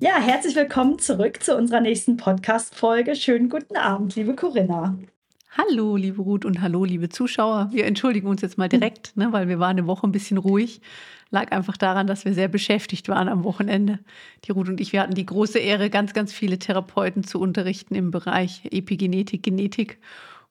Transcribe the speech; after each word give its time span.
Ja, 0.00 0.20
herzlich 0.20 0.54
willkommen 0.54 1.00
zurück 1.00 1.42
zu 1.42 1.56
unserer 1.56 1.80
nächsten 1.80 2.16
Podcast-Folge. 2.16 3.16
Schönen 3.16 3.48
guten 3.48 3.76
Abend, 3.76 4.14
liebe 4.14 4.36
Corinna. 4.36 4.96
Hallo, 5.50 5.96
liebe 5.96 6.22
Ruth 6.22 6.44
und 6.44 6.62
hallo, 6.62 6.84
liebe 6.84 7.08
Zuschauer. 7.08 7.70
Wir 7.72 7.84
entschuldigen 7.84 8.28
uns 8.28 8.40
jetzt 8.40 8.58
mal 8.58 8.68
direkt, 8.68 9.16
ne, 9.16 9.32
weil 9.32 9.48
wir 9.48 9.58
waren 9.58 9.76
eine 9.76 9.88
Woche 9.88 10.06
ein 10.06 10.12
bisschen 10.12 10.38
ruhig. 10.38 10.82
Lag 11.30 11.50
einfach 11.50 11.76
daran, 11.76 12.06
dass 12.06 12.24
wir 12.24 12.32
sehr 12.32 12.46
beschäftigt 12.46 13.08
waren 13.08 13.28
am 13.28 13.42
Wochenende. 13.42 13.98
Die 14.44 14.52
Ruth 14.52 14.68
und 14.68 14.80
ich, 14.80 14.92
wir 14.92 15.00
hatten 15.00 15.14
die 15.14 15.26
große 15.26 15.58
Ehre, 15.58 15.90
ganz, 15.90 16.14
ganz 16.14 16.32
viele 16.32 16.60
Therapeuten 16.60 17.24
zu 17.24 17.40
unterrichten 17.40 17.96
im 17.96 18.12
Bereich 18.12 18.66
Epigenetik, 18.70 19.42
Genetik. 19.42 19.98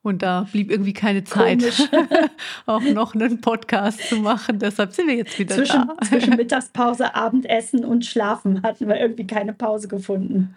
Und 0.07 0.23
da 0.23 0.47
blieb 0.49 0.71
irgendwie 0.71 0.93
keine 0.93 1.25
Zeit, 1.25 1.61
auch 2.65 2.81
noch 2.81 3.13
einen 3.13 3.41
Podcast 3.41 4.07
zu 4.07 4.15
machen. 4.15 4.57
Deshalb 4.57 4.93
sind 4.93 5.07
wir 5.07 5.15
jetzt 5.15 5.37
wieder 5.37 5.53
zwischen, 5.53 5.85
da. 5.85 5.97
Zwischen 6.07 6.35
Mittagspause, 6.37 7.13
Abendessen 7.13 7.83
und 7.83 8.05
Schlafen 8.05 8.63
hatten 8.63 8.87
wir 8.87 8.97
irgendwie 9.01 9.27
keine 9.27 9.51
Pause 9.51 9.89
gefunden. 9.89 10.55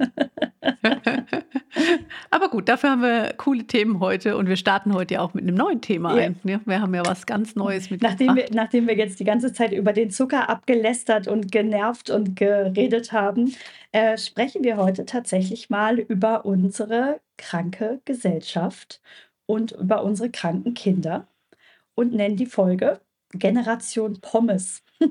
Aber 2.30 2.48
gut, 2.48 2.68
dafür 2.68 2.90
haben 2.90 3.02
wir 3.02 3.34
coole 3.38 3.64
Themen 3.64 3.98
heute 3.98 4.36
und 4.36 4.48
wir 4.48 4.54
starten 4.54 4.94
heute 4.94 5.14
ja 5.14 5.20
auch 5.20 5.34
mit 5.34 5.42
einem 5.42 5.56
neuen 5.56 5.80
Thema 5.80 6.16
ja. 6.16 6.26
ein. 6.26 6.36
Ne? 6.44 6.60
Wir 6.64 6.80
haben 6.80 6.94
ja 6.94 7.04
was 7.04 7.26
ganz 7.26 7.56
Neues 7.56 7.90
mit 7.90 8.02
nachdem 8.02 8.36
wir, 8.36 8.46
nachdem 8.52 8.86
wir 8.86 8.96
jetzt 8.96 9.18
die 9.18 9.24
ganze 9.24 9.52
Zeit 9.52 9.72
über 9.72 9.92
den 9.92 10.12
Zucker 10.12 10.48
abgelästert 10.48 11.26
und 11.26 11.50
genervt 11.50 12.08
und 12.08 12.36
geredet 12.36 13.10
haben, 13.10 13.52
äh, 13.90 14.16
sprechen 14.16 14.62
wir 14.62 14.76
heute 14.76 15.06
tatsächlich 15.06 15.70
mal 15.70 15.98
über 15.98 16.44
unsere 16.44 17.18
kranke 17.36 18.00
Gesellschaft 18.04 19.00
und 19.50 19.72
über 19.72 20.04
unsere 20.04 20.30
kranken 20.30 20.74
Kinder 20.74 21.26
und 21.96 22.12
nennen 22.12 22.36
die 22.36 22.46
Folge 22.46 23.00
Generation 23.32 24.20
Pommes. 24.20 24.82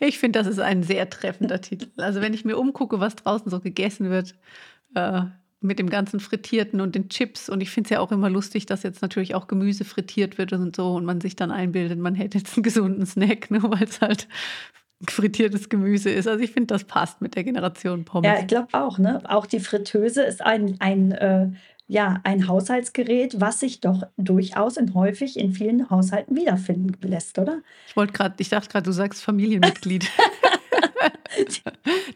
ich 0.00 0.18
finde, 0.18 0.40
das 0.40 0.48
ist 0.48 0.58
ein 0.58 0.82
sehr 0.82 1.08
treffender 1.08 1.60
Titel. 1.60 1.88
Also 1.96 2.20
wenn 2.20 2.34
ich 2.34 2.44
mir 2.44 2.58
umgucke, 2.58 2.98
was 2.98 3.14
draußen 3.14 3.50
so 3.50 3.60
gegessen 3.60 4.10
wird, 4.10 4.34
äh, 4.94 5.22
mit 5.60 5.78
dem 5.78 5.90
ganzen 5.90 6.18
Frittierten 6.18 6.80
und 6.80 6.94
den 6.94 7.08
Chips. 7.08 7.48
Und 7.48 7.60
ich 7.60 7.70
finde 7.70 7.88
es 7.88 7.90
ja 7.90 8.00
auch 8.00 8.10
immer 8.10 8.30
lustig, 8.30 8.66
dass 8.66 8.82
jetzt 8.82 9.02
natürlich 9.02 9.34
auch 9.34 9.46
Gemüse 9.46 9.84
frittiert 9.84 10.38
wird 10.38 10.52
und 10.52 10.74
so 10.74 10.94
und 10.94 11.04
man 11.04 11.20
sich 11.20 11.36
dann 11.36 11.50
einbildet, 11.52 11.98
man 11.98 12.14
hätte 12.14 12.38
jetzt 12.38 12.56
einen 12.56 12.62
gesunden 12.64 13.06
Snack, 13.06 13.50
ne, 13.50 13.62
weil 13.62 13.84
es 13.84 14.00
halt 14.00 14.26
frittiertes 15.08 15.68
Gemüse 15.68 16.10
ist. 16.10 16.26
Also 16.26 16.42
ich 16.42 16.50
finde, 16.50 16.68
das 16.68 16.84
passt 16.84 17.20
mit 17.20 17.36
der 17.36 17.44
Generation 17.44 18.04
Pommes. 18.04 18.26
Ja, 18.26 18.40
ich 18.40 18.46
glaube 18.46 18.68
auch. 18.72 18.98
Ne? 18.98 19.22
Auch 19.28 19.46
die 19.46 19.60
Fritteuse 19.60 20.22
ist 20.22 20.42
ein, 20.42 20.76
ein 20.80 21.12
äh, 21.12 21.50
ja, 21.90 22.20
ein 22.22 22.46
Haushaltsgerät, 22.46 23.40
was 23.40 23.58
sich 23.58 23.80
doch 23.80 24.04
durchaus 24.16 24.78
und 24.78 24.94
häufig 24.94 25.36
in 25.36 25.52
vielen 25.52 25.90
Haushalten 25.90 26.36
wiederfinden 26.36 26.96
lässt, 27.02 27.36
oder? 27.36 27.62
Ich 27.88 27.96
wollte 27.96 28.12
gerade, 28.12 28.36
ich 28.38 28.48
dachte 28.48 28.68
gerade, 28.68 28.84
du 28.84 28.92
sagst 28.92 29.24
Familienmitglied. 29.24 30.08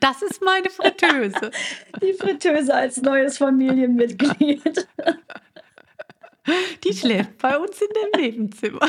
das 0.01 0.23
ist 0.23 0.41
meine 0.45 0.71
Fritteuse. 0.71 1.51
Die 2.01 2.13
Fritteuse 2.13 2.73
als 2.73 3.03
neues 3.03 3.37
Familienmitglied. 3.39 4.87
Die 6.85 6.93
schläft 6.93 7.39
bei 7.39 7.59
uns 7.59 7.81
in 7.81 7.89
dem 7.89 8.21
Nebenzimmer. 8.21 8.89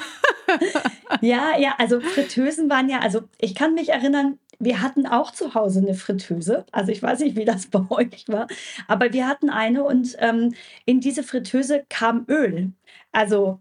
ja, 1.22 1.58
ja, 1.58 1.74
also 1.80 2.00
Fritteusen 2.00 2.70
waren 2.70 2.90
ja, 2.90 3.00
also 3.00 3.22
ich 3.40 3.56
kann 3.56 3.74
mich 3.74 3.90
erinnern, 3.90 4.38
wir 4.60 4.82
hatten 4.82 5.06
auch 5.06 5.32
zu 5.32 5.54
Hause 5.54 5.80
eine 5.80 5.94
Fritteuse. 5.94 6.66
Also 6.72 6.92
ich 6.92 7.02
weiß 7.02 7.20
nicht, 7.20 7.36
wie 7.36 7.46
das 7.46 7.68
bei 7.72 7.86
euch 7.90 8.26
war, 8.28 8.48
aber 8.88 9.14
wir 9.14 9.28
hatten 9.28 9.50
eine 9.50 9.84
und 9.84 10.16
ähm, 10.20 10.54
in 10.86 11.00
diese 11.02 11.24
Fritteuse 11.24 11.86
kam 11.90 12.26
Öl. 12.28 12.72
Also 13.12 13.60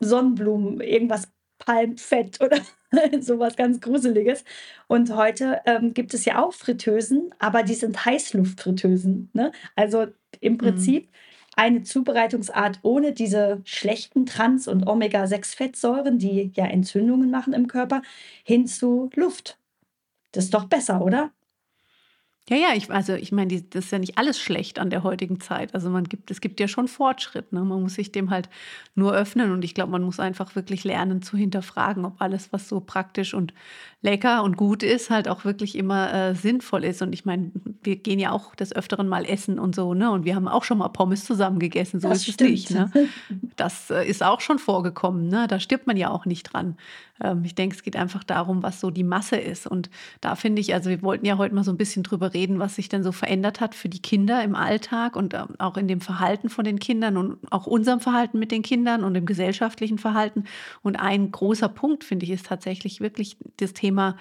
Sonnenblumen, 0.00 0.80
irgendwas 0.80 1.28
Palmfett 1.58 2.40
oder 2.40 2.58
sowas 3.20 3.56
ganz 3.56 3.80
Gruseliges. 3.80 4.44
Und 4.86 5.14
heute 5.14 5.60
ähm, 5.66 5.94
gibt 5.94 6.14
es 6.14 6.24
ja 6.24 6.42
auch 6.42 6.52
Fritteusen, 6.52 7.34
aber 7.38 7.62
die 7.62 7.74
sind 7.74 8.04
Heißluftfritteusen. 8.04 9.30
Ne? 9.32 9.52
Also 9.74 10.06
im 10.40 10.54
mhm. 10.54 10.58
Prinzip 10.58 11.06
mhm. 11.06 11.10
eine 11.56 11.82
Zubereitungsart 11.82 12.80
ohne 12.82 13.12
diese 13.12 13.60
schlechten 13.64 14.26
Trans- 14.26 14.68
und 14.68 14.86
Omega-6-Fettsäuren, 14.86 16.18
die 16.18 16.52
ja 16.54 16.66
Entzündungen 16.66 17.30
machen 17.30 17.52
im 17.52 17.66
Körper, 17.68 18.02
hin 18.44 18.66
zu 18.66 19.10
Luft. 19.14 19.58
Das 20.32 20.44
ist 20.44 20.54
doch 20.54 20.64
besser, 20.64 21.00
oder? 21.02 21.32
Ja, 22.48 22.56
ja, 22.56 22.68
ich, 22.76 22.88
also 22.92 23.14
ich 23.14 23.32
meine, 23.32 23.60
das 23.60 23.86
ist 23.86 23.90
ja 23.90 23.98
nicht 23.98 24.18
alles 24.18 24.38
schlecht 24.38 24.78
an 24.78 24.88
der 24.88 25.02
heutigen 25.02 25.40
Zeit. 25.40 25.74
Also 25.74 25.90
man 25.90 26.04
gibt, 26.04 26.30
es 26.30 26.40
gibt 26.40 26.60
ja 26.60 26.68
schon 26.68 26.86
Fortschritt. 26.86 27.52
Ne? 27.52 27.64
Man 27.64 27.82
muss 27.82 27.94
sich 27.94 28.12
dem 28.12 28.30
halt 28.30 28.48
nur 28.94 29.12
öffnen 29.12 29.50
und 29.50 29.64
ich 29.64 29.74
glaube, 29.74 29.90
man 29.90 30.02
muss 30.02 30.20
einfach 30.20 30.54
wirklich 30.54 30.84
lernen 30.84 31.22
zu 31.22 31.36
hinterfragen, 31.36 32.04
ob 32.04 32.20
alles, 32.20 32.52
was 32.52 32.68
so 32.68 32.78
praktisch 32.78 33.34
und 33.34 33.52
lecker 34.06 34.44
und 34.44 34.56
gut 34.56 34.84
ist, 34.84 35.10
halt 35.10 35.26
auch 35.26 35.44
wirklich 35.44 35.76
immer 35.76 36.14
äh, 36.14 36.34
sinnvoll 36.36 36.84
ist. 36.84 37.02
Und 37.02 37.12
ich 37.12 37.24
meine, 37.24 37.50
wir 37.82 37.96
gehen 37.96 38.20
ja 38.20 38.30
auch 38.30 38.54
des 38.54 38.74
Öfteren 38.74 39.08
mal 39.08 39.24
essen 39.24 39.58
und 39.58 39.74
so, 39.74 39.94
ne? 39.94 40.12
Und 40.12 40.24
wir 40.24 40.36
haben 40.36 40.46
auch 40.46 40.62
schon 40.62 40.78
mal 40.78 40.88
Pommes 40.88 41.24
zusammen 41.24 41.58
gegessen, 41.58 41.98
so 41.98 42.08
das 42.08 42.18
ist 42.18 42.34
stimmt. 42.34 42.50
es 42.50 42.70
nicht. 42.70 42.70
Ne? 42.70 42.90
Das 43.56 43.90
äh, 43.90 44.06
ist 44.06 44.22
auch 44.22 44.40
schon 44.40 44.60
vorgekommen, 44.60 45.28
ne? 45.28 45.46
Da 45.48 45.58
stirbt 45.58 45.88
man 45.88 45.96
ja 45.96 46.10
auch 46.10 46.26
nicht 46.26 46.44
dran. 46.44 46.76
Ähm, 47.20 47.42
ich 47.44 47.54
denke, 47.54 47.74
es 47.74 47.82
geht 47.82 47.96
einfach 47.96 48.22
darum, 48.22 48.62
was 48.62 48.80
so 48.80 48.90
die 48.90 49.04
Masse 49.04 49.36
ist. 49.36 49.66
Und 49.66 49.90
da 50.20 50.36
finde 50.36 50.60
ich, 50.60 50.74
also 50.74 50.90
wir 50.90 51.02
wollten 51.02 51.26
ja 51.26 51.38
heute 51.38 51.54
mal 51.54 51.64
so 51.64 51.72
ein 51.72 51.76
bisschen 51.76 52.02
drüber 52.02 52.32
reden, 52.32 52.35
was 52.58 52.76
sich 52.76 52.88
denn 52.88 53.02
so 53.02 53.12
verändert 53.12 53.60
hat 53.60 53.74
für 53.74 53.88
die 53.88 54.00
Kinder 54.00 54.42
im 54.44 54.54
Alltag 54.54 55.16
und 55.16 55.34
ähm, 55.34 55.48
auch 55.58 55.76
in 55.76 55.88
dem 55.88 56.00
Verhalten 56.00 56.48
von 56.48 56.64
den 56.64 56.78
Kindern 56.78 57.16
und 57.16 57.38
auch 57.50 57.66
unserem 57.66 58.00
Verhalten 58.00 58.38
mit 58.38 58.52
den 58.52 58.62
Kindern 58.62 59.04
und 59.04 59.14
im 59.14 59.26
gesellschaftlichen 59.26 59.98
Verhalten. 59.98 60.44
Und 60.82 60.96
ein 60.96 61.30
großer 61.30 61.68
Punkt, 61.68 62.04
finde 62.04 62.24
ich, 62.24 62.32
ist 62.32 62.46
tatsächlich 62.46 63.00
wirklich 63.00 63.36
das 63.56 63.72
Thema 63.72 64.16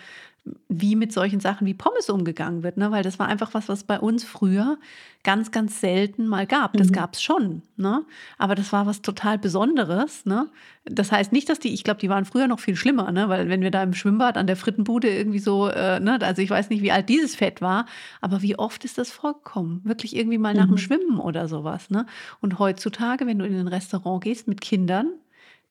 wie 0.70 0.96
mit 0.96 1.12
solchen 1.12 1.40
Sachen 1.40 1.66
wie 1.66 1.74
Pommes 1.74 2.10
umgegangen 2.10 2.62
wird, 2.62 2.78
ne? 2.78 2.92
weil 2.92 3.02
das 3.02 3.18
war 3.18 3.28
einfach 3.28 3.54
was, 3.54 3.68
was 3.68 3.84
bei 3.84 4.00
uns 4.00 4.24
früher 4.24 4.78
ganz, 5.24 5.50
ganz 5.52 5.82
selten 5.82 6.28
mal 6.28 6.46
gab. 6.46 6.74
Das 6.74 6.90
mhm. 6.90 6.94
gab 6.94 7.14
es 7.16 7.24
schon, 7.24 7.64
ne? 7.78 8.04
aber 8.38 8.54
das 8.54 8.72
war 8.72 8.86
was 8.86 9.02
total 9.02 9.40
Besonderes. 9.40 10.26
Ne? 10.26 10.48
Das 10.86 11.12
heißt 11.12 11.32
nicht, 11.32 11.50
dass 11.50 11.60
die, 11.60 11.74
ich 11.74 11.84
glaube, 11.84 12.00
die 12.00 12.10
waren 12.10 12.26
früher 12.26 12.48
noch 12.48 12.60
viel 12.60 12.76
schlimmer, 12.76 13.12
ne? 13.12 13.28
weil 13.28 13.50
wenn 13.50 13.62
wir 13.62 13.72
da 13.72 13.82
im 13.82 13.94
Schwimmbad 13.94 14.38
an 14.38 14.46
der 14.46 14.56
Frittenbude 14.56 15.10
irgendwie 15.10 15.40
so, 15.40 15.68
äh, 15.68 16.00
ne? 16.00 16.20
also 16.22 16.42
ich 16.44 16.50
weiß 16.50 16.70
nicht, 16.70 16.84
wie 16.84 16.92
alt 16.92 17.10
dieses 17.10 17.36
Fett 17.36 17.62
war, 17.62 17.88
aber 18.22 18.44
wie 18.44 18.60
oft 18.60 18.86
ist 18.86 19.00
das 19.00 19.12
vorgekommen? 19.12 19.82
Wirklich 19.84 20.16
irgendwie 20.16 20.38
mal 20.38 20.54
nach 20.54 20.66
dem 20.66 20.72
mhm. 20.72 20.78
Schwimmen 20.78 21.20
oder 21.20 21.48
sowas. 21.48 21.90
Ne? 21.90 22.06
Und 22.40 22.60
heutzutage, 22.60 23.26
wenn 23.26 23.40
du 23.40 23.46
in 23.46 23.60
ein 23.60 23.68
Restaurant 23.68 24.24
gehst 24.24 24.48
mit 24.48 24.62
Kindern, 24.62 25.08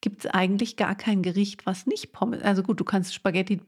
gibt 0.01 0.25
es 0.25 0.31
eigentlich 0.31 0.77
gar 0.77 0.95
kein 0.95 1.23
Gericht, 1.23 1.67
was 1.67 1.87
nicht 1.87 2.13
Pommes. 2.13 2.43
Also 2.43 2.63
gut, 2.63 2.79
du 2.79 2.85
kannst 2.85 3.15
Spaghetti, 3.15 3.61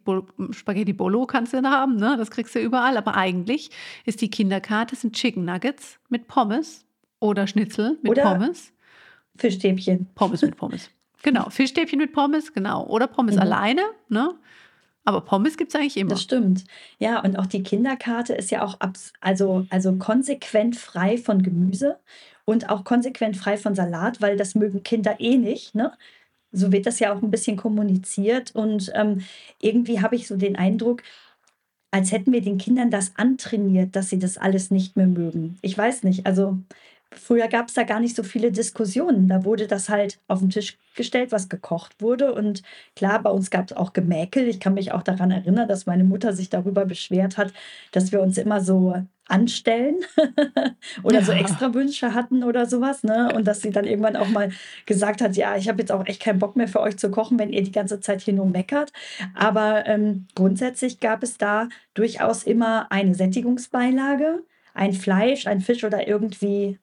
Spaghetti 0.51 0.93
Bolo 0.93 1.27
kannst 1.27 1.53
du 1.53 1.63
haben, 1.63 1.97
ne? 1.97 2.17
Das 2.19 2.31
kriegst 2.31 2.55
du 2.55 2.61
überall. 2.61 2.97
Aber 2.97 3.15
eigentlich 3.17 3.71
ist 4.05 4.21
die 4.21 4.31
Kinderkarte 4.31 4.97
sind 4.97 5.15
Chicken 5.15 5.45
Nuggets 5.45 5.99
mit 6.09 6.29
Pommes 6.29 6.85
oder 7.21 7.47
Schnitzel 7.47 7.99
mit 8.03 8.13
oder 8.13 8.23
Pommes. 8.23 8.73
Fischstäbchen. 9.39 10.09
Pommes 10.15 10.43
mit 10.43 10.57
Pommes. 10.57 10.91
Genau, 11.23 11.49
Fischstäbchen 11.51 11.99
mit 11.99 12.13
Pommes, 12.13 12.53
genau. 12.53 12.87
Oder 12.87 13.07
Pommes 13.07 13.37
mhm. 13.37 13.43
alleine, 13.43 13.83
ne? 14.09 14.35
Aber 15.05 15.21
Pommes 15.21 15.57
gibt 15.57 15.73
es 15.73 15.81
eigentlich 15.81 15.97
immer. 15.97 16.11
Das 16.11 16.23
stimmt. 16.23 16.65
Ja, 16.99 17.21
und 17.21 17.39
auch 17.39 17.47
die 17.47 17.63
Kinderkarte 17.63 18.35
ist 18.35 18.51
ja 18.51 18.65
auch 18.65 18.79
also, 19.21 19.65
also 19.71 19.95
konsequent 19.97 20.77
frei 20.77 21.17
von 21.17 21.43
Gemüse 21.43 22.01
und 22.45 22.69
auch 22.71 22.83
konsequent 22.83 23.37
frei 23.37 23.57
von 23.57 23.77
Salat, 23.77 24.21
weil 24.21 24.37
das 24.37 24.57
mögen 24.57 24.83
Kinder 24.83 25.21
eh 25.21 25.39
nicht. 25.39 25.77
Ne? 25.77 25.93
So 26.57 26.73
wird 26.73 26.87
das 26.87 26.99
ja 27.01 27.15
auch 27.15 27.23
ein 27.23 27.31
bisschen 27.31 27.57
kommuniziert. 27.57 28.55
Und 28.55 28.91
ähm, 28.95 29.23
irgendwie 29.61 30.01
habe 30.01 30.17
ich 30.17 30.27
so 30.27 30.37
den 30.37 30.57
Eindruck, 30.57 31.03
als 31.91 32.13
hätten 32.13 32.33
wir 32.33 32.43
den 32.43 32.59
Kindern 32.59 32.91
das 32.91 33.13
antrainiert, 33.17 33.97
dass 33.97 34.11
sie 34.11 34.19
das 34.19 34.39
alles 34.39 34.71
nicht 34.71 34.97
mehr 34.97 35.07
mögen. 35.07 35.59
Ich 35.63 35.77
weiß 35.77 36.03
nicht. 36.05 36.27
Also 36.27 36.59
früher 37.13 37.49
gab 37.49 37.69
es 37.69 37.75
da 37.75 37.85
gar 37.85 38.01
nicht 38.01 38.17
so 38.17 38.23
viele 38.23 38.53
Diskussionen. 38.53 39.29
Da 39.29 39.45
wurde 39.45 39.67
das 39.67 39.89
halt 39.89 40.19
auf 40.29 40.41
den 40.41 40.51
Tisch 40.51 40.77
gestellt, 40.95 41.33
was 41.33 41.49
gekocht 41.49 42.01
wurde. 42.01 42.35
Und 42.35 42.63
klar, 42.95 43.23
bei 43.23 43.31
uns 43.31 43.51
gab 43.51 43.71
es 43.71 43.77
auch 43.77 43.93
Gemäkel. 43.93 44.49
Ich 44.49 44.61
kann 44.61 44.75
mich 44.75 44.93
auch 44.93 45.03
daran 45.03 45.31
erinnern, 45.31 45.69
dass 45.69 45.87
meine 45.87 46.05
Mutter 46.05 46.33
sich 46.33 46.49
darüber 46.49 46.85
beschwert 46.85 47.37
hat, 47.37 47.53
dass 47.93 48.13
wir 48.13 48.21
uns 48.21 48.39
immer 48.39 48.61
so 48.61 48.95
anstellen 49.29 49.97
oder 51.03 51.19
ja. 51.19 51.25
so 51.25 51.33
extra 51.33 51.75
Wünsche 51.75 52.15
hatten 52.15 52.45
oder 52.45 52.67
sowas. 52.67 53.03
Ne? 53.03 53.33
Und 53.35 53.47
dass 53.47 53.61
sie 53.61 53.71
dann 53.71 53.85
irgendwann 53.85 54.17
auch 54.17 54.29
mal 54.29 54.51
gesagt 54.87 55.21
hat, 55.21 55.37
ja, 55.37 55.57
ich 55.57 55.69
habe 55.69 55.81
jetzt 55.81 55.93
auch 55.93 56.07
echt 56.07 56.23
keinen 56.23 56.39
Bock 56.39 56.57
mehr 56.57 56.69
für 56.69 56.81
euch 56.81 56.97
zu 56.97 57.11
kochen, 57.11 57.39
wenn 57.39 57.53
ihr 57.53 57.63
die 57.63 57.73
ganze 57.73 58.01
Zeit 58.01 58.21
hier 58.21 58.35
nur 58.35 58.47
meckert. 58.47 58.93
Aber 59.35 59.87
ähm, 59.87 60.27
grundsätzlich 60.35 61.01
gab 61.01 61.23
es 61.23 61.39
da 61.39 61.69
durchaus 61.95 62.45
immer 62.45 62.91
eine 62.91 63.15
Sättigungsbeilage, 63.15 64.45
ein 64.75 64.93
Fleisch, 64.93 65.47
ein 65.47 65.61
Fisch 65.61 65.85
oder 65.85 66.07
irgendwie 66.07 66.79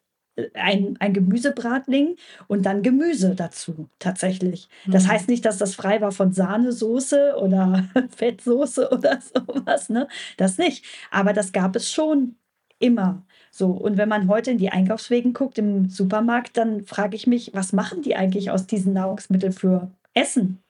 ein, 0.55 0.97
ein 0.99 1.13
Gemüsebratling 1.13 2.15
und 2.47 2.65
dann 2.65 2.81
Gemüse 2.81 3.35
dazu 3.35 3.89
tatsächlich. 3.99 4.67
Das 4.91 5.05
Mhm. 5.05 5.09
heißt 5.09 5.29
nicht, 5.29 5.45
dass 5.45 5.57
das 5.59 5.75
frei 5.75 6.01
war 6.01 6.11
von 6.11 6.33
Sahnesoße 6.33 7.35
oder 7.37 7.85
Fettsoße 8.15 8.89
oder 8.91 9.19
sowas, 9.33 9.89
ne? 9.89 10.07
Das 10.37 10.57
nicht. 10.57 10.85
Aber 11.11 11.33
das 11.33 11.51
gab 11.51 11.75
es 11.75 11.91
schon 11.91 12.35
immer. 12.79 13.25
So, 13.51 13.67
und 13.71 13.97
wenn 13.97 14.09
man 14.09 14.27
heute 14.27 14.51
in 14.51 14.57
die 14.57 14.69
Einkaufswegen 14.69 15.33
guckt 15.33 15.57
im 15.59 15.89
Supermarkt, 15.89 16.57
dann 16.57 16.85
frage 16.85 17.15
ich 17.15 17.27
mich, 17.27 17.51
was 17.53 17.71
machen 17.73 18.01
die 18.01 18.15
eigentlich 18.15 18.49
aus 18.51 18.65
diesen 18.67 18.93
Nahrungsmitteln 18.93 19.53
für 19.53 19.91
Essen? 20.13 20.62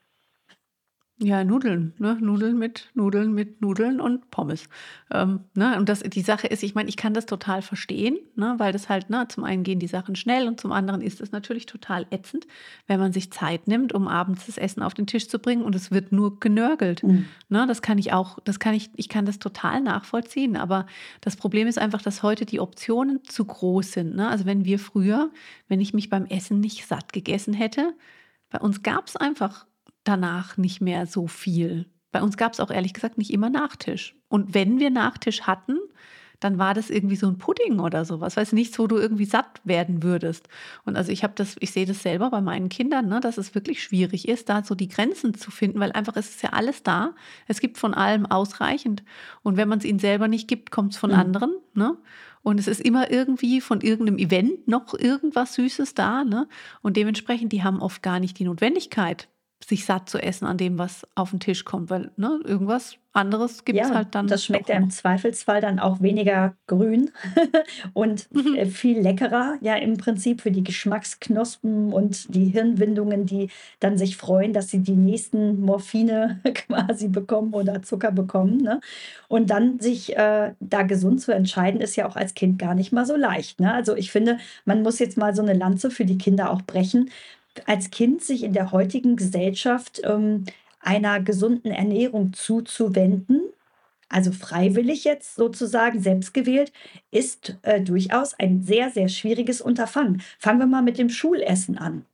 Ja, 1.23 1.43
Nudeln, 1.45 1.93
ne? 1.99 2.17
Nudeln 2.19 2.57
mit 2.57 2.89
Nudeln 2.95 3.33
mit 3.33 3.61
Nudeln 3.61 4.01
und 4.01 4.29
Pommes. 4.29 4.67
Ähm, 5.09 5.41
ne? 5.55 5.77
Und 5.77 5.87
das, 5.87 6.01
die 6.01 6.21
Sache 6.21 6.47
ist, 6.47 6.63
ich 6.63 6.75
meine, 6.75 6.89
ich 6.89 6.97
kann 6.97 7.13
das 7.13 7.25
total 7.25 7.61
verstehen, 7.61 8.17
ne? 8.35 8.55
weil 8.57 8.73
das 8.73 8.89
halt, 8.89 9.09
ne, 9.09 9.25
zum 9.29 9.45
einen 9.45 9.63
gehen 9.63 9.79
die 9.79 9.87
Sachen 9.87 10.15
schnell 10.15 10.47
und 10.47 10.59
zum 10.59 10.73
anderen 10.73 11.01
ist 11.01 11.21
es 11.21 11.31
natürlich 11.31 11.65
total 11.65 12.05
ätzend, 12.11 12.45
wenn 12.87 12.99
man 12.99 13.13
sich 13.13 13.31
Zeit 13.31 13.67
nimmt, 13.67 13.93
um 13.93 14.07
abends 14.07 14.47
das 14.47 14.57
Essen 14.57 14.83
auf 14.83 14.93
den 14.93 15.07
Tisch 15.07 15.29
zu 15.29 15.39
bringen 15.39 15.63
und 15.63 15.75
es 15.75 15.91
wird 15.91 16.11
nur 16.11 16.39
genörgelt. 16.41 17.03
Mhm. 17.03 17.25
Ne? 17.47 17.65
Das 17.67 17.81
kann 17.81 17.97
ich 17.97 18.11
auch, 18.11 18.39
das 18.43 18.59
kann 18.59 18.73
ich, 18.73 18.89
ich 18.95 19.07
kann 19.07 19.25
das 19.25 19.39
total 19.39 19.79
nachvollziehen. 19.79 20.57
Aber 20.57 20.87
das 21.21 21.37
Problem 21.37 21.67
ist 21.67 21.79
einfach, 21.79 22.01
dass 22.01 22.21
heute 22.21 22.45
die 22.45 22.59
Optionen 22.59 23.23
zu 23.23 23.45
groß 23.45 23.93
sind. 23.93 24.15
Ne? 24.15 24.27
Also 24.27 24.45
wenn 24.45 24.65
wir 24.65 24.77
früher, 24.77 25.31
wenn 25.69 25.79
ich 25.79 25.93
mich 25.93 26.09
beim 26.09 26.25
Essen 26.25 26.59
nicht 26.59 26.85
satt 26.85 27.13
gegessen 27.13 27.53
hätte, 27.53 27.93
bei 28.49 28.59
uns 28.59 28.83
gab 28.83 29.07
es 29.07 29.15
einfach 29.15 29.65
danach 30.03 30.57
nicht 30.57 30.81
mehr 30.81 31.05
so 31.05 31.27
viel. 31.27 31.85
Bei 32.11 32.21
uns 32.21 32.38
gab 32.38 32.53
es 32.53 32.59
auch 32.59 32.71
ehrlich 32.71 32.94
gesagt 32.94 33.17
nicht 33.17 33.31
immer 33.31 33.50
Nachtisch. 33.50 34.15
Und 34.29 34.53
wenn 34.53 34.79
wir 34.79 34.89
Nachtisch 34.89 35.41
hatten, 35.44 35.77
dann 36.39 36.57
war 36.57 36.73
das 36.73 36.89
irgendwie 36.89 37.15
so 37.15 37.27
ein 37.27 37.38
Pudding 37.38 37.79
oder 37.79 38.03
sowas. 38.03 38.35
Weißt 38.35 38.51
du, 38.51 38.55
nichts, 38.55 38.77
wo 38.77 38.85
du 38.85 38.97
irgendwie 38.97 39.25
satt 39.25 39.61
werden 39.63 40.03
würdest. 40.03 40.50
Und 40.83 40.97
also 40.97 41.11
ich 41.11 41.23
habe 41.23 41.33
das, 41.35 41.55
ich 41.59 41.71
sehe 41.71 41.85
das 41.85 42.03
selber 42.03 42.29
bei 42.31 42.41
meinen 42.41 42.67
Kindern, 42.69 43.07
ne, 43.07 43.21
dass 43.21 43.38
es 43.38 43.55
wirklich 43.55 43.81
schwierig 43.81 44.27
ist, 44.27 44.50
da 44.50 44.63
so 44.63 44.75
die 44.75 44.89
Grenzen 44.89 45.33
zu 45.35 45.51
finden, 45.51 45.79
weil 45.79 45.94
einfach 45.94 46.17
es 46.17 46.31
ist 46.31 46.44
ja 46.44 46.49
alles 46.49 46.83
da. 46.83 47.15
Es 47.47 47.61
gibt 47.61 47.77
von 47.77 47.94
allem 47.94 48.25
ausreichend. 48.25 49.03
Und 49.41 49.56
wenn 49.56 49.69
man 49.69 49.79
es 49.79 49.85
ihnen 49.85 49.99
selber 49.99 50.27
nicht 50.27 50.47
gibt, 50.49 50.69
kommt 50.69 50.91
es 50.94 50.97
von 50.97 51.11
Mhm. 51.11 51.17
anderen. 51.17 51.56
Ne? 51.75 51.97
Und 52.41 52.59
es 52.59 52.67
ist 52.67 52.81
immer 52.81 53.09
irgendwie 53.09 53.61
von 53.61 53.79
irgendeinem 53.79 54.17
Event 54.17 54.67
noch 54.67 54.94
irgendwas 54.94 55.53
Süßes 55.53 55.94
da. 55.94 56.25
Ne? 56.25 56.49
Und 56.81 56.97
dementsprechend, 56.97 57.53
die 57.53 57.63
haben 57.63 57.81
oft 57.81 58.03
gar 58.03 58.19
nicht 58.19 58.38
die 58.38 58.44
Notwendigkeit, 58.44 59.29
sich 59.68 59.86
satt 59.86 60.10
zu 60.10 60.19
essen 60.21 60.45
an 60.45 60.57
dem, 60.57 60.77
was 60.77 61.07
auf 61.15 61.31
den 61.31 61.39
Tisch 61.39 61.65
kommt, 61.65 61.89
weil 61.89 62.12
ne, 62.18 62.39
irgendwas 62.44 62.98
anderes 63.13 63.63
gibt 63.65 63.83
es 63.86 63.89
Ja, 63.89 63.95
halt 63.95 64.15
dann. 64.15 64.27
das 64.27 64.44
schmeckt 64.45 64.69
ja 64.69 64.75
im. 64.75 64.89
Zweifelsfall 64.89 65.62
dann 65.62 65.80
auch 65.80 66.01
weniger 66.01 66.56
grün 66.68 67.12
und 67.94 68.27
Mhm. 68.31 68.56
äh, 68.56 68.65
viel 68.65 69.00
leckerer, 69.00 69.57
ja, 69.62 69.75
im 69.75 69.98
Prinzip 69.98 70.42
für 70.42 70.51
die 70.51 70.63
Geschmacksknospen 70.63 71.94
und 71.94 72.33
die 72.33 72.45
Hirnwindungen, 72.45 73.25
die 73.25 73.50
dann 73.80 73.98
sich 73.98 74.18
freuen, 74.18 74.54
dass 74.54 74.69
sie 74.69 74.80
die 74.80 74.95
nächsten 74.95 75.62
Morphine 75.62 76.42
quasi 76.56 77.07
bekommen 77.07 77.54
oder 77.54 77.81
Zucker 77.83 78.12
bekommen, 78.12 78.57
ne? 78.57 78.80
Und 79.27 79.50
dann 79.50 79.80
sich 79.80 80.16
äh, 80.18 80.54
da 80.59 80.83
gesund 80.83 81.21
zu 81.21 81.31
entscheiden, 81.33 81.81
ist 81.81 81.95
ja 81.95 82.07
auch 82.07 82.16
als 82.16 82.33
Kind 82.33 82.59
gar 82.59 82.75
nicht 82.75 82.92
mal 82.92 83.06
so 83.06 83.16
leicht, 83.16 83.59
ne? 83.59 83.74
Also 83.74 83.95
ich 83.95 84.12
finde, 84.12 84.38
man 84.66 84.81
muss 84.83 85.00
jetzt 85.00 85.18
mal 85.18 85.36
so 85.36 85.42
eine 85.42 85.54
Lanze 85.54 85.92
für 85.92 86.06
die 86.06 86.18
Kinder 86.18 86.51
auch 86.51 86.62
brechen. 86.63 87.09
Als 87.65 87.91
Kind 87.91 88.21
sich 88.23 88.44
in 88.44 88.53
der 88.53 88.71
heutigen 88.71 89.15
Gesellschaft 89.15 90.01
ähm, 90.03 90.45
einer 90.79 91.21
gesunden 91.21 91.71
Ernährung 91.71 92.33
zuzuwenden, 92.33 93.41
also 94.09 94.31
freiwillig 94.31 95.03
jetzt 95.05 95.35
sozusagen, 95.35 96.00
selbstgewählt, 96.01 96.71
ist 97.11 97.57
äh, 97.63 97.81
durchaus 97.81 98.33
ein 98.35 98.61
sehr, 98.61 98.89
sehr 98.91 99.07
schwieriges 99.07 99.61
Unterfangen. 99.61 100.21
Fangen 100.39 100.59
wir 100.59 100.67
mal 100.67 100.83
mit 100.83 100.97
dem 100.97 101.09
Schulessen 101.09 101.77
an. 101.77 102.05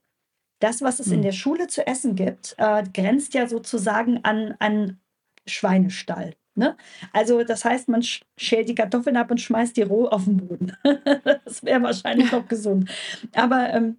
Das, 0.60 0.82
was 0.82 1.00
es 1.00 1.08
in 1.08 1.16
Hm. 1.16 1.22
der 1.22 1.32
Schule 1.32 1.66
zu 1.68 1.86
essen 1.86 2.14
gibt, 2.16 2.54
äh, 2.58 2.84
grenzt 2.92 3.34
ja 3.34 3.46
sozusagen 3.48 4.20
an, 4.24 4.54
an 4.58 4.98
Schweinestall. 5.46 6.34
Ne? 6.54 6.76
Also 7.12 7.44
das 7.44 7.64
heißt, 7.64 7.88
man 7.88 8.02
sch- 8.02 8.22
schält 8.36 8.68
die 8.68 8.74
Kartoffeln 8.74 9.16
ab 9.16 9.30
und 9.30 9.40
schmeißt 9.40 9.76
die 9.76 9.82
roh 9.82 10.06
auf 10.08 10.24
den 10.24 10.36
Boden. 10.38 10.76
das 11.44 11.62
wäre 11.64 11.82
wahrscheinlich 11.82 12.30
noch 12.30 12.46
gesund. 12.48 12.90
Aber 13.34 13.70
ähm, 13.72 13.96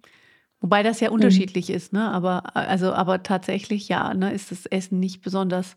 Wobei 0.62 0.82
das 0.82 1.00
ja 1.00 1.08
mh, 1.08 1.14
unterschiedlich 1.14 1.68
ist, 1.68 1.92
ne? 1.92 2.10
Aber, 2.10 2.56
also, 2.56 2.92
aber 2.92 3.22
tatsächlich 3.22 3.88
ja, 3.88 4.14
ne, 4.14 4.32
ist 4.32 4.50
das 4.50 4.64
Essen 4.66 5.00
nicht 5.00 5.20
besonders 5.20 5.76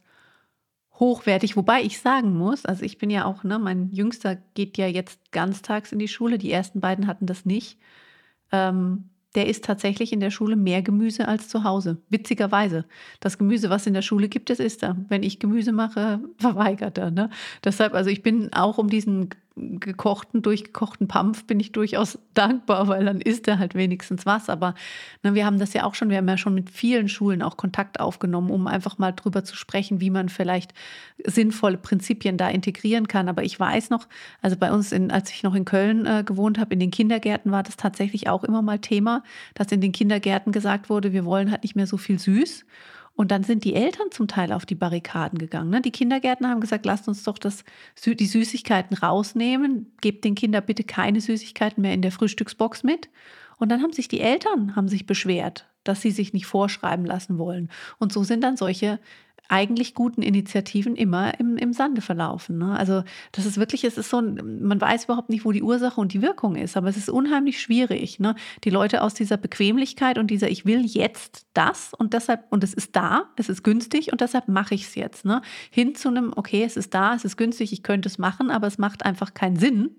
hochwertig. 0.93 1.57
Wobei 1.57 1.81
ich 1.81 1.99
sagen 1.99 2.37
muss, 2.37 2.65
also 2.65 2.83
ich 2.83 2.97
bin 2.97 3.09
ja 3.09 3.25
auch, 3.25 3.43
ne, 3.43 3.59
mein 3.59 3.89
Jüngster 3.91 4.37
geht 4.53 4.77
ja 4.77 4.87
jetzt 4.87 5.31
ganztags 5.31 5.91
in 5.91 5.99
die 5.99 6.07
Schule. 6.07 6.37
Die 6.37 6.51
ersten 6.51 6.79
beiden 6.79 7.07
hatten 7.07 7.25
das 7.25 7.45
nicht. 7.45 7.79
Ähm, 8.51 9.09
der 9.33 9.47
isst 9.47 9.65
tatsächlich 9.65 10.13
in 10.13 10.21
der 10.21 10.31
Schule 10.31 10.55
mehr 10.55 10.81
Gemüse 10.81 11.27
als 11.27 11.49
zu 11.49 11.65
Hause. 11.65 11.97
Witzigerweise. 12.09 12.85
Das 13.19 13.37
Gemüse, 13.37 13.69
was 13.69 13.85
in 13.85 13.93
der 13.93 14.01
Schule 14.01 14.29
gibt, 14.29 14.49
das 14.49 14.59
isst 14.59 14.81
er. 14.83 14.95
Wenn 15.09 15.23
ich 15.23 15.39
Gemüse 15.39 15.73
mache, 15.73 16.21
verweigert 16.37 16.97
er. 16.97 17.11
Ne? 17.11 17.29
Deshalb, 17.63 17.93
also 17.93 18.09
ich 18.09 18.21
bin 18.23 18.53
auch 18.53 18.77
um 18.77 18.89
diesen 18.89 19.29
gekochten, 19.57 20.41
durchgekochten 20.41 21.07
Pampf 21.07 21.45
bin 21.45 21.61
ich 21.61 21.71
durchaus 21.71 22.19
dankbar, 22.33 22.89
weil 22.89 23.05
dann 23.05 23.21
isst 23.21 23.47
er 23.47 23.57
halt 23.57 23.73
wenigstens 23.73 24.25
was. 24.25 24.49
Aber 24.49 24.75
ne, 25.23 25.33
wir 25.33 25.45
haben 25.45 25.59
das 25.59 25.73
ja 25.73 25.85
auch 25.85 25.95
schon, 25.95 26.09
wir 26.09 26.17
haben 26.17 26.27
ja 26.27 26.37
schon 26.37 26.53
mit 26.53 26.69
vielen 26.69 27.07
Schulen 27.07 27.41
auch 27.41 27.55
Kontakt 27.55 28.01
aufgenommen, 28.01 28.51
um 28.51 28.67
einfach 28.67 28.97
mal 28.97 29.13
drüber 29.13 29.45
zu 29.45 29.55
sprechen, 29.55 30.01
wie 30.01 30.09
man 30.09 30.27
vielleicht 30.27 30.73
sinnvolle 31.23 31.77
Prinzipien 31.77 32.35
da 32.37 32.49
integrieren 32.49 33.07
kann. 33.07 33.29
Aber 33.29 33.43
ich 33.43 33.57
weiß 33.57 33.91
noch, 33.91 34.07
also 34.41 34.57
bei 34.57 34.71
uns, 34.71 34.91
in, 34.91 35.09
als 35.09 35.31
ich 35.31 35.43
noch 35.43 35.55
in 35.55 35.63
Köln 35.63 36.05
äh, 36.05 36.23
gewohnt 36.25 36.59
habe, 36.59 36.73
in 36.73 36.81
den 36.81 36.91
Kindergärten 36.91 37.51
war 37.51 37.63
das 37.63 37.77
tatsächlich 37.77 38.27
auch 38.27 38.43
immer 38.43 38.61
mal 38.61 38.79
Thema, 38.79 39.23
dass 39.53 39.71
in 39.71 39.79
den 39.79 39.93
Kindergärten 39.93 40.51
gesagt 40.51 40.89
wurde, 40.89 41.13
wir 41.13 41.23
wollen 41.23 41.49
halt 41.49 41.63
nicht 41.63 41.77
mehr 41.77 41.87
so 41.87 41.95
viel 41.95 42.19
süß. 42.19 42.65
Und 43.15 43.31
dann 43.31 43.43
sind 43.43 43.63
die 43.63 43.75
Eltern 43.75 44.11
zum 44.11 44.27
Teil 44.27 44.51
auf 44.51 44.65
die 44.65 44.75
Barrikaden 44.75 45.39
gegangen. 45.39 45.69
Ne? 45.69 45.81
Die 45.81 45.91
Kindergärtner 45.91 46.49
haben 46.49 46.59
gesagt, 46.59 46.85
lasst 46.85 47.07
uns 47.07 47.23
doch 47.23 47.37
das, 47.37 47.63
die 48.05 48.25
Süßigkeiten 48.25 48.97
rausnehmen, 48.97 49.93
gebt 50.01 50.25
den 50.25 50.35
Kindern 50.35 50.65
bitte 50.65 50.83
keine 50.83 51.21
Süßigkeiten 51.21 51.81
mehr 51.81 51.93
in 51.93 52.01
der 52.01 52.11
Frühstücksbox 52.11 52.83
mit. 52.83 53.09
Und 53.57 53.69
dann 53.71 53.81
haben 53.81 53.93
sich 53.93 54.09
die 54.09 54.19
Eltern 54.19 54.75
haben 54.75 54.89
sich 54.89 55.05
beschwert, 55.05 55.65
dass 55.85 56.01
sie 56.01 56.11
sich 56.11 56.33
nicht 56.33 56.45
vorschreiben 56.45 57.05
lassen 57.05 57.37
wollen. 57.37 57.69
Und 57.99 58.11
so 58.11 58.23
sind 58.23 58.43
dann 58.43 58.57
solche 58.57 58.99
eigentlich 59.47 59.93
guten 59.93 60.21
Initiativen 60.21 60.95
immer 60.95 61.39
im, 61.39 61.57
im 61.57 61.73
Sande 61.73 62.01
verlaufen. 62.01 62.57
Ne? 62.57 62.77
Also 62.77 63.03
das 63.31 63.45
ist 63.45 63.57
wirklich, 63.57 63.83
es 63.83 63.97
ist 63.97 64.09
so, 64.09 64.21
man 64.21 64.79
weiß 64.79 65.05
überhaupt 65.05 65.29
nicht, 65.29 65.45
wo 65.45 65.51
die 65.51 65.63
Ursache 65.63 65.99
und 65.99 66.13
die 66.13 66.21
Wirkung 66.21 66.55
ist, 66.55 66.77
aber 66.77 66.89
es 66.89 66.97
ist 66.97 67.09
unheimlich 67.09 67.61
schwierig, 67.61 68.19
ne? 68.19 68.35
die 68.63 68.69
Leute 68.69 69.01
aus 69.01 69.13
dieser 69.13 69.37
Bequemlichkeit 69.37 70.17
und 70.17 70.31
dieser, 70.31 70.49
ich 70.49 70.65
will 70.65 70.85
jetzt 70.85 71.47
das 71.53 71.93
und 71.93 72.13
deshalb, 72.13 72.45
und 72.49 72.63
es 72.63 72.73
ist 72.73 72.95
da, 72.95 73.29
es 73.35 73.49
ist 73.49 73.63
günstig 73.63 74.11
und 74.11 74.21
deshalb 74.21 74.47
mache 74.47 74.75
ich 74.75 74.83
es 74.83 74.95
jetzt, 74.95 75.25
ne? 75.25 75.41
hin 75.69 75.95
zu 75.95 76.09
einem, 76.09 76.33
okay, 76.35 76.63
es 76.63 76.77
ist 76.77 76.93
da, 76.93 77.15
es 77.15 77.25
ist 77.25 77.37
günstig, 77.37 77.73
ich 77.73 77.83
könnte 77.83 78.09
es 78.09 78.17
machen, 78.17 78.49
aber 78.49 78.67
es 78.67 78.77
macht 78.77 79.05
einfach 79.05 79.33
keinen 79.33 79.57
Sinn, 79.57 79.91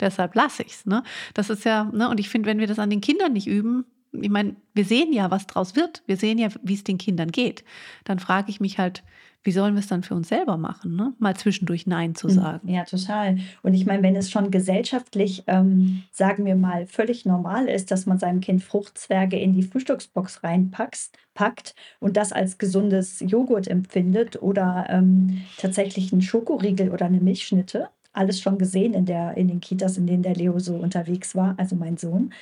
deshalb 0.00 0.34
lasse 0.34 0.62
ich 0.62 0.72
es. 0.72 0.86
Ne? 0.86 1.02
Das 1.34 1.50
ist 1.50 1.64
ja, 1.64 1.84
ne? 1.92 2.08
und 2.08 2.20
ich 2.20 2.28
finde, 2.28 2.48
wenn 2.48 2.58
wir 2.58 2.66
das 2.66 2.78
an 2.78 2.90
den 2.90 3.00
Kindern 3.00 3.32
nicht 3.32 3.46
üben, 3.46 3.84
ich 4.20 4.30
meine, 4.30 4.56
wir 4.74 4.84
sehen 4.84 5.12
ja, 5.12 5.30
was 5.30 5.46
draus 5.46 5.76
wird. 5.76 6.02
Wir 6.06 6.16
sehen 6.16 6.38
ja, 6.38 6.48
wie 6.62 6.74
es 6.74 6.84
den 6.84 6.98
Kindern 6.98 7.30
geht. 7.30 7.64
Dann 8.04 8.18
frage 8.18 8.50
ich 8.50 8.60
mich 8.60 8.78
halt, 8.78 9.02
wie 9.46 9.52
sollen 9.52 9.74
wir 9.74 9.80
es 9.80 9.88
dann 9.88 10.02
für 10.02 10.14
uns 10.14 10.28
selber 10.30 10.56
machen, 10.56 10.96
ne? 10.96 11.12
Mal 11.18 11.36
zwischendurch 11.36 11.86
Nein 11.86 12.14
zu 12.14 12.28
Mhm. 12.28 12.32
sagen. 12.32 12.68
Ja, 12.68 12.84
total. 12.84 13.36
Und 13.62 13.74
ich 13.74 13.84
meine, 13.84 14.02
wenn 14.02 14.16
es 14.16 14.30
schon 14.30 14.50
gesellschaftlich, 14.50 15.44
ähm, 15.48 16.02
sagen 16.10 16.46
wir 16.46 16.56
mal, 16.56 16.86
völlig 16.86 17.26
normal 17.26 17.66
ist, 17.68 17.90
dass 17.90 18.06
man 18.06 18.18
seinem 18.18 18.40
Kind 18.40 18.62
Fruchtzwerge 18.62 19.38
in 19.38 19.52
die 19.52 19.62
Frühstücksbox 19.62 20.42
reinpackt 20.42 21.10
packt 21.34 21.74
und 22.00 22.16
das 22.16 22.32
als 22.32 22.58
gesundes 22.58 23.20
Joghurt 23.20 23.68
empfindet 23.68 24.40
oder 24.40 24.86
ähm, 24.88 25.42
tatsächlich 25.58 26.12
einen 26.12 26.22
Schokoriegel 26.22 26.90
oder 26.90 27.06
eine 27.06 27.20
Milchschnitte, 27.20 27.88
alles 28.12 28.40
schon 28.40 28.56
gesehen 28.56 28.94
in 28.94 29.04
der, 29.04 29.36
in 29.36 29.48
den 29.48 29.60
Kitas, 29.60 29.98
in 29.98 30.06
denen 30.06 30.22
der 30.22 30.36
Leo 30.36 30.58
so 30.60 30.76
unterwegs 30.76 31.34
war, 31.34 31.54
also 31.58 31.74
mein 31.76 31.96
Sohn. 31.96 32.32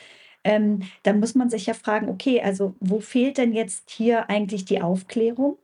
Ähm, 0.45 0.83
dann 1.03 1.21
muss 1.21 1.35
man 1.35 1.51
sich 1.51 1.67
ja 1.67 1.75
fragen, 1.75 2.09
okay, 2.09 2.41
also 2.43 2.75
wo 2.81 3.01
fehlt 3.01 3.39
denn 3.39 3.53
jetzt 3.53 3.91
hier 3.91 4.29
eigentlich 4.29 4.65
die 4.65 4.81
Aufklärung? 4.81 5.59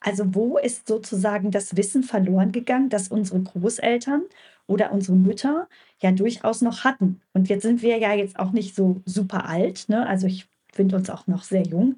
Also 0.00 0.34
wo 0.34 0.58
ist 0.58 0.88
sozusagen 0.88 1.50
das 1.50 1.76
Wissen 1.76 2.02
verloren 2.02 2.52
gegangen, 2.52 2.88
das 2.88 3.08
unsere 3.08 3.40
Großeltern 3.40 4.22
oder 4.66 4.92
unsere 4.92 5.16
Mütter 5.16 5.68
ja 6.00 6.12
durchaus 6.12 6.60
noch 6.60 6.84
hatten? 6.84 7.20
Und 7.32 7.48
jetzt 7.48 7.62
sind 7.62 7.82
wir 7.82 7.98
ja 7.98 8.12
jetzt 8.12 8.38
auch 8.38 8.52
nicht 8.52 8.74
so 8.74 9.00
super 9.04 9.48
alt, 9.48 9.88
ne? 9.88 10.06
Also 10.06 10.26
ich 10.26 10.46
finde 10.72 10.96
uns 10.96 11.08
auch 11.10 11.26
noch 11.26 11.42
sehr 11.42 11.62
jung. 11.62 11.96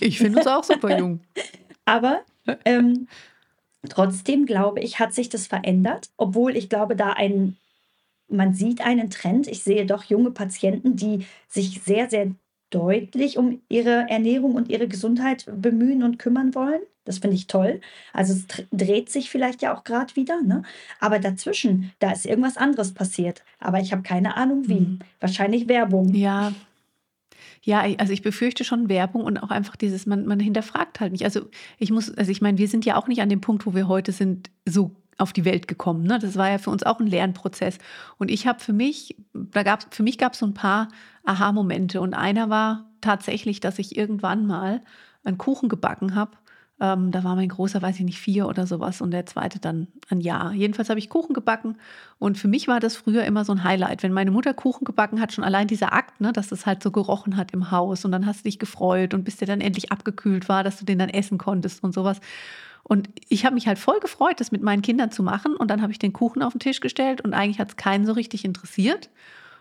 Ich 0.00 0.18
finde 0.18 0.38
uns 0.38 0.46
auch 0.46 0.64
super 0.64 0.96
jung. 0.98 1.20
Aber 1.84 2.20
ähm, 2.64 3.08
trotzdem 3.88 4.46
glaube 4.46 4.80
ich, 4.80 4.98
hat 4.98 5.12
sich 5.12 5.28
das 5.28 5.46
verändert, 5.46 6.10
obwohl 6.16 6.56
ich 6.56 6.68
glaube, 6.68 6.96
da 6.96 7.12
ein, 7.12 7.56
man 8.32 8.54
sieht 8.54 8.80
einen 8.80 9.10
Trend. 9.10 9.46
Ich 9.46 9.62
sehe 9.62 9.86
doch 9.86 10.04
junge 10.04 10.30
Patienten, 10.30 10.96
die 10.96 11.26
sich 11.48 11.82
sehr, 11.82 12.08
sehr 12.08 12.32
deutlich 12.70 13.38
um 13.38 13.60
ihre 13.68 14.06
Ernährung 14.08 14.54
und 14.54 14.68
ihre 14.68 14.88
Gesundheit 14.88 15.46
bemühen 15.54 16.02
und 16.02 16.18
kümmern 16.18 16.54
wollen. 16.54 16.80
Das 17.04 17.18
finde 17.18 17.36
ich 17.36 17.48
toll. 17.48 17.80
Also 18.12 18.32
es 18.32 18.46
dreht 18.70 19.10
sich 19.10 19.28
vielleicht 19.28 19.60
ja 19.60 19.76
auch 19.76 19.84
gerade 19.84 20.14
wieder, 20.14 20.40
ne? 20.40 20.62
Aber 21.00 21.18
dazwischen, 21.18 21.92
da 21.98 22.12
ist 22.12 22.26
irgendwas 22.26 22.56
anderes 22.56 22.94
passiert. 22.94 23.42
Aber 23.58 23.80
ich 23.80 23.92
habe 23.92 24.02
keine 24.02 24.36
Ahnung 24.36 24.68
wie. 24.68 24.80
Mhm. 24.80 24.98
Wahrscheinlich 25.20 25.68
Werbung. 25.68 26.14
Ja, 26.14 26.52
ja, 27.64 27.84
also 27.98 28.12
ich 28.12 28.22
befürchte 28.22 28.64
schon 28.64 28.88
Werbung 28.88 29.24
und 29.24 29.38
auch 29.38 29.50
einfach 29.50 29.76
dieses, 29.76 30.06
man, 30.06 30.26
man 30.26 30.40
hinterfragt 30.40 30.98
halt 31.00 31.12
nicht. 31.12 31.24
Also 31.24 31.48
ich 31.78 31.92
muss, 31.92 32.12
also 32.12 32.30
ich 32.30 32.40
meine, 32.40 32.58
wir 32.58 32.68
sind 32.68 32.84
ja 32.84 32.96
auch 32.96 33.06
nicht 33.06 33.20
an 33.20 33.28
dem 33.28 33.40
Punkt, 33.40 33.66
wo 33.66 33.74
wir 33.74 33.86
heute 33.86 34.10
sind, 34.10 34.50
so 34.66 34.90
auf 35.18 35.32
die 35.32 35.44
Welt 35.44 35.68
gekommen. 35.68 36.04
Ne? 36.04 36.18
Das 36.18 36.36
war 36.36 36.50
ja 36.50 36.58
für 36.58 36.70
uns 36.70 36.82
auch 36.82 37.00
ein 37.00 37.06
Lernprozess. 37.06 37.78
Und 38.18 38.30
ich 38.30 38.46
habe 38.46 38.60
für 38.60 38.72
mich, 38.72 39.16
da 39.32 39.62
gab's, 39.62 39.86
für 39.90 40.02
mich 40.02 40.18
gab 40.18 40.32
es 40.32 40.38
so 40.38 40.46
ein 40.46 40.54
paar 40.54 40.88
Aha-Momente. 41.24 42.00
Und 42.00 42.14
einer 42.14 42.50
war 42.50 42.90
tatsächlich, 43.00 43.60
dass 43.60 43.78
ich 43.78 43.96
irgendwann 43.96 44.46
mal 44.46 44.82
einen 45.24 45.38
Kuchen 45.38 45.68
gebacken 45.68 46.14
habe 46.14 46.32
ähm, 46.82 47.12
da 47.12 47.22
war 47.22 47.36
mein 47.36 47.48
Großer, 47.48 47.80
weiß 47.80 48.00
ich 48.00 48.04
nicht, 48.04 48.18
vier 48.18 48.48
oder 48.48 48.66
sowas 48.66 49.00
und 49.00 49.12
der 49.12 49.24
zweite 49.24 49.60
dann 49.60 49.86
ein 50.08 50.20
Jahr. 50.20 50.52
Jedenfalls 50.52 50.90
habe 50.90 50.98
ich 50.98 51.08
Kuchen 51.08 51.32
gebacken 51.32 51.76
und 52.18 52.38
für 52.38 52.48
mich 52.48 52.66
war 52.66 52.80
das 52.80 52.96
früher 52.96 53.24
immer 53.24 53.44
so 53.44 53.52
ein 53.52 53.62
Highlight. 53.62 54.02
Wenn 54.02 54.12
meine 54.12 54.32
Mutter 54.32 54.52
Kuchen 54.52 54.84
gebacken 54.84 55.20
hat, 55.20 55.32
schon 55.32 55.44
allein 55.44 55.68
dieser 55.68 55.92
Akt, 55.92 56.20
ne, 56.20 56.32
dass 56.32 56.50
es 56.50 56.66
halt 56.66 56.82
so 56.82 56.90
gerochen 56.90 57.36
hat 57.36 57.52
im 57.52 57.70
Haus 57.70 58.04
und 58.04 58.10
dann 58.10 58.26
hast 58.26 58.40
du 58.40 58.44
dich 58.44 58.58
gefreut 58.58 59.14
und 59.14 59.22
bis 59.22 59.36
der 59.36 59.46
dann 59.46 59.60
endlich 59.60 59.92
abgekühlt 59.92 60.48
war, 60.48 60.64
dass 60.64 60.76
du 60.76 60.84
den 60.84 60.98
dann 60.98 61.08
essen 61.08 61.38
konntest 61.38 61.84
und 61.84 61.94
sowas. 61.94 62.20
Und 62.82 63.08
ich 63.28 63.44
habe 63.44 63.54
mich 63.54 63.66
halt 63.68 63.78
voll 63.78 64.00
gefreut, 64.00 64.40
das 64.40 64.52
mit 64.52 64.62
meinen 64.62 64.82
Kindern 64.82 65.10
zu 65.10 65.22
machen. 65.22 65.56
Und 65.56 65.70
dann 65.70 65.82
habe 65.82 65.92
ich 65.92 65.98
den 65.98 66.12
Kuchen 66.12 66.42
auf 66.42 66.52
den 66.52 66.60
Tisch 66.60 66.80
gestellt 66.80 67.20
und 67.20 67.34
eigentlich 67.34 67.58
hat 67.58 67.68
es 67.70 67.76
keinen 67.76 68.06
so 68.06 68.12
richtig 68.12 68.44
interessiert. 68.44 69.10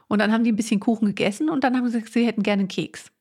Und 0.07 0.19
dann 0.19 0.31
haben 0.31 0.43
die 0.43 0.51
ein 0.51 0.57
bisschen 0.57 0.79
Kuchen 0.79 1.07
gegessen 1.07 1.49
und 1.49 1.63
dann 1.63 1.77
haben 1.77 1.87
sie 1.87 1.99
gesagt, 1.99 2.13
sie 2.13 2.25
hätten 2.25 2.43
gerne 2.43 2.61
einen 2.61 2.67
Keks. 2.67 3.11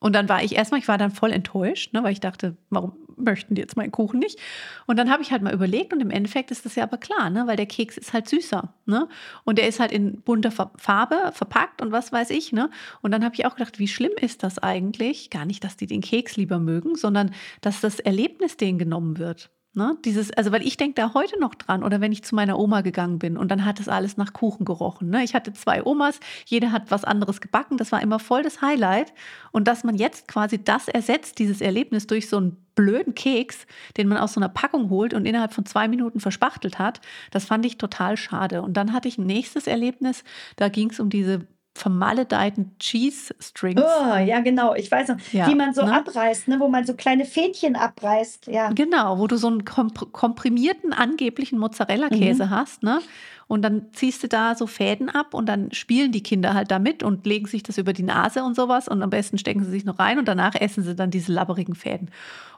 Und 0.00 0.14
dann 0.14 0.28
war 0.28 0.42
ich 0.42 0.54
erstmal, 0.54 0.80
ich 0.80 0.88
war 0.88 0.98
dann 0.98 1.10
voll 1.10 1.32
enttäuscht, 1.32 1.92
ne, 1.92 2.02
weil 2.02 2.12
ich 2.12 2.20
dachte, 2.20 2.56
warum 2.70 2.92
möchten 3.16 3.54
die 3.54 3.60
jetzt 3.60 3.76
meinen 3.76 3.92
Kuchen 3.92 4.20
nicht? 4.20 4.38
Und 4.86 4.96
dann 4.98 5.10
habe 5.10 5.22
ich 5.22 5.32
halt 5.32 5.42
mal 5.42 5.52
überlegt 5.52 5.92
und 5.92 6.00
im 6.00 6.10
Endeffekt 6.10 6.50
ist 6.50 6.64
das 6.64 6.76
ja 6.76 6.84
aber 6.84 6.98
klar, 6.98 7.30
ne, 7.30 7.46
weil 7.46 7.56
der 7.56 7.66
Keks 7.66 7.96
ist 7.98 8.12
halt 8.12 8.28
süßer, 8.28 8.72
ne? 8.86 9.08
Und 9.44 9.58
der 9.58 9.68
ist 9.68 9.80
halt 9.80 9.92
in 9.92 10.20
bunter 10.22 10.50
Farbe 10.50 11.32
verpackt 11.32 11.82
und 11.82 11.92
was 11.92 12.12
weiß 12.12 12.30
ich, 12.30 12.52
ne? 12.52 12.70
Und 13.02 13.10
dann 13.10 13.24
habe 13.24 13.34
ich 13.34 13.46
auch 13.46 13.56
gedacht, 13.56 13.78
wie 13.78 13.88
schlimm 13.88 14.12
ist 14.20 14.42
das 14.42 14.58
eigentlich? 14.58 15.30
Gar 15.30 15.46
nicht, 15.46 15.64
dass 15.64 15.76
die 15.76 15.86
den 15.86 16.00
Keks 16.00 16.36
lieber 16.36 16.58
mögen, 16.58 16.96
sondern 16.96 17.34
dass 17.60 17.80
das 17.80 18.00
Erlebnis 18.00 18.56
denen 18.56 18.78
genommen 18.78 19.18
wird. 19.18 19.50
Ne? 19.78 19.96
Dieses, 20.04 20.32
also 20.32 20.50
weil 20.50 20.66
ich 20.66 20.76
denke 20.76 20.94
da 20.94 21.14
heute 21.14 21.38
noch 21.38 21.54
dran 21.54 21.84
oder 21.84 22.00
wenn 22.00 22.10
ich 22.10 22.24
zu 22.24 22.34
meiner 22.34 22.58
Oma 22.58 22.80
gegangen 22.80 23.20
bin 23.20 23.36
und 23.36 23.48
dann 23.48 23.64
hat 23.64 23.78
es 23.78 23.88
alles 23.88 24.16
nach 24.16 24.32
Kuchen 24.32 24.64
gerochen. 24.64 25.08
Ne? 25.08 25.22
Ich 25.22 25.34
hatte 25.34 25.52
zwei 25.52 25.84
Omas, 25.84 26.18
jede 26.46 26.72
hat 26.72 26.90
was 26.90 27.04
anderes 27.04 27.40
gebacken, 27.40 27.76
das 27.76 27.92
war 27.92 28.02
immer 28.02 28.18
voll 28.18 28.42
das 28.42 28.60
Highlight. 28.60 29.14
Und 29.52 29.68
dass 29.68 29.84
man 29.84 29.94
jetzt 29.94 30.26
quasi 30.26 30.62
das 30.62 30.88
ersetzt, 30.88 31.38
dieses 31.38 31.60
Erlebnis 31.60 32.08
durch 32.08 32.28
so 32.28 32.38
einen 32.38 32.56
blöden 32.74 33.14
Keks, 33.14 33.66
den 33.96 34.08
man 34.08 34.18
aus 34.18 34.32
so 34.32 34.40
einer 34.40 34.48
Packung 34.48 34.90
holt 34.90 35.14
und 35.14 35.24
innerhalb 35.24 35.52
von 35.52 35.64
zwei 35.64 35.86
Minuten 35.86 36.18
verspachtelt 36.18 36.80
hat, 36.80 37.00
das 37.30 37.44
fand 37.44 37.64
ich 37.64 37.78
total 37.78 38.16
schade. 38.16 38.62
Und 38.62 38.76
dann 38.76 38.92
hatte 38.92 39.06
ich 39.06 39.16
ein 39.16 39.26
nächstes 39.26 39.68
Erlebnis, 39.68 40.24
da 40.56 40.68
ging 40.68 40.90
es 40.90 40.98
um 40.98 41.08
diese 41.08 41.46
vermaledeiten 41.78 42.72
Cheese 42.78 43.34
Strings. 43.40 43.80
Oh, 43.82 44.16
ja, 44.16 44.40
genau. 44.40 44.74
Ich 44.74 44.90
weiß 44.90 45.08
noch, 45.08 45.16
ja, 45.32 45.48
die 45.48 45.54
man 45.54 45.72
so 45.74 45.84
ne? 45.84 45.96
abreißt, 45.96 46.48
ne? 46.48 46.60
wo 46.60 46.68
man 46.68 46.84
so 46.84 46.94
kleine 46.94 47.24
Fädchen 47.24 47.76
abreißt. 47.76 48.48
Ja. 48.48 48.70
Genau, 48.70 49.18
wo 49.18 49.26
du 49.26 49.36
so 49.36 49.46
einen 49.46 49.64
komprimierten 49.64 50.92
angeblichen 50.92 51.58
Mozzarella-Käse 51.58 52.46
mhm. 52.46 52.50
hast, 52.50 52.82
ne? 52.82 53.00
Und 53.48 53.62
dann 53.62 53.86
ziehst 53.92 54.22
du 54.22 54.28
da 54.28 54.54
so 54.54 54.66
Fäden 54.66 55.08
ab 55.08 55.32
und 55.32 55.48
dann 55.48 55.72
spielen 55.72 56.12
die 56.12 56.22
Kinder 56.22 56.52
halt 56.52 56.70
damit 56.70 57.02
und 57.02 57.24
legen 57.26 57.46
sich 57.46 57.62
das 57.62 57.78
über 57.78 57.94
die 57.94 58.02
Nase 58.02 58.44
und 58.44 58.54
sowas. 58.54 58.88
Und 58.88 59.02
am 59.02 59.08
besten 59.08 59.38
stecken 59.38 59.64
sie 59.64 59.70
sich 59.70 59.86
noch 59.86 59.98
rein 59.98 60.18
und 60.18 60.28
danach 60.28 60.54
essen 60.54 60.84
sie 60.84 60.94
dann 60.94 61.10
diese 61.10 61.32
labberigen 61.32 61.74
Fäden. 61.74 62.10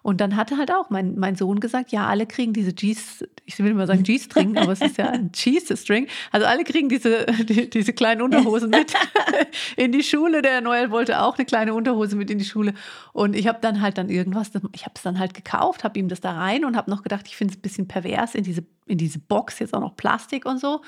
Und 0.02 0.20
dann 0.20 0.34
hatte 0.34 0.56
halt 0.56 0.72
auch 0.72 0.90
mein, 0.90 1.16
mein 1.16 1.36
Sohn 1.36 1.60
gesagt, 1.60 1.92
ja, 1.92 2.06
alle 2.06 2.26
kriegen 2.26 2.52
diese 2.52 2.72
G's, 2.72 3.24
ich 3.44 3.58
will 3.58 3.74
mal 3.74 3.86
sagen 3.86 4.02
G-String, 4.02 4.56
aber 4.56 4.72
es 4.72 4.80
ist 4.80 4.96
ja 4.96 5.10
ein 5.10 5.30
Cheese-String. 5.32 6.08
Also 6.32 6.46
alle 6.46 6.64
kriegen 6.64 6.88
diese, 6.88 7.26
die, 7.48 7.70
diese 7.70 7.92
kleinen 7.92 8.22
Unterhosen 8.22 8.70
mit 8.70 8.92
in 9.76 9.92
die 9.92 10.02
Schule. 10.02 10.42
Der 10.42 10.60
Noel 10.60 10.90
wollte 10.90 11.22
auch 11.22 11.36
eine 11.36 11.44
kleine 11.44 11.74
Unterhose 11.74 12.16
mit 12.16 12.30
in 12.30 12.38
die 12.38 12.44
Schule. 12.44 12.74
Und 13.12 13.34
ich 13.36 13.46
habe 13.46 13.58
dann 13.60 13.80
halt 13.80 13.98
dann 13.98 14.08
irgendwas, 14.08 14.50
ich 14.72 14.84
habe 14.84 14.94
es 14.96 15.02
dann 15.02 15.18
halt 15.18 15.34
gekauft, 15.34 15.84
habe 15.84 15.98
ihm 15.98 16.08
das 16.08 16.20
da 16.20 16.32
rein 16.32 16.64
und 16.64 16.76
habe 16.76 16.90
noch 16.90 17.02
gedacht, 17.02 17.26
ich 17.26 17.36
finde 17.36 17.52
es 17.52 17.58
ein 17.58 17.62
bisschen 17.62 17.88
pervers 17.88 18.34
in 18.34 18.44
diese, 18.44 18.64
in 18.86 18.98
diese 18.98 19.18
Box, 19.18 19.58
jetzt 19.58 19.74
auch 19.74 19.80
noch 19.80 19.96
Plastik 19.96 20.46
und 20.46 20.58
so. 20.58 20.82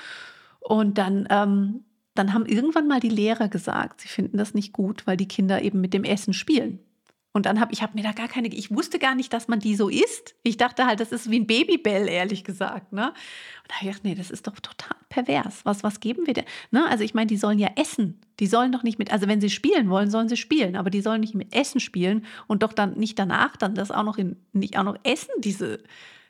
Und 0.59 0.97
dann, 0.97 1.27
ähm, 1.29 1.83
dann 2.15 2.33
haben 2.33 2.45
irgendwann 2.45 2.87
mal 2.87 2.99
die 2.99 3.09
Lehrer 3.09 3.49
gesagt, 3.49 4.01
sie 4.01 4.07
finden 4.07 4.37
das 4.37 4.53
nicht 4.53 4.73
gut, 4.73 5.05
weil 5.07 5.17
die 5.17 5.27
Kinder 5.27 5.61
eben 5.61 5.81
mit 5.81 5.93
dem 5.93 6.03
Essen 6.03 6.33
spielen. 6.33 6.79
Und 7.33 7.47
dann 7.47 7.59
habe 7.59 7.73
ich 7.73 7.81
hab 7.81 7.95
mir 7.95 8.03
da 8.03 8.11
gar 8.11 8.27
keine, 8.27 8.47
ich 8.47 8.69
wusste 8.69 8.99
gar 8.99 9.15
nicht, 9.15 9.33
dass 9.33 9.47
man 9.47 9.59
die 9.59 9.75
so 9.75 9.89
isst. 9.89 10.35
Ich 10.43 10.57
dachte 10.57 10.85
halt, 10.85 10.99
das 10.99 11.11
ist 11.11 11.31
wie 11.31 11.39
ein 11.39 11.47
Babybell, 11.47 12.07
ehrlich 12.07 12.43
gesagt. 12.43 12.93
Ne? 12.93 13.07
Und 13.07 13.15
da 13.67 13.75
habe 13.75 13.85
ich 13.85 13.87
gedacht, 13.87 14.03
nee, 14.03 14.13
das 14.13 14.29
ist 14.29 14.45
doch 14.45 14.59
total 14.59 14.95
pervers. 15.09 15.65
Was, 15.65 15.83
was 15.83 15.99
geben 15.99 16.27
wir 16.27 16.35
denn? 16.35 16.45
Ne? 16.69 16.87
Also 16.87 17.03
ich 17.03 17.15
meine, 17.15 17.27
die 17.27 17.37
sollen 17.37 17.57
ja 17.57 17.71
essen. 17.75 18.21
Die 18.39 18.45
sollen 18.45 18.71
doch 18.71 18.83
nicht 18.83 18.99
mit, 18.99 19.11
also 19.11 19.27
wenn 19.27 19.41
sie 19.41 19.49
spielen 19.49 19.89
wollen, 19.89 20.11
sollen 20.11 20.29
sie 20.29 20.37
spielen, 20.37 20.75
aber 20.75 20.91
die 20.91 21.01
sollen 21.01 21.21
nicht 21.21 21.33
mit 21.33 21.55
Essen 21.55 21.79
spielen 21.79 22.25
und 22.45 22.61
doch 22.61 22.73
dann 22.73 22.93
nicht 22.97 23.17
danach 23.17 23.57
dann 23.57 23.73
das 23.73 23.89
auch 23.89 24.03
noch 24.03 24.19
in, 24.19 24.37
nicht 24.53 24.77
auch 24.77 24.83
noch 24.83 24.97
essen, 25.03 25.29
diese, 25.39 25.79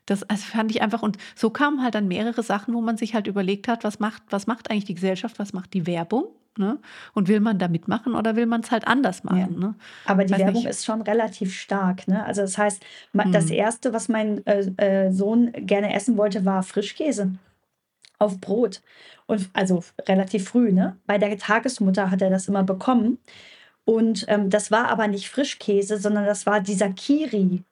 das 0.05 0.23
also 0.23 0.43
fand 0.43 0.71
ich 0.71 0.81
einfach, 0.81 1.01
und 1.01 1.17
so 1.35 1.49
kamen 1.49 1.81
halt 1.81 1.95
dann 1.95 2.07
mehrere 2.07 2.43
Sachen, 2.43 2.73
wo 2.73 2.81
man 2.81 2.97
sich 2.97 3.13
halt 3.13 3.27
überlegt 3.27 3.67
hat, 3.67 3.83
was 3.83 3.99
macht, 3.99 4.21
was 4.29 4.47
macht 4.47 4.69
eigentlich 4.69 4.85
die 4.85 4.95
Gesellschaft, 4.95 5.39
was 5.39 5.53
macht 5.53 5.73
die 5.73 5.87
Werbung? 5.87 6.25
Ne? 6.57 6.77
Und 7.13 7.27
will 7.27 7.39
man 7.39 7.57
da 7.57 7.67
mitmachen 7.67 8.13
oder 8.13 8.35
will 8.35 8.45
man 8.45 8.61
es 8.61 8.71
halt 8.71 8.87
anders 8.87 9.23
machen? 9.23 9.39
Ja. 9.39 9.47
Ne? 9.47 9.75
Aber 10.05 10.23
die 10.23 10.33
Weiß 10.33 10.39
Werbung 10.39 10.61
nicht. 10.61 10.69
ist 10.69 10.85
schon 10.85 11.01
relativ 11.01 11.53
stark. 11.55 12.07
Ne? 12.07 12.23
Also 12.25 12.41
das 12.41 12.57
heißt, 12.57 12.83
das 13.13 13.49
hm. 13.49 13.53
Erste, 13.53 13.93
was 13.93 14.07
mein 14.07 14.45
äh, 14.45 14.59
äh, 14.77 15.11
Sohn 15.11 15.51
gerne 15.53 15.93
essen 15.93 16.17
wollte, 16.17 16.45
war 16.45 16.61
Frischkäse 16.61 17.31
auf 18.19 18.39
Brot. 18.39 18.81
Und 19.25 19.49
also 19.53 19.83
relativ 20.07 20.49
früh, 20.49 20.71
ne? 20.71 20.97
Bei 21.05 21.17
der 21.17 21.37
Tagesmutter 21.37 22.11
hat 22.11 22.21
er 22.21 22.29
das 22.29 22.47
immer 22.47 22.63
bekommen. 22.63 23.19
Und 23.85 24.25
ähm, 24.27 24.49
das 24.49 24.71
war 24.71 24.89
aber 24.89 25.07
nicht 25.07 25.29
Frischkäse, 25.29 25.97
sondern 25.97 26.25
das 26.25 26.45
war 26.45 26.61
dieser 26.61 26.89
Kiri. 26.89 27.63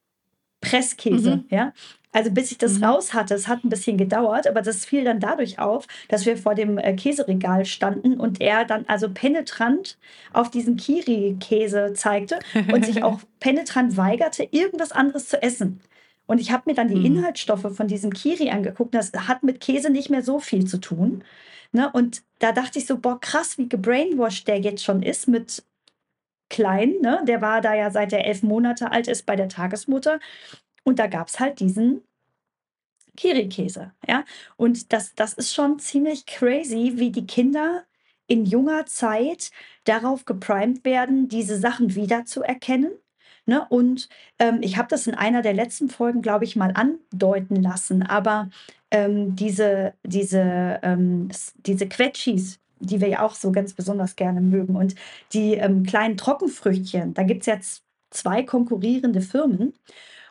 Presskäse, 0.62 1.38
mhm. 1.38 1.46
ja. 1.50 1.74
Also 2.14 2.30
bis 2.32 2.52
ich 2.52 2.58
das 2.58 2.80
mhm. 2.80 2.84
raus 2.84 3.14
hatte, 3.14 3.34
es 3.34 3.48
hat 3.48 3.64
ein 3.64 3.70
bisschen 3.70 3.98
gedauert, 3.98 4.46
aber 4.46 4.62
das 4.62 4.86
fiel 4.86 5.06
dann 5.06 5.20
dadurch 5.20 5.60
auf, 5.60 5.88
dass 6.10 6.26
wir 6.26 6.36
vor 6.36 6.56
dem 6.56 6.78
äh, 6.78 6.94
Käseregal 6.94 7.66
standen 7.66 8.20
und 8.20 8.42
er 8.42 8.66
dann 8.66 8.86
also 8.88 9.10
penetrant 9.10 9.98
auf 10.34 10.52
diesen 10.52 10.76
Kiri-Käse 10.76 11.94
zeigte 11.94 12.40
und 12.72 12.86
sich 12.86 13.04
auch 13.04 13.20
penetrant 13.40 13.96
weigerte, 13.96 14.48
irgendwas 14.52 14.92
anderes 14.92 15.30
zu 15.30 15.42
essen. 15.42 15.80
Und 16.28 16.40
ich 16.40 16.52
habe 16.52 16.64
mir 16.66 16.76
dann 16.76 16.90
die 16.90 16.96
mhm. 16.96 17.06
Inhaltsstoffe 17.18 17.76
von 17.76 17.88
diesem 17.88 18.12
Kiri 18.14 18.50
angeguckt. 18.52 18.94
Das 18.94 19.12
hat 19.14 19.44
mit 19.44 19.60
Käse 19.60 19.90
nicht 19.90 20.10
mehr 20.10 20.22
so 20.22 20.40
viel 20.40 20.66
zu 20.66 20.80
tun. 20.80 21.24
Ne? 21.72 21.90
Und 21.92 22.24
da 22.40 22.52
dachte 22.52 22.80
ich 22.80 22.86
so, 22.86 22.98
boah, 22.98 23.20
krass, 23.20 23.58
wie 23.58 23.70
gebrainwashed 23.70 24.48
der 24.48 24.60
jetzt 24.60 24.84
schon 24.84 25.04
ist 25.04 25.28
mit 25.28 25.64
klein. 26.52 26.96
Ne? 27.02 27.24
Der 27.26 27.42
war 27.42 27.62
da 27.62 27.74
ja 27.74 27.90
seit 27.90 28.14
er 28.14 28.26
elf 28.26 28.44
Monate 28.44 28.92
alt 28.92 29.08
ist 29.08 29.26
bei 29.26 29.36
der 29.36 29.50
Tagesmutter. 29.50 30.20
Und 30.84 31.00
da 31.00 31.08
gab 31.08 31.28
es 31.28 31.40
halt 31.40 31.60
diesen 31.60 32.04
Kiri-Käse. 33.18 33.94
Ja? 34.08 34.24
Und 34.58 34.94
das, 34.94 35.16
das 35.16 35.34
ist 35.34 35.54
schon 35.54 35.80
ziemlich 35.80 36.26
crazy, 36.28 36.94
wie 36.96 37.12
die 37.12 37.26
Kinder 37.26 37.86
in 38.28 38.46
junger 38.46 38.86
Zeit 38.86 39.52
darauf 39.86 40.26
geprimed 40.26 40.86
werden, 40.86 41.28
diese 41.28 41.58
Sachen 41.58 41.96
wiederzuerkennen. 41.96 42.92
Ne? 43.46 43.66
Und 43.70 44.08
ähm, 44.40 44.60
ich 44.62 44.78
habe 44.78 44.88
das 44.90 45.08
in 45.08 45.16
einer 45.16 45.42
der 45.42 45.54
letzten 45.54 45.90
Folgen, 45.90 46.22
glaube 46.22 46.46
ich, 46.46 46.56
mal 46.56 46.74
andeuten 46.76 47.56
lassen. 47.56 48.04
Aber 48.04 48.50
ähm, 48.92 49.36
diese, 49.36 49.94
diese, 50.04 50.80
ähm, 50.84 51.30
diese 51.66 51.88
Quetschis, 51.88 52.61
die 52.82 53.02
wir 53.02 53.08
ja 53.08 53.22
auch 53.22 53.36
so 53.36 53.52
ganz 53.52 53.74
besonders 53.74 54.16
gerne 54.16 54.42
mögen, 54.42 54.76
und 54.76 54.96
die 55.34 55.54
ähm, 55.56 55.84
kleinen 55.84 56.18
Trockenfrüchtchen, 56.18 57.14
da 57.14 57.24
gibt 57.24 57.42
es 57.42 57.48
jetzt 57.48 57.84
zwei 58.12 58.44
konkurrierende 58.44 59.22
Firmen. 59.22 59.74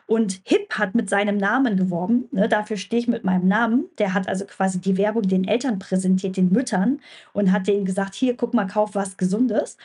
Und 0.07 0.41
Hip 0.45 0.73
hat 0.77 0.93
mit 0.93 1.09
seinem 1.09 1.37
Namen 1.37 1.77
geworben. 1.77 2.27
Ne, 2.31 2.49
dafür 2.49 2.75
stehe 2.75 3.01
ich 3.01 3.07
mit 3.07 3.23
meinem 3.23 3.47
Namen. 3.47 3.85
Der 3.97 4.13
hat 4.13 4.27
also 4.27 4.45
quasi 4.45 4.81
die 4.81 4.97
Werbung 4.97 5.23
den 5.23 5.47
Eltern 5.47 5.79
präsentiert, 5.79 6.35
den 6.35 6.51
Müttern, 6.51 6.99
und 7.33 7.51
hat 7.53 7.67
denen 7.67 7.85
gesagt: 7.85 8.15
Hier, 8.15 8.35
guck 8.35 8.53
mal, 8.53 8.67
kauf 8.67 8.93
was 8.93 9.15
Gesundes. 9.15 9.77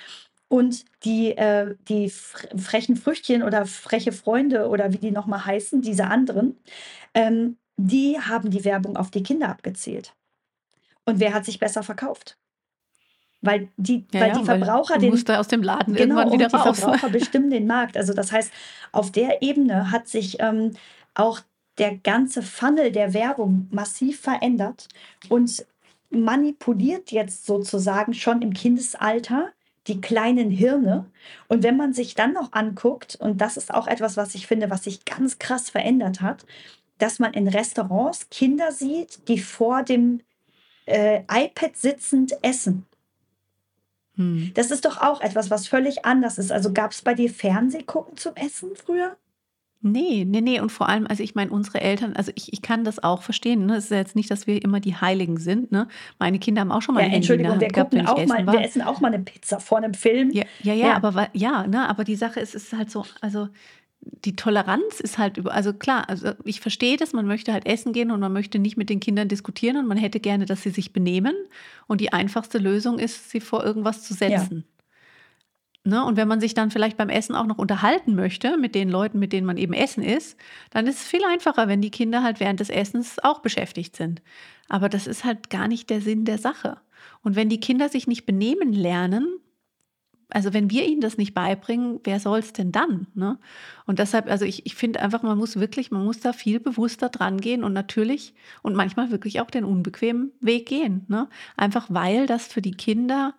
Und 0.49 0.85
die, 1.05 1.37
äh, 1.37 1.77
die 1.89 2.11
frechen 2.11 2.97
Früchtchen 2.97 3.43
oder 3.43 3.67
freche 3.67 4.13
Freunde 4.13 4.69
oder 4.69 4.93
wie 4.93 4.99
die 4.99 5.11
nochmal 5.11 5.45
heißen, 5.45 5.83
diese 5.83 6.07
anderen, 6.07 6.57
ähm, 7.15 7.57
die 7.77 8.19
haben 8.21 8.51
die 8.51 8.65
Werbung 8.65 8.97
auf 8.97 9.11
die 9.11 9.23
Kinder 9.23 9.49
abgezählt. 9.49 10.15
Und 11.05 11.21
wer 11.21 11.35
hat 11.35 11.45
sich 11.45 11.59
besser 11.59 11.83
verkauft? 11.83 12.39
Weil 13.43 13.69
die, 13.77 14.05
ja, 14.13 14.21
weil 14.21 14.33
die 14.33 14.45
Verbraucher 14.45 14.95
weil 14.95 15.01
den. 15.01 15.11
Musste 15.11 15.39
aus 15.39 15.49
dem 15.49 15.63
Laden 15.63 15.95
genau, 15.95 16.17
irgendwann 16.19 16.33
wieder 16.33 16.49
die 16.49 16.57
raus. 16.57 16.81
Verbraucher 16.81 17.11
bestimmen 17.11 17.51
den 17.51 17.67
Markt. 17.67 17.97
Also 17.97 18.13
das 18.13 18.33
heißt, 18.33 18.53
auf 18.93 19.13
der 19.13 19.43
Ebene 19.43 19.91
hat 19.91 20.09
sich 20.09 20.39
ähm, 20.41 20.73
auch 21.15 21.41
der 21.79 21.97
ganze 21.97 22.43
Funnel 22.43 22.91
der 22.91 23.13
Werbung 23.13 23.69
massiv 23.71 24.21
verändert 24.21 24.89
und 25.29 25.67
manipuliert 26.11 27.13
jetzt 27.13 27.47
sozusagen 27.47 28.15
schon 28.15 28.43
im 28.43 28.53
Kindesalter 28.53 29.51
die 29.87 30.01
kleinen 30.01 30.51
Hirne. 30.51 31.07
Und 31.49 31.63
wenn 31.63 31.77
man 31.77 31.93
sich 31.93 32.15
dann 32.15 32.33
noch 32.33 32.53
anguckt, 32.53 33.17
und 33.17 33.41
das 33.41 33.57
ist 33.57 33.73
auch 33.73 33.87
etwas, 33.87 34.17
was 34.17 34.35
ich 34.35 34.47
finde, 34.47 34.71
was 34.71 34.85
sich 34.85 35.05
ganz 35.05 35.39
krass 35.39 35.71
verändert 35.71 36.21
hat, 36.21 36.45
dass 36.99 37.19
man 37.19 37.35
in 37.35 37.47
Restaurants 37.47 38.29
Kinder 38.31 38.73
sieht, 38.73 39.29
die 39.29 39.39
vor 39.39 39.83
dem 39.83 40.23
äh, 40.87 41.23
iPad 41.31 41.77
sitzend 41.77 42.33
essen. 42.43 42.87
Hm. 44.17 44.51
Das 44.55 44.71
ist 44.71 44.85
doch 44.85 45.01
auch 45.01 45.21
etwas, 45.21 45.51
was 45.51 45.69
völlig 45.69 46.05
anders 46.05 46.39
ist. 46.39 46.53
Also 46.53 46.73
gab 46.73 46.93
es 46.93 47.03
bei 47.03 47.15
dir 47.15 47.31
Fernsehgucken 47.31 48.17
zum 48.17 48.35
Essen 48.35 48.71
früher? 48.75 49.17
Nee, 49.83 50.25
nee, 50.27 50.41
nee. 50.41 50.61
Und 50.61 50.71
vor 50.73 50.89
allem, 50.89 51.07
also 51.07 51.23
ich 51.23 51.35
meine, 51.35 51.51
unsere 51.51 51.81
Eltern, 51.81 52.15
also 52.17 52.33
ich, 52.35 52.53
ich 52.53 52.63
kann 52.63 52.83
das 52.83 53.03
auch 53.03 53.23
verstehen. 53.23 53.67
Ne? 53.67 53.77
Es 53.77 53.85
ist 53.85 53.91
ja 53.91 53.99
jetzt 53.99 54.17
nicht, 54.17 54.31
dass 54.31 54.47
wir 54.47 54.63
immer 54.63 54.81
die 54.81 54.97
Heiligen 54.97 55.37
sind. 55.37 55.71
Ne? 55.71 55.87
Meine 56.19 56.39
Kinder 56.39 56.63
haben 56.63 56.73
auch 56.73 56.83
schon 56.83 56.95
mal 56.95 57.07
ja, 57.07 57.13
Entschuldigung, 57.13 57.61
wir, 57.61 57.69
gehabt, 57.69 57.93
gucken 57.93 58.07
auch 58.07 58.27
mal, 58.27 58.47
wir 58.47 58.61
essen 58.63 58.83
auch 58.83 59.01
mal 59.01 59.13
eine 59.13 59.23
Pizza 59.23 59.61
vor 59.61 59.79
einem 59.79 59.95
Film. 59.95 60.31
Ja, 60.33 60.45
ja, 60.63 60.73
ja, 60.73 60.87
ja. 60.89 60.97
aber 60.97 61.29
ja, 61.35 61.67
ne? 61.67 61.89
aber 61.89 62.05
die 62.05 62.17
Sache 62.17 62.41
ist, 62.41 62.55
es 62.55 62.65
ist 62.65 62.73
halt 62.73 62.91
so, 62.91 63.05
also 63.21 63.49
die 64.25 64.37
Toleranz 64.37 65.01
ist 65.01 65.19
halt 65.19 65.37
über, 65.37 65.53
also 65.53 65.73
klar, 65.73 66.09
also 66.09 66.33
ich 66.45 66.61
verstehe 66.61 66.97
das, 66.97 67.13
man 67.13 67.27
möchte 67.27 67.53
halt 67.53 67.67
essen 67.67 67.93
gehen 67.93 68.11
und 68.11 68.21
man 68.21 68.33
möchte 68.33 68.59
nicht 68.59 68.77
mit 68.77 68.89
den 68.89 69.01
Kindern 69.01 69.29
diskutieren 69.29 69.77
und 69.77 69.87
man 69.87 69.99
hätte 69.99 70.21
gerne, 70.21 70.47
dass 70.47 70.63
sie 70.63 70.71
sich 70.71 70.93
benehmen. 70.93 71.35
Und 71.87 72.01
die 72.01 72.13
einfachste 72.13 72.59
Lösung 72.59 72.99
ist, 72.99 73.31
sie 73.31 73.41
vor 73.41 73.65
irgendwas 73.65 74.03
zu 74.03 74.15
setzen. 74.15 74.65
Ja. 74.67 74.77
Ne? 75.87 76.05
Und 76.05 76.17
wenn 76.17 76.27
man 76.27 76.41
sich 76.41 76.55
dann 76.55 76.71
vielleicht 76.71 76.97
beim 76.97 77.09
Essen 77.09 77.37
auch 77.37 77.47
noch 77.47 77.59
unterhalten 77.59 78.17
möchte 78.17 78.57
mit 78.57 78.75
den 78.75 78.89
Leuten, 78.89 79.19
mit 79.21 79.33
denen 79.33 79.47
man 79.47 79.57
eben 79.57 79.73
essen 79.73 80.03
ist, 80.03 80.37
dann 80.71 80.87
ist 80.87 81.03
es 81.03 81.07
viel 81.07 81.25
einfacher, 81.25 81.69
wenn 81.69 81.81
die 81.81 81.91
Kinder 81.91 82.23
halt 82.25 82.41
während 82.41 82.59
des 82.59 82.71
Essens 82.71 83.19
auch 83.23 83.39
beschäftigt 83.39 83.95
sind. 83.95 84.21
Aber 84.69 84.89
das 84.89 85.07
ist 85.07 85.25
halt 85.25 85.49
gar 85.49 85.69
nicht 85.69 85.89
der 85.91 86.01
Sinn 86.01 86.25
der 86.25 86.39
Sache. 86.39 86.79
Und 87.23 87.37
wenn 87.37 87.49
die 87.49 87.61
Kinder 87.61 87.89
sich 87.89 88.09
nicht 88.09 88.27
benehmen 88.27 88.73
lernen, 88.73 89.27
also 90.31 90.53
wenn 90.53 90.71
wir 90.71 90.87
ihnen 90.87 91.01
das 91.01 91.19
nicht 91.19 91.35
beibringen, 91.35 92.01
wer 92.05 92.19
soll 92.19 92.41
es 92.41 92.53
denn 92.53 92.73
dann? 92.73 93.07
Ne? 93.15 93.39
Und 93.87 94.01
deshalb, 94.01 94.29
also 94.29 94.45
ich, 94.45 94.67
ich 94.67 94.75
finde 94.75 95.01
einfach, 95.01 95.23
man 95.23 95.39
muss 95.39 95.57
wirklich, 95.57 95.91
man 95.91 96.05
muss 96.05 96.21
da 96.21 96.33
viel 96.33 96.59
bewusster 96.59 97.09
dran 97.09 97.41
gehen 97.41 97.63
und 97.63 97.73
natürlich 97.73 98.35
und 98.63 98.75
manchmal 98.75 99.11
wirklich 99.11 99.41
auch 99.41 99.51
den 99.51 99.65
unbequemen 99.65 100.33
Weg 100.41 100.67
gehen. 100.67 101.05
Ne? 101.09 101.29
Einfach 101.57 101.87
weil 101.91 102.27
das 102.27 102.49
für 102.49 102.63
die 102.63 102.73
Kinder 102.73 103.35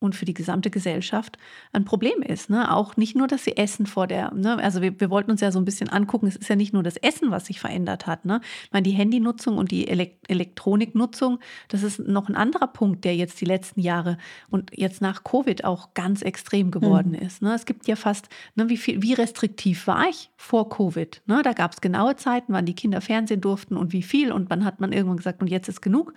und 0.00 0.14
für 0.14 0.24
die 0.24 0.34
gesamte 0.34 0.70
Gesellschaft 0.70 1.38
ein 1.72 1.84
Problem 1.84 2.22
ist. 2.22 2.50
Ne? 2.50 2.72
Auch 2.72 2.96
nicht 2.96 3.16
nur, 3.16 3.26
dass 3.26 3.44
sie 3.44 3.56
essen 3.56 3.86
vor 3.86 4.06
der, 4.06 4.32
ne? 4.32 4.58
also 4.58 4.80
wir, 4.82 4.98
wir 5.00 5.10
wollten 5.10 5.30
uns 5.30 5.40
ja 5.40 5.50
so 5.50 5.58
ein 5.58 5.64
bisschen 5.64 5.88
angucken, 5.88 6.26
es 6.26 6.36
ist 6.36 6.48
ja 6.48 6.56
nicht 6.56 6.72
nur 6.72 6.82
das 6.82 6.96
Essen, 6.96 7.30
was 7.30 7.46
sich 7.46 7.60
verändert 7.60 8.06
hat. 8.06 8.24
Ne? 8.24 8.40
Ich 8.64 8.72
meine, 8.72 8.84
die 8.84 8.92
Handynutzung 8.92 9.56
und 9.56 9.70
die 9.70 9.88
Elekt 9.88 10.18
Elektroniknutzung, 10.28 11.38
das 11.68 11.82
ist 11.82 12.00
noch 12.00 12.28
ein 12.28 12.34
anderer 12.34 12.66
Punkt, 12.66 13.04
der 13.04 13.16
jetzt 13.16 13.40
die 13.40 13.46
letzten 13.46 13.80
Jahre 13.80 14.18
und 14.50 14.70
jetzt 14.74 15.00
nach 15.00 15.24
Covid 15.24 15.64
auch 15.64 15.94
ganz 15.94 16.22
extrem 16.22 16.70
geworden 16.70 17.10
mhm. 17.10 17.26
ist. 17.26 17.42
Ne? 17.42 17.54
Es 17.54 17.64
gibt 17.64 17.88
ja 17.88 17.96
fast, 17.96 18.28
ne, 18.54 18.68
wie, 18.68 18.76
viel, 18.76 19.02
wie 19.02 19.14
restriktiv 19.14 19.86
war 19.86 20.08
ich 20.08 20.30
vor 20.36 20.68
Covid? 20.68 21.22
Ne? 21.26 21.40
Da 21.42 21.54
gab 21.54 21.72
es 21.72 21.80
genaue 21.80 22.16
Zeiten, 22.16 22.52
wann 22.52 22.66
die 22.66 22.74
Kinder 22.74 23.00
Fernsehen 23.00 23.40
durften 23.40 23.76
und 23.76 23.92
wie 23.92 24.02
viel 24.02 24.32
und 24.32 24.50
wann 24.50 24.64
hat 24.64 24.80
man 24.80 24.92
irgendwann 24.92 25.16
gesagt, 25.16 25.40
und 25.40 25.48
jetzt 25.48 25.68
ist 25.68 25.80
genug. 25.80 26.12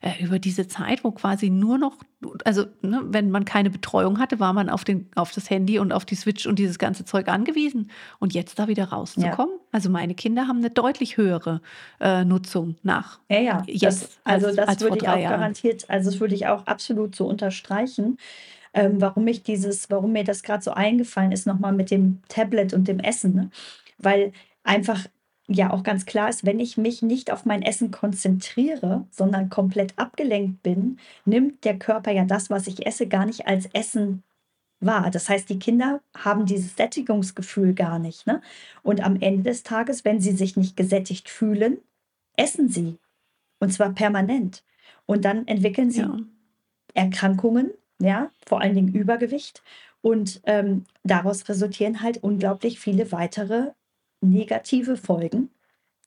Äh, 0.00 0.22
über 0.22 0.38
diese 0.38 0.68
Zeit, 0.68 1.04
wo 1.04 1.10
quasi 1.10 1.50
nur 1.50 1.78
noch, 1.78 1.96
also 2.44 2.66
ne, 2.82 3.02
wenn 3.06 3.25
wenn 3.26 3.32
man 3.32 3.44
keine 3.44 3.70
Betreuung 3.70 4.18
hatte, 4.18 4.40
war 4.40 4.52
man 4.52 4.68
auf, 4.68 4.84
den, 4.84 5.08
auf 5.14 5.32
das 5.32 5.50
Handy 5.50 5.78
und 5.78 5.92
auf 5.92 6.04
die 6.04 6.14
Switch 6.14 6.46
und 6.46 6.58
dieses 6.58 6.78
ganze 6.78 7.04
Zeug 7.04 7.28
angewiesen. 7.28 7.90
Und 8.18 8.34
jetzt 8.34 8.58
da 8.58 8.68
wieder 8.68 8.84
rauszukommen, 8.84 9.54
ja. 9.54 9.66
also 9.72 9.90
meine 9.90 10.14
Kinder 10.14 10.48
haben 10.48 10.58
eine 10.58 10.70
deutlich 10.70 11.16
höhere 11.16 11.60
äh, 12.00 12.24
Nutzung 12.24 12.76
nach. 12.82 13.20
Ja, 13.28 13.40
ja. 13.40 13.62
Jetzt 13.66 13.82
das, 13.82 14.18
also 14.24 14.46
als, 14.48 14.56
das 14.56 14.68
als 14.68 14.80
würde 14.80 14.96
ich 14.98 15.08
auch 15.08 15.16
Jahren. 15.16 15.30
garantiert, 15.30 15.88
also 15.88 16.10
das 16.10 16.20
würde 16.20 16.34
ich 16.34 16.46
auch 16.46 16.66
absolut 16.66 17.14
so 17.14 17.26
unterstreichen. 17.26 18.18
Ähm, 18.74 19.00
warum 19.00 19.26
ich 19.26 19.42
dieses, 19.42 19.88
warum 19.90 20.12
mir 20.12 20.24
das 20.24 20.42
gerade 20.42 20.62
so 20.62 20.70
eingefallen 20.72 21.32
ist, 21.32 21.46
nochmal 21.46 21.72
mit 21.72 21.90
dem 21.90 22.20
Tablet 22.28 22.74
und 22.74 22.88
dem 22.88 22.98
Essen. 22.98 23.34
Ne? 23.34 23.50
Weil 23.98 24.32
einfach 24.64 25.06
ja 25.48 25.72
auch 25.72 25.82
ganz 25.82 26.06
klar 26.06 26.28
ist, 26.28 26.44
wenn 26.44 26.58
ich 26.58 26.76
mich 26.76 27.02
nicht 27.02 27.30
auf 27.30 27.44
mein 27.44 27.62
Essen 27.62 27.90
konzentriere, 27.90 29.06
sondern 29.10 29.48
komplett 29.48 29.96
abgelenkt 29.96 30.62
bin, 30.62 30.98
nimmt 31.24 31.64
der 31.64 31.78
Körper 31.78 32.10
ja 32.10 32.24
das, 32.24 32.50
was 32.50 32.66
ich 32.66 32.86
esse, 32.86 33.06
gar 33.06 33.26
nicht 33.26 33.46
als 33.46 33.66
Essen 33.72 34.22
wahr. 34.80 35.10
Das 35.10 35.28
heißt, 35.28 35.48
die 35.48 35.58
Kinder 35.58 36.00
haben 36.16 36.46
dieses 36.46 36.76
Sättigungsgefühl 36.76 37.74
gar 37.74 37.98
nicht. 37.98 38.26
Ne? 38.26 38.40
Und 38.82 39.02
am 39.02 39.20
Ende 39.20 39.44
des 39.44 39.62
Tages, 39.62 40.04
wenn 40.04 40.20
sie 40.20 40.32
sich 40.32 40.56
nicht 40.56 40.76
gesättigt 40.76 41.28
fühlen, 41.28 41.78
essen 42.36 42.68
sie. 42.68 42.98
Und 43.60 43.72
zwar 43.72 43.90
permanent. 43.92 44.64
Und 45.06 45.24
dann 45.24 45.46
entwickeln 45.46 45.90
sie 45.90 46.00
ja. 46.00 46.18
Erkrankungen, 46.94 47.70
ja, 47.98 48.30
vor 48.46 48.60
allen 48.60 48.74
Dingen 48.74 48.92
Übergewicht. 48.92 49.62
Und 50.02 50.40
ähm, 50.44 50.84
daraus 51.04 51.48
resultieren 51.48 52.02
halt 52.02 52.22
unglaublich 52.22 52.78
viele 52.78 53.12
weitere 53.12 53.70
negative 54.20 54.96
Folgen, 54.96 55.50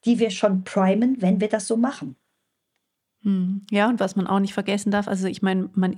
die 0.06 0.20
wir 0.20 0.32
schon 0.32 0.64
primen, 0.64 1.22
wenn 1.22 1.42
wir 1.42 1.50
das 1.50 1.68
so 1.68 1.78
machen. 1.78 2.16
Hm. 3.24 3.66
Ja, 3.70 3.90
und 3.90 4.00
was 4.00 4.16
man 4.16 4.28
auch 4.28 4.40
nicht 4.40 4.54
vergessen 4.54 4.92
darf, 4.92 5.08
also 5.08 5.28
ich 5.28 5.42
meine, 5.42 5.70
man 5.74 5.96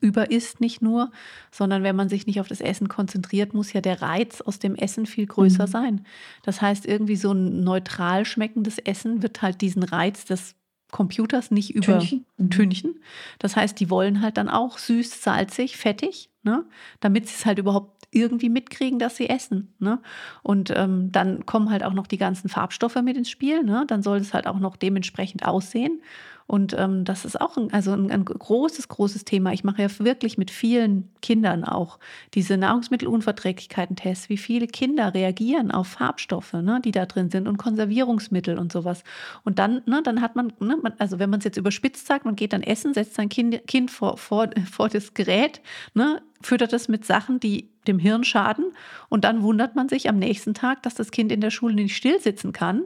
überisst 0.00 0.60
nicht 0.60 0.80
nur, 0.80 1.10
sondern 1.50 1.82
wenn 1.82 1.96
man 1.96 2.08
sich 2.08 2.26
nicht 2.26 2.40
auf 2.40 2.46
das 2.46 2.60
Essen 2.60 2.88
konzentriert, 2.88 3.52
muss 3.52 3.72
ja 3.72 3.80
der 3.80 4.00
Reiz 4.00 4.40
aus 4.40 4.58
dem 4.58 4.76
Essen 4.76 5.06
viel 5.06 5.26
größer 5.26 5.66
mhm. 5.66 5.70
sein. 5.70 6.06
Das 6.44 6.62
heißt, 6.62 6.86
irgendwie 6.86 7.16
so 7.16 7.32
ein 7.32 7.64
neutral 7.64 8.24
schmeckendes 8.24 8.78
Essen 8.78 9.22
wird 9.22 9.42
halt 9.42 9.60
diesen 9.60 9.82
Reiz 9.82 10.24
des 10.24 10.54
Computers 10.92 11.50
nicht 11.50 11.74
übertünchen. 11.74 12.90
Mhm. 12.90 13.02
Das 13.38 13.56
heißt, 13.56 13.80
die 13.80 13.90
wollen 13.90 14.20
halt 14.20 14.36
dann 14.36 14.48
auch 14.48 14.78
süß, 14.78 15.22
salzig, 15.22 15.76
fettig, 15.76 16.30
ne? 16.42 16.64
damit 17.00 17.26
sie 17.26 17.34
es 17.34 17.46
halt 17.46 17.58
überhaupt 17.58 18.01
irgendwie 18.12 18.50
mitkriegen, 18.50 18.98
dass 18.98 19.16
sie 19.16 19.28
essen. 19.28 19.74
Ne? 19.78 20.00
Und 20.42 20.72
ähm, 20.76 21.10
dann 21.10 21.46
kommen 21.46 21.70
halt 21.70 21.82
auch 21.82 21.94
noch 21.94 22.06
die 22.06 22.18
ganzen 22.18 22.48
Farbstoffe 22.48 23.00
mit 23.02 23.16
ins 23.16 23.30
Spiel. 23.30 23.64
Ne? 23.64 23.84
Dann 23.88 24.02
soll 24.02 24.18
es 24.18 24.34
halt 24.34 24.46
auch 24.46 24.58
noch 24.58 24.76
dementsprechend 24.76 25.44
aussehen. 25.44 26.00
Und 26.46 26.76
ähm, 26.78 27.04
das 27.04 27.24
ist 27.24 27.40
auch 27.40 27.56
ein, 27.56 27.72
also 27.72 27.92
ein, 27.92 28.10
ein, 28.10 28.24
großes, 28.24 28.88
großes 28.88 29.24
Thema. 29.24 29.52
Ich 29.52 29.64
mache 29.64 29.80
ja 29.80 29.88
wirklich 30.00 30.36
mit 30.36 30.50
vielen 30.50 31.08
Kindern 31.22 31.64
auch 31.64 31.98
diese 32.34 32.56
Nahrungsmittelunverträglichkeiten-Tests, 32.56 34.28
wie 34.28 34.36
viele 34.36 34.66
Kinder 34.66 35.14
reagieren 35.14 35.70
auf 35.70 35.88
Farbstoffe, 35.88 36.52
ne, 36.52 36.80
die 36.84 36.90
da 36.90 37.06
drin 37.06 37.30
sind 37.30 37.48
und 37.48 37.56
Konservierungsmittel 37.56 38.58
und 38.58 38.72
sowas. 38.72 39.02
Und 39.44 39.58
dann, 39.58 39.82
ne, 39.86 40.02
dann 40.02 40.20
hat 40.20 40.36
man, 40.36 40.52
ne, 40.60 40.76
man 40.82 40.92
also 40.98 41.18
wenn 41.18 41.30
man 41.30 41.38
es 41.38 41.44
jetzt 41.44 41.56
überspitzt 41.56 42.06
sagt, 42.06 42.24
man 42.24 42.36
geht 42.36 42.52
dann 42.52 42.62
essen, 42.62 42.92
setzt 42.92 43.14
sein 43.14 43.28
Kind, 43.28 43.66
kind 43.66 43.90
vor, 43.90 44.18
vor, 44.18 44.50
vor 44.70 44.88
das 44.88 45.14
Gerät, 45.14 45.62
ne, 45.94 46.20
füttert 46.42 46.72
es 46.72 46.88
mit 46.88 47.04
Sachen, 47.04 47.40
die 47.40 47.70
dem 47.86 47.98
Hirn 47.98 48.24
schaden. 48.24 48.66
Und 49.08 49.24
dann 49.24 49.42
wundert 49.42 49.76
man 49.76 49.88
sich 49.88 50.08
am 50.08 50.18
nächsten 50.18 50.54
Tag, 50.54 50.82
dass 50.82 50.94
das 50.94 51.10
Kind 51.10 51.32
in 51.32 51.40
der 51.40 51.50
Schule 51.50 51.74
nicht 51.74 51.96
still 51.96 52.20
sitzen 52.20 52.52
kann 52.52 52.84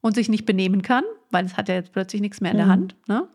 und 0.00 0.14
sich 0.14 0.28
nicht 0.28 0.44
benehmen 0.44 0.82
kann, 0.82 1.04
weil 1.30 1.44
es 1.44 1.56
hat 1.56 1.68
ja 1.68 1.76
jetzt 1.76 1.92
plötzlich 1.92 2.20
nichts 2.20 2.40
mehr 2.40 2.50
in 2.50 2.58
der 2.58 2.66
mhm. 2.66 2.70
Hand. 2.70 2.96
Ne? 3.06 3.28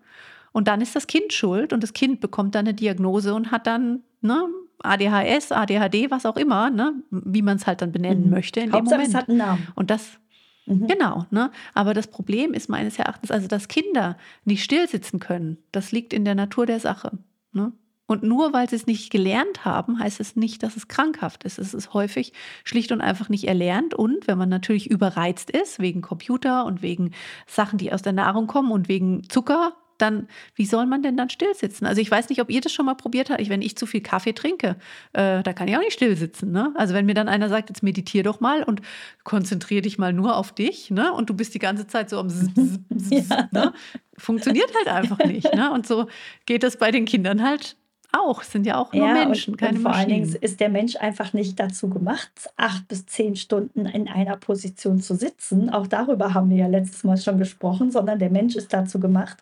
Und 0.51 0.67
dann 0.67 0.81
ist 0.81 0.95
das 0.95 1.07
Kind 1.07 1.33
schuld 1.33 1.73
und 1.73 1.81
das 1.83 1.93
Kind 1.93 2.19
bekommt 2.19 2.55
dann 2.55 2.65
eine 2.65 2.73
Diagnose 2.73 3.33
und 3.33 3.51
hat 3.51 3.67
dann 3.67 4.01
ne, 4.21 4.47
ADHS, 4.79 5.51
ADHD, 5.51 6.11
was 6.11 6.25
auch 6.25 6.37
immer, 6.37 6.69
ne, 6.69 6.93
wie 7.09 7.41
man 7.41 7.57
es 7.57 7.67
halt 7.67 7.81
dann 7.81 7.91
benennen 7.91 8.25
mhm. 8.25 8.31
möchte 8.31 8.59
in 8.59 8.71
Hauptsache, 8.71 9.01
dem 9.01 9.07
Moment. 9.07 9.09
Es 9.09 9.15
hat 9.15 9.29
einen 9.29 9.37
Namen. 9.37 9.67
Und 9.75 9.89
das 9.89 10.19
mhm. 10.65 10.87
Genau, 10.87 11.25
ne? 11.31 11.51
Aber 11.73 11.93
das 11.93 12.07
Problem 12.07 12.53
ist 12.53 12.69
meines 12.69 12.99
Erachtens, 12.99 13.31
also 13.31 13.47
dass 13.47 13.67
Kinder 13.67 14.17
nicht 14.45 14.63
still 14.63 14.87
sitzen 14.87 15.19
können, 15.19 15.57
das 15.71 15.91
liegt 15.91 16.13
in 16.13 16.25
der 16.25 16.35
Natur 16.35 16.65
der 16.65 16.79
Sache. 16.79 17.11
Ne? 17.53 17.71
Und 18.07 18.23
nur 18.23 18.53
weil 18.53 18.69
sie 18.69 18.77
es 18.77 18.87
nicht 18.87 19.11
gelernt 19.11 19.65
haben, 19.65 19.99
heißt 19.99 20.19
es 20.19 20.35
nicht, 20.35 20.63
dass 20.63 20.77
es 20.77 20.87
krankhaft 20.87 21.43
ist. 21.43 21.59
Es 21.59 21.73
ist 21.73 21.93
häufig 21.93 22.33
schlicht 22.63 22.91
und 22.93 23.01
einfach 23.01 23.27
nicht 23.27 23.47
erlernt. 23.47 23.93
Und 23.93 24.27
wenn 24.27 24.37
man 24.37 24.49
natürlich 24.49 24.89
überreizt 24.89 25.51
ist, 25.51 25.79
wegen 25.79 26.01
Computer 26.01 26.65
und 26.65 26.81
wegen 26.81 27.11
Sachen, 27.45 27.77
die 27.77 27.91
aus 27.91 28.01
der 28.01 28.13
Nahrung 28.13 28.47
kommen 28.47 28.71
und 28.71 28.87
wegen 28.87 29.29
Zucker, 29.29 29.73
dann, 29.97 30.27
wie 30.55 30.65
soll 30.65 30.85
man 30.85 31.01
denn 31.01 31.17
dann 31.17 31.29
still 31.29 31.53
sitzen? 31.53 31.85
Also 31.85 32.01
ich 32.01 32.09
weiß 32.09 32.29
nicht, 32.29 32.41
ob 32.41 32.49
ihr 32.49 32.61
das 32.61 32.71
schon 32.71 32.85
mal 32.85 32.95
probiert 32.95 33.29
habt. 33.29 33.49
wenn 33.49 33.61
ich 33.61 33.75
zu 33.75 33.85
viel 33.85 34.01
Kaffee 34.01 34.33
trinke, 34.33 34.77
äh, 35.13 35.43
da 35.43 35.53
kann 35.53 35.67
ich 35.67 35.75
auch 35.75 35.81
nicht 35.81 35.93
still 35.93 36.15
sitzen. 36.15 36.51
Ne? 36.51 36.73
Also 36.75 36.93
wenn 36.93 37.05
mir 37.05 37.13
dann 37.13 37.27
einer 37.27 37.49
sagt, 37.49 37.69
jetzt 37.69 37.83
meditier 37.83 38.23
doch 38.23 38.39
mal 38.39 38.63
und 38.63 38.81
konzentrier 39.23 39.81
dich 39.81 39.97
mal 39.97 40.13
nur 40.13 40.35
auf 40.35 40.53
dich, 40.53 40.91
ne? 40.91 41.11
Und 41.13 41.29
du 41.29 41.33
bist 41.33 41.53
die 41.53 41.59
ganze 41.59 41.87
Zeit 41.87 42.09
so 42.09 42.19
am 42.19 42.29
Zzz, 42.29 42.53
Zzz, 42.53 42.79
Zzz, 42.97 43.29
ja. 43.29 43.49
ne? 43.51 43.73
Funktioniert 44.17 44.71
halt 44.75 44.87
einfach 44.87 45.17
nicht. 45.25 45.53
Ne? 45.53 45.71
Und 45.71 45.87
so 45.87 46.07
geht 46.45 46.63
es 46.63 46.77
bei 46.77 46.91
den 46.91 47.05
Kindern 47.05 47.43
halt 47.43 47.75
auch, 48.13 48.43
sind 48.43 48.65
ja 48.65 48.77
auch 48.77 48.93
nur 48.93 49.07
ja, 49.07 49.13
Menschen, 49.13 49.53
und, 49.53 49.57
keine 49.57 49.77
und 49.77 49.81
vor 49.81 49.91
Maschinen. 49.91 50.11
allen 50.11 50.23
Dingen 50.23 50.37
ist 50.41 50.59
der 50.59 50.69
Mensch 50.69 50.95
einfach 50.95 51.33
nicht 51.33 51.59
dazu 51.59 51.89
gemacht, 51.89 52.31
acht 52.55 52.87
bis 52.87 53.05
zehn 53.05 53.35
Stunden 53.35 53.85
in 53.85 54.07
einer 54.07 54.37
Position 54.37 55.01
zu 55.01 55.15
sitzen. 55.15 55.69
Auch 55.69 55.87
darüber 55.87 56.33
haben 56.33 56.49
wir 56.49 56.57
ja 56.57 56.67
letztes 56.67 57.03
Mal 57.03 57.17
schon 57.17 57.37
gesprochen, 57.37 57.91
sondern 57.91 58.19
der 58.19 58.29
Mensch 58.29 58.55
ist 58.55 58.73
dazu 58.73 58.99
gemacht, 58.99 59.37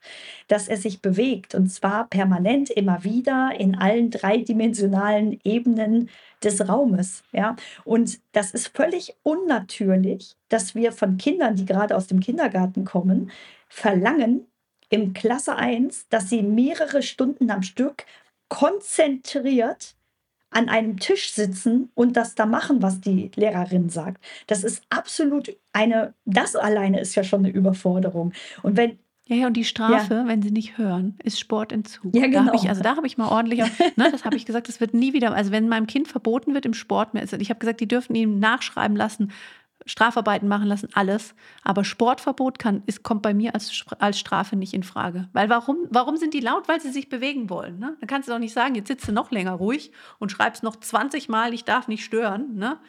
dass 0.47 0.67
er 0.67 0.77
sich 0.77 1.01
bewegt 1.01 1.55
und 1.55 1.67
zwar 1.69 2.07
permanent 2.07 2.69
immer 2.69 3.03
wieder 3.03 3.51
in 3.57 3.75
allen 3.75 4.09
dreidimensionalen 4.09 5.39
Ebenen 5.43 6.09
des 6.43 6.67
Raumes. 6.67 7.23
Ja? 7.31 7.55
Und 7.83 8.19
das 8.31 8.51
ist 8.51 8.75
völlig 8.75 9.15
unnatürlich, 9.23 10.35
dass 10.49 10.75
wir 10.75 10.91
von 10.91 11.17
Kindern, 11.17 11.55
die 11.55 11.65
gerade 11.65 11.95
aus 11.95 12.07
dem 12.07 12.19
Kindergarten 12.19 12.83
kommen, 12.83 13.31
verlangen, 13.67 14.47
im 14.89 15.13
Klasse 15.13 15.55
1, 15.55 16.09
dass 16.09 16.29
sie 16.29 16.43
mehrere 16.43 17.01
Stunden 17.01 17.49
am 17.49 17.63
Stück 17.63 18.05
konzentriert 18.49 19.95
an 20.49 20.69
einem 20.69 20.99
Tisch 20.99 21.31
sitzen 21.31 21.89
und 21.95 22.15
das 22.15 22.35
da 22.35 22.45
machen, 22.45 22.81
was 22.81 23.01
die 23.01 23.29
Lehrerin 23.35 23.89
sagt. 23.89 24.23
Das 24.47 24.63
ist 24.63 24.83
absolut 24.89 25.55
eine, 25.73 26.13
das 26.23 26.55
alleine 26.55 27.01
ist 27.01 27.15
ja 27.15 27.23
schon 27.23 27.39
eine 27.39 27.49
Überforderung. 27.49 28.31
Und 28.63 28.77
wenn 28.77 28.99
ja, 29.27 29.37
ja, 29.37 29.47
und 29.47 29.53
die 29.57 29.65
Strafe, 29.65 30.13
ja. 30.13 30.27
wenn 30.27 30.43
sie 30.43 30.51
nicht 30.51 30.77
hören, 30.77 31.17
ist 31.23 31.39
Sportentzug. 31.39 32.15
Ja, 32.15 32.27
genau. 32.27 32.45
Da 32.45 32.53
ich, 32.53 32.69
also 32.69 32.83
da 32.83 32.95
habe 32.95 33.07
ich 33.07 33.17
mal 33.17 33.27
ordentlich, 33.27 33.59
ne, 33.95 34.11
das 34.11 34.23
habe 34.23 34.35
ich 34.35 34.45
gesagt, 34.45 34.67
das 34.67 34.79
wird 34.79 34.93
nie 34.93 35.13
wieder, 35.13 35.33
also 35.33 35.51
wenn 35.51 35.67
meinem 35.67 35.87
Kind 35.87 36.07
verboten 36.07 36.53
wird 36.53 36.67
im 36.67 36.75
Sport 36.75 37.15
mehr, 37.15 37.23
ich 37.23 37.49
habe 37.49 37.59
gesagt, 37.59 37.79
die 37.79 37.87
dürfen 37.87 38.13
ihm 38.13 38.37
nachschreiben 38.37 38.95
lassen, 38.95 39.31
Strafarbeiten 39.85 40.47
machen 40.47 40.67
lassen, 40.67 40.89
alles. 40.93 41.35
Aber 41.63 41.83
Sportverbot 41.83 42.57
kann, 42.57 42.81
ist, 42.87 43.03
kommt 43.03 43.21
bei 43.21 43.33
mir 43.33 43.53
als, 43.53 43.85
als 43.99 44.19
Strafe 44.19 44.55
nicht 44.55 44.73
in 44.73 44.83
Frage. 44.83 45.29
Weil 45.33 45.49
warum, 45.49 45.77
warum 45.89 46.17
sind 46.17 46.33
die 46.33 46.39
laut? 46.39 46.67
Weil 46.67 46.81
sie 46.81 46.91
sich 46.91 47.07
bewegen 47.07 47.49
wollen. 47.49 47.77
Ne? 47.77 47.95
Dann 47.99 48.07
kannst 48.07 48.27
du 48.27 48.33
doch 48.33 48.39
nicht 48.39 48.53
sagen, 48.53 48.75
jetzt 48.75 48.87
sitzt 48.87 49.07
du 49.07 49.11
noch 49.11 49.31
länger 49.31 49.53
ruhig 49.53 49.91
und 50.17 50.31
schreibst 50.31 50.63
noch 50.63 50.75
20 50.75 51.29
Mal, 51.29 51.53
ich 51.53 51.65
darf 51.65 51.87
nicht 51.87 52.03
stören. 52.03 52.55
Ne? 52.55 52.79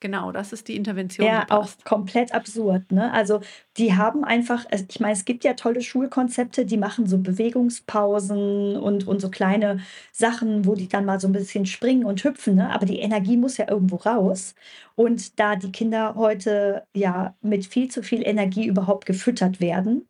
Genau, 0.00 0.32
das 0.32 0.52
ist 0.52 0.68
die 0.68 0.76
Intervention. 0.76 1.26
Ja, 1.26 1.46
auch 1.48 1.68
komplett 1.84 2.32
absurd. 2.34 2.92
Ne? 2.92 3.12
Also 3.12 3.40
die 3.76 3.94
haben 3.94 4.24
einfach, 4.24 4.66
ich 4.70 5.00
meine, 5.00 5.14
es 5.14 5.24
gibt 5.24 5.44
ja 5.44 5.54
tolle 5.54 5.80
Schulkonzepte, 5.80 6.66
die 6.66 6.76
machen 6.76 7.06
so 7.06 7.18
Bewegungspausen 7.18 8.76
und, 8.76 9.06
und 9.06 9.20
so 9.20 9.30
kleine 9.30 9.80
Sachen, 10.12 10.66
wo 10.66 10.74
die 10.74 10.88
dann 10.88 11.04
mal 11.04 11.20
so 11.20 11.28
ein 11.28 11.32
bisschen 11.32 11.66
springen 11.66 12.04
und 12.04 12.22
hüpfen. 12.22 12.56
Ne? 12.56 12.70
Aber 12.70 12.86
die 12.86 12.98
Energie 12.98 13.36
muss 13.36 13.56
ja 13.56 13.68
irgendwo 13.68 13.96
raus. 13.96 14.54
Und 14.94 15.38
da 15.40 15.56
die 15.56 15.72
Kinder 15.72 16.14
heute 16.16 16.86
ja 16.94 17.34
mit 17.40 17.66
viel 17.66 17.90
zu 17.90 18.02
viel 18.02 18.26
Energie 18.26 18.66
überhaupt 18.66 19.06
gefüttert 19.06 19.60
werden, 19.60 20.06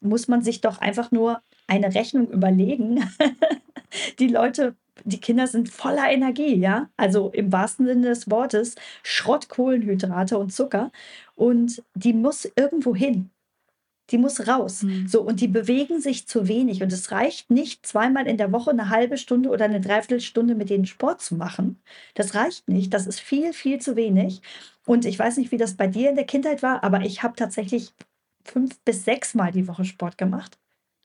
muss 0.00 0.28
man 0.28 0.42
sich 0.42 0.60
doch 0.60 0.78
einfach 0.78 1.10
nur 1.12 1.42
eine 1.66 1.94
Rechnung 1.94 2.28
überlegen. 2.28 3.02
die 4.18 4.28
Leute 4.28 4.76
die 5.04 5.20
Kinder 5.20 5.46
sind 5.46 5.68
voller 5.68 6.10
Energie, 6.10 6.56
ja. 6.56 6.88
Also 6.96 7.30
im 7.30 7.52
wahrsten 7.52 7.86
Sinne 7.86 8.08
des 8.08 8.30
Wortes 8.30 8.74
Schrott, 9.02 9.48
Kohlenhydrate 9.48 10.38
und 10.38 10.52
Zucker. 10.52 10.90
Und 11.34 11.82
die 11.94 12.12
muss 12.12 12.50
irgendwo 12.56 12.94
hin. 12.94 13.30
Die 14.10 14.18
muss 14.18 14.48
raus. 14.48 14.82
Mhm. 14.82 15.06
So, 15.06 15.22
und 15.22 15.40
die 15.40 15.48
bewegen 15.48 16.00
sich 16.00 16.26
zu 16.26 16.48
wenig. 16.48 16.82
Und 16.82 16.92
es 16.92 17.12
reicht 17.12 17.50
nicht, 17.50 17.86
zweimal 17.86 18.26
in 18.26 18.36
der 18.36 18.52
Woche 18.52 18.70
eine 18.70 18.88
halbe 18.90 19.16
Stunde 19.16 19.50
oder 19.50 19.64
eine 19.64 19.80
Dreiviertelstunde 19.80 20.54
mit 20.54 20.70
denen 20.70 20.86
Sport 20.86 21.20
zu 21.22 21.36
machen. 21.36 21.80
Das 22.14 22.34
reicht 22.34 22.68
nicht. 22.68 22.92
Das 22.92 23.06
ist 23.06 23.20
viel, 23.20 23.52
viel 23.52 23.78
zu 23.80 23.96
wenig. 23.96 24.42
Und 24.84 25.04
ich 25.04 25.18
weiß 25.18 25.36
nicht, 25.36 25.52
wie 25.52 25.58
das 25.58 25.76
bei 25.76 25.86
dir 25.86 26.10
in 26.10 26.16
der 26.16 26.26
Kindheit 26.26 26.62
war, 26.62 26.82
aber 26.82 27.02
ich 27.02 27.22
habe 27.22 27.36
tatsächlich 27.36 27.92
fünf 28.44 28.78
bis 28.80 29.04
sechs 29.04 29.34
Mal 29.34 29.52
die 29.52 29.68
Woche 29.68 29.84
Sport 29.84 30.18
gemacht. 30.18 30.58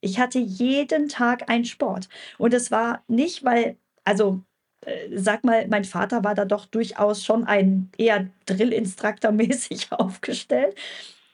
Ich 0.05 0.19
hatte 0.19 0.39
jeden 0.39 1.09
Tag 1.09 1.49
einen 1.49 1.65
Sport. 1.65 2.09
Und 2.37 2.53
es 2.53 2.71
war 2.71 3.03
nicht, 3.07 3.43
weil 3.43 3.77
also 4.05 4.41
äh, 4.85 5.09
sag 5.17 5.43
mal, 5.43 5.67
mein 5.67 5.83
Vater 5.83 6.23
war 6.23 6.35
da 6.35 6.45
doch 6.45 6.65
durchaus 6.65 7.23
schon 7.25 7.43
ein 7.45 7.89
eher 7.97 8.29
Drill-Instructor-mäßig 8.45 9.91
aufgestellt. 9.91 10.75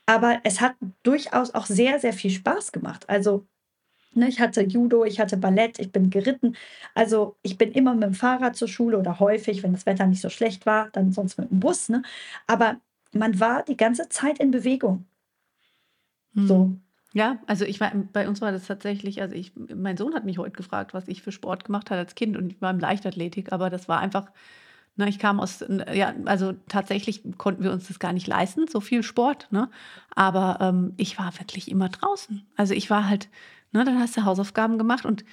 Aber 0.05 0.39
es 0.43 0.61
hat 0.61 0.75
durchaus 1.03 1.53
auch 1.53 1.65
sehr, 1.67 1.99
sehr 1.99 2.13
viel 2.13 2.31
Spaß 2.31 2.71
gemacht. 2.71 3.09
Also, 3.09 3.45
ne, 4.13 4.27
ich 4.29 4.39
hatte 4.39 4.61
Judo, 4.63 5.05
ich 5.05 5.19
hatte 5.19 5.37
Ballett, 5.37 5.79
ich 5.79 5.91
bin 5.91 6.09
geritten. 6.09 6.55
Also, 6.95 7.37
ich 7.43 7.57
bin 7.57 7.71
immer 7.73 7.93
mit 7.93 8.03
dem 8.03 8.13
Fahrrad 8.13 8.55
zur 8.55 8.67
Schule 8.67 8.97
oder 8.97 9.19
häufig, 9.19 9.63
wenn 9.63 9.73
das 9.73 9.85
Wetter 9.85 10.07
nicht 10.07 10.21
so 10.21 10.29
schlecht 10.29 10.65
war, 10.65 10.89
dann 10.91 11.11
sonst 11.11 11.37
mit 11.37 11.51
dem 11.51 11.59
Bus. 11.59 11.89
Ne? 11.89 12.03
Aber 12.47 12.77
man 13.13 13.39
war 13.39 13.63
die 13.63 13.77
ganze 13.77 14.09
Zeit 14.09 14.39
in 14.39 14.51
Bewegung. 14.51 15.05
Hm. 16.33 16.47
So. 16.47 16.75
Ja, 17.13 17.39
also 17.45 17.65
ich 17.65 17.79
war, 17.81 17.91
bei 18.13 18.27
uns 18.27 18.39
war 18.39 18.51
das 18.53 18.67
tatsächlich, 18.67 19.21
also 19.21 19.35
ich, 19.35 19.51
mein 19.55 19.97
Sohn 19.97 20.13
hat 20.13 20.23
mich 20.23 20.37
heute 20.37 20.55
gefragt, 20.55 20.93
was 20.93 21.09
ich 21.09 21.21
für 21.21 21.33
Sport 21.33 21.65
gemacht 21.65 21.89
habe 21.91 21.99
als 21.99 22.15
Kind 22.15 22.37
und 22.37 22.51
ich 22.53 22.61
war 22.61 22.71
im 22.71 22.79
Leichtathletik, 22.79 23.51
aber 23.51 23.69
das 23.69 23.89
war 23.89 23.99
einfach, 23.99 24.31
ne, 24.95 25.09
ich 25.09 25.19
kam 25.19 25.39
aus, 25.41 25.65
ja, 25.93 26.13
also 26.25 26.53
tatsächlich 26.69 27.21
konnten 27.37 27.63
wir 27.63 27.73
uns 27.73 27.87
das 27.89 27.99
gar 27.99 28.13
nicht 28.13 28.27
leisten, 28.27 28.67
so 28.67 28.79
viel 28.81 29.03
Sport, 29.03 29.47
ne? 29.51 29.69
Aber 30.15 30.59
ähm, 30.61 30.93
ich 30.97 31.17
war 31.19 31.37
wirklich 31.39 31.69
immer 31.71 31.89
draußen. 31.89 32.45
Also 32.57 32.73
ich 32.73 32.89
war 32.89 33.09
halt, 33.09 33.29
ne, 33.73 33.83
dann 33.85 33.99
hast 33.99 34.17
du 34.17 34.23
Hausaufgaben 34.25 34.77
gemacht 34.77 35.05
und 35.05 35.25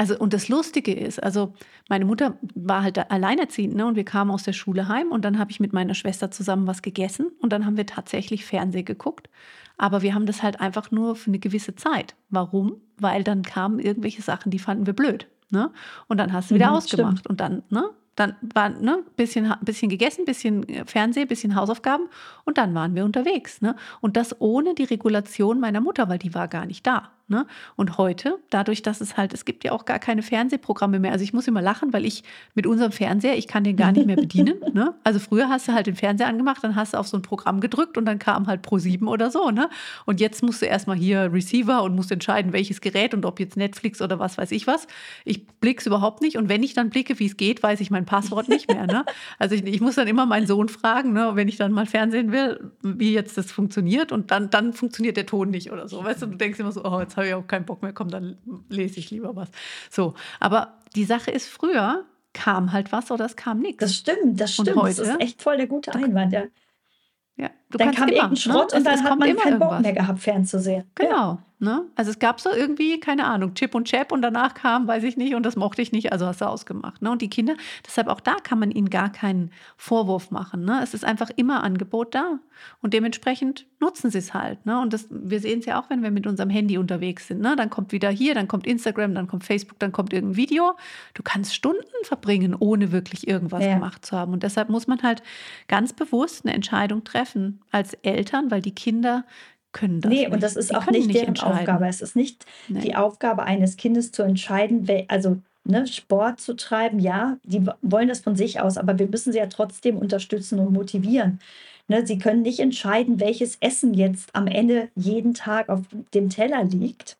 also, 0.00 0.16
und 0.16 0.32
das 0.32 0.48
Lustige 0.48 0.94
ist, 0.94 1.22
also 1.22 1.52
meine 1.90 2.06
Mutter 2.06 2.38
war 2.54 2.82
halt 2.82 3.10
alleinerziehend, 3.10 3.76
ne? 3.76 3.84
Und 3.84 3.96
wir 3.96 4.04
kamen 4.06 4.30
aus 4.30 4.44
der 4.44 4.54
Schule 4.54 4.88
heim 4.88 5.12
und 5.12 5.26
dann 5.26 5.38
habe 5.38 5.50
ich 5.50 5.60
mit 5.60 5.74
meiner 5.74 5.92
Schwester 5.92 6.30
zusammen 6.30 6.66
was 6.66 6.80
gegessen 6.80 7.26
und 7.42 7.52
dann 7.52 7.66
haben 7.66 7.76
wir 7.76 7.84
tatsächlich 7.84 8.46
Fernsehen 8.46 8.86
geguckt. 8.86 9.28
Aber 9.76 10.00
wir 10.00 10.14
haben 10.14 10.24
das 10.24 10.42
halt 10.42 10.58
einfach 10.58 10.90
nur 10.90 11.16
für 11.16 11.28
eine 11.28 11.38
gewisse 11.38 11.76
Zeit. 11.76 12.14
Warum? 12.30 12.80
Weil 12.96 13.24
dann 13.24 13.42
kamen 13.42 13.78
irgendwelche 13.78 14.22
Sachen, 14.22 14.50
die 14.50 14.58
fanden 14.58 14.86
wir 14.86 14.94
blöd. 14.94 15.26
Ne? 15.50 15.70
Und 16.08 16.16
dann 16.16 16.32
hast 16.32 16.50
du 16.50 16.54
wieder 16.54 16.70
mhm, 16.70 16.76
ausgemacht. 16.76 17.18
Stimmt. 17.18 17.26
Und 17.26 17.40
dann, 17.40 17.62
ne? 17.68 17.90
Dann 18.16 18.36
war 18.54 18.70
ne, 18.70 19.02
bisschen, 19.16 19.54
bisschen 19.60 19.90
gegessen, 19.90 20.24
bisschen 20.24 20.66
äh, 20.66 20.86
Fernsehen, 20.86 21.28
bisschen 21.28 21.56
Hausaufgaben 21.56 22.08
und 22.46 22.56
dann 22.56 22.74
waren 22.74 22.94
wir 22.94 23.04
unterwegs. 23.04 23.60
Ne? 23.60 23.76
Und 24.00 24.16
das 24.16 24.40
ohne 24.40 24.74
die 24.74 24.84
Regulation 24.84 25.60
meiner 25.60 25.82
Mutter, 25.82 26.08
weil 26.08 26.18
die 26.18 26.32
war 26.34 26.48
gar 26.48 26.64
nicht 26.64 26.86
da. 26.86 27.10
Ne? 27.30 27.46
Und 27.76 27.96
heute, 27.96 28.40
dadurch, 28.50 28.82
dass 28.82 29.00
es 29.00 29.16
halt, 29.16 29.32
es 29.32 29.44
gibt 29.44 29.62
ja 29.62 29.70
auch 29.70 29.84
gar 29.84 30.00
keine 30.00 30.22
Fernsehprogramme 30.22 30.98
mehr. 30.98 31.12
Also 31.12 31.22
ich 31.22 31.32
muss 31.32 31.46
immer 31.46 31.62
lachen, 31.62 31.92
weil 31.92 32.04
ich 32.04 32.24
mit 32.56 32.66
unserem 32.66 32.90
Fernseher, 32.90 33.38
ich 33.38 33.46
kann 33.46 33.62
den 33.62 33.76
gar 33.76 33.92
nicht 33.92 34.04
mehr 34.04 34.16
bedienen. 34.16 34.56
ne? 34.72 34.94
Also 35.04 35.20
früher 35.20 35.48
hast 35.48 35.68
du 35.68 35.72
halt 35.72 35.86
den 35.86 35.94
Fernseher 35.94 36.26
angemacht, 36.26 36.64
dann 36.64 36.74
hast 36.74 36.94
du 36.94 36.98
auf 36.98 37.06
so 37.06 37.16
ein 37.16 37.22
Programm 37.22 37.60
gedrückt 37.60 37.96
und 37.96 38.04
dann 38.04 38.18
kam 38.18 38.48
halt 38.48 38.62
Pro 38.62 38.78
7 38.78 39.06
oder 39.06 39.30
so. 39.30 39.50
Ne? 39.50 39.70
Und 40.06 40.18
jetzt 40.18 40.42
musst 40.42 40.60
du 40.60 40.66
erstmal 40.66 40.96
hier 40.96 41.32
Receiver 41.32 41.84
und 41.84 41.94
musst 41.94 42.10
entscheiden, 42.10 42.52
welches 42.52 42.80
Gerät 42.80 43.14
und 43.14 43.24
ob 43.24 43.38
jetzt 43.38 43.56
Netflix 43.56 44.02
oder 44.02 44.18
was 44.18 44.36
weiß 44.36 44.50
ich 44.50 44.66
was. 44.66 44.88
Ich 45.24 45.46
blick's 45.46 45.86
überhaupt 45.86 46.22
nicht. 46.22 46.36
Und 46.36 46.48
wenn 46.48 46.64
ich 46.64 46.74
dann 46.74 46.90
blicke, 46.90 47.16
wie 47.20 47.26
es 47.26 47.36
geht, 47.36 47.62
weiß 47.62 47.80
ich 47.80 47.92
mein 47.92 48.06
Passwort 48.06 48.48
nicht 48.48 48.68
mehr. 48.68 48.88
Ne? 48.88 49.04
Also 49.38 49.54
ich, 49.54 49.64
ich 49.64 49.80
muss 49.80 49.94
dann 49.94 50.08
immer 50.08 50.26
meinen 50.26 50.48
Sohn 50.48 50.68
fragen, 50.68 51.12
ne, 51.12 51.30
wenn 51.34 51.46
ich 51.46 51.58
dann 51.58 51.70
mal 51.70 51.86
Fernsehen 51.86 52.32
will, 52.32 52.72
wie 52.82 53.12
jetzt 53.12 53.38
das 53.38 53.52
funktioniert. 53.52 54.10
Und 54.10 54.32
dann, 54.32 54.50
dann 54.50 54.72
funktioniert 54.72 55.16
der 55.16 55.26
Ton 55.26 55.50
nicht 55.50 55.70
oder 55.70 55.86
so. 55.86 56.02
Weißt 56.02 56.22
du, 56.22 56.26
du 56.26 56.36
denkst 56.36 56.58
immer 56.58 56.72
so, 56.72 56.84
oh, 56.84 56.98
jetzt 56.98 57.16
habe 57.20 57.28
ich 57.28 57.34
auch 57.34 57.46
keinen 57.46 57.64
Bock 57.64 57.82
mehr, 57.82 57.92
komm, 57.92 58.08
dann 58.08 58.38
lese 58.68 58.98
ich 58.98 59.10
lieber 59.10 59.36
was. 59.36 59.48
So, 59.90 60.14
aber 60.38 60.74
die 60.94 61.04
Sache 61.04 61.30
ist, 61.30 61.48
früher 61.48 62.04
kam 62.32 62.72
halt 62.72 62.92
was 62.92 63.10
oder 63.10 63.24
es 63.24 63.36
kam 63.36 63.60
nichts. 63.60 63.80
Das 63.80 63.94
stimmt, 63.94 64.40
das 64.40 64.54
stimmt. 64.54 64.76
Heute, 64.76 64.96
das 64.96 65.08
ist 65.08 65.20
echt 65.20 65.42
voll 65.42 65.56
der 65.56 65.66
gute 65.66 65.94
Einwand, 65.94 66.32
ja. 66.32 66.44
Ja, 67.36 67.50
dann 67.70 67.94
kam 67.94 68.08
immer, 68.08 68.16
irgendein 68.16 68.30
ne? 68.30 68.36
Schrott 68.36 68.72
ne? 68.72 68.78
und 68.78 68.84
dann 68.84 68.94
es 68.94 69.02
hat 69.02 69.18
man 69.18 69.28
keinen 69.28 69.38
irgendwas. 69.38 69.70
Bock 69.70 69.80
mehr 69.80 69.92
gehabt, 69.92 70.18
fernzusehen. 70.20 70.84
Genau. 70.94 71.10
Ja. 71.10 71.38
Ne? 71.62 71.84
Also 71.94 72.10
es 72.10 72.18
gab 72.18 72.40
so 72.40 72.50
irgendwie, 72.50 72.98
keine 73.00 73.26
Ahnung, 73.26 73.52
Chip 73.52 73.74
und 73.74 73.84
Chap 73.86 74.12
und 74.12 74.22
danach 74.22 74.54
kam, 74.54 74.88
weiß 74.88 75.04
ich 75.04 75.18
nicht, 75.18 75.34
und 75.34 75.44
das 75.44 75.56
mochte 75.56 75.82
ich 75.82 75.92
nicht, 75.92 76.10
also 76.10 76.24
hast 76.24 76.40
du 76.40 76.46
ausgemacht. 76.46 77.02
Ne? 77.02 77.10
Und 77.10 77.20
die 77.20 77.28
Kinder, 77.28 77.54
deshalb 77.86 78.08
auch 78.08 78.20
da 78.20 78.36
kann 78.36 78.58
man 78.58 78.70
ihnen 78.70 78.88
gar 78.88 79.12
keinen 79.12 79.50
Vorwurf 79.76 80.30
machen. 80.30 80.64
Ne? 80.64 80.80
Es 80.82 80.94
ist 80.94 81.04
einfach 81.04 81.28
immer 81.36 81.62
Angebot 81.62 82.14
da. 82.14 82.38
Und 82.80 82.94
dementsprechend 82.94 83.66
nutzen 83.78 84.10
sie 84.10 84.18
es 84.18 84.32
halt. 84.32 84.64
Ne? 84.64 84.80
Und 84.80 84.94
das, 84.94 85.08
wir 85.10 85.38
sehen 85.38 85.58
es 85.58 85.66
ja 85.66 85.78
auch, 85.78 85.90
wenn 85.90 86.02
wir 86.02 86.10
mit 86.10 86.26
unserem 86.26 86.48
Handy 86.48 86.78
unterwegs 86.78 87.28
sind. 87.28 87.42
Ne? 87.42 87.54
Dann 87.56 87.68
kommt 87.68 87.92
wieder 87.92 88.08
hier, 88.08 88.34
dann 88.34 88.48
kommt 88.48 88.66
Instagram, 88.66 89.14
dann 89.14 89.26
kommt 89.26 89.44
Facebook, 89.44 89.78
dann 89.80 89.92
kommt 89.92 90.14
irgendein 90.14 90.36
Video. 90.36 90.72
Du 91.12 91.22
kannst 91.22 91.54
Stunden 91.54 91.82
verbringen, 92.04 92.56
ohne 92.58 92.90
wirklich 92.90 93.28
irgendwas 93.28 93.64
ja. 93.64 93.74
gemacht 93.74 94.06
zu 94.06 94.16
haben. 94.16 94.32
Und 94.32 94.44
deshalb 94.44 94.70
muss 94.70 94.86
man 94.86 95.02
halt 95.02 95.22
ganz 95.68 95.92
bewusst 95.92 96.46
eine 96.46 96.54
Entscheidung 96.54 97.04
treffen 97.04 97.60
als 97.70 97.92
Eltern, 97.92 98.50
weil 98.50 98.62
die 98.62 98.74
Kinder 98.74 99.26
können 99.72 100.00
das 100.00 100.10
nee, 100.10 100.20
nicht. 100.20 100.32
und 100.32 100.42
das 100.42 100.56
ist 100.56 100.70
Die 100.70 100.74
auch 100.74 100.86
nicht 100.86 101.14
deren 101.14 101.38
Aufgabe. 101.38 101.86
Es 101.86 102.00
ist 102.00 102.16
nicht 102.16 102.44
nee. 102.68 102.80
die 102.80 102.96
Aufgabe 102.96 103.44
eines 103.44 103.76
Kindes 103.76 104.12
zu 104.12 104.22
entscheiden, 104.22 104.88
also 105.08 105.38
ne, 105.64 105.86
Sport 105.86 106.40
zu 106.40 106.54
treiben. 106.54 106.98
Ja, 106.98 107.38
die 107.44 107.64
wollen 107.82 108.08
das 108.08 108.20
von 108.20 108.36
sich 108.36 108.60
aus, 108.60 108.76
aber 108.76 108.98
wir 108.98 109.08
müssen 109.08 109.32
sie 109.32 109.38
ja 109.38 109.46
trotzdem 109.46 109.96
unterstützen 109.96 110.58
und 110.58 110.72
motivieren. 110.72 111.40
Ne, 111.88 112.06
sie 112.06 112.18
können 112.18 112.42
nicht 112.42 112.60
entscheiden, 112.60 113.20
welches 113.20 113.56
Essen 113.56 113.94
jetzt 113.94 114.34
am 114.34 114.46
Ende 114.46 114.88
jeden 114.94 115.34
Tag 115.34 115.68
auf 115.68 115.82
dem 116.14 116.30
Teller 116.30 116.64
liegt. 116.64 117.18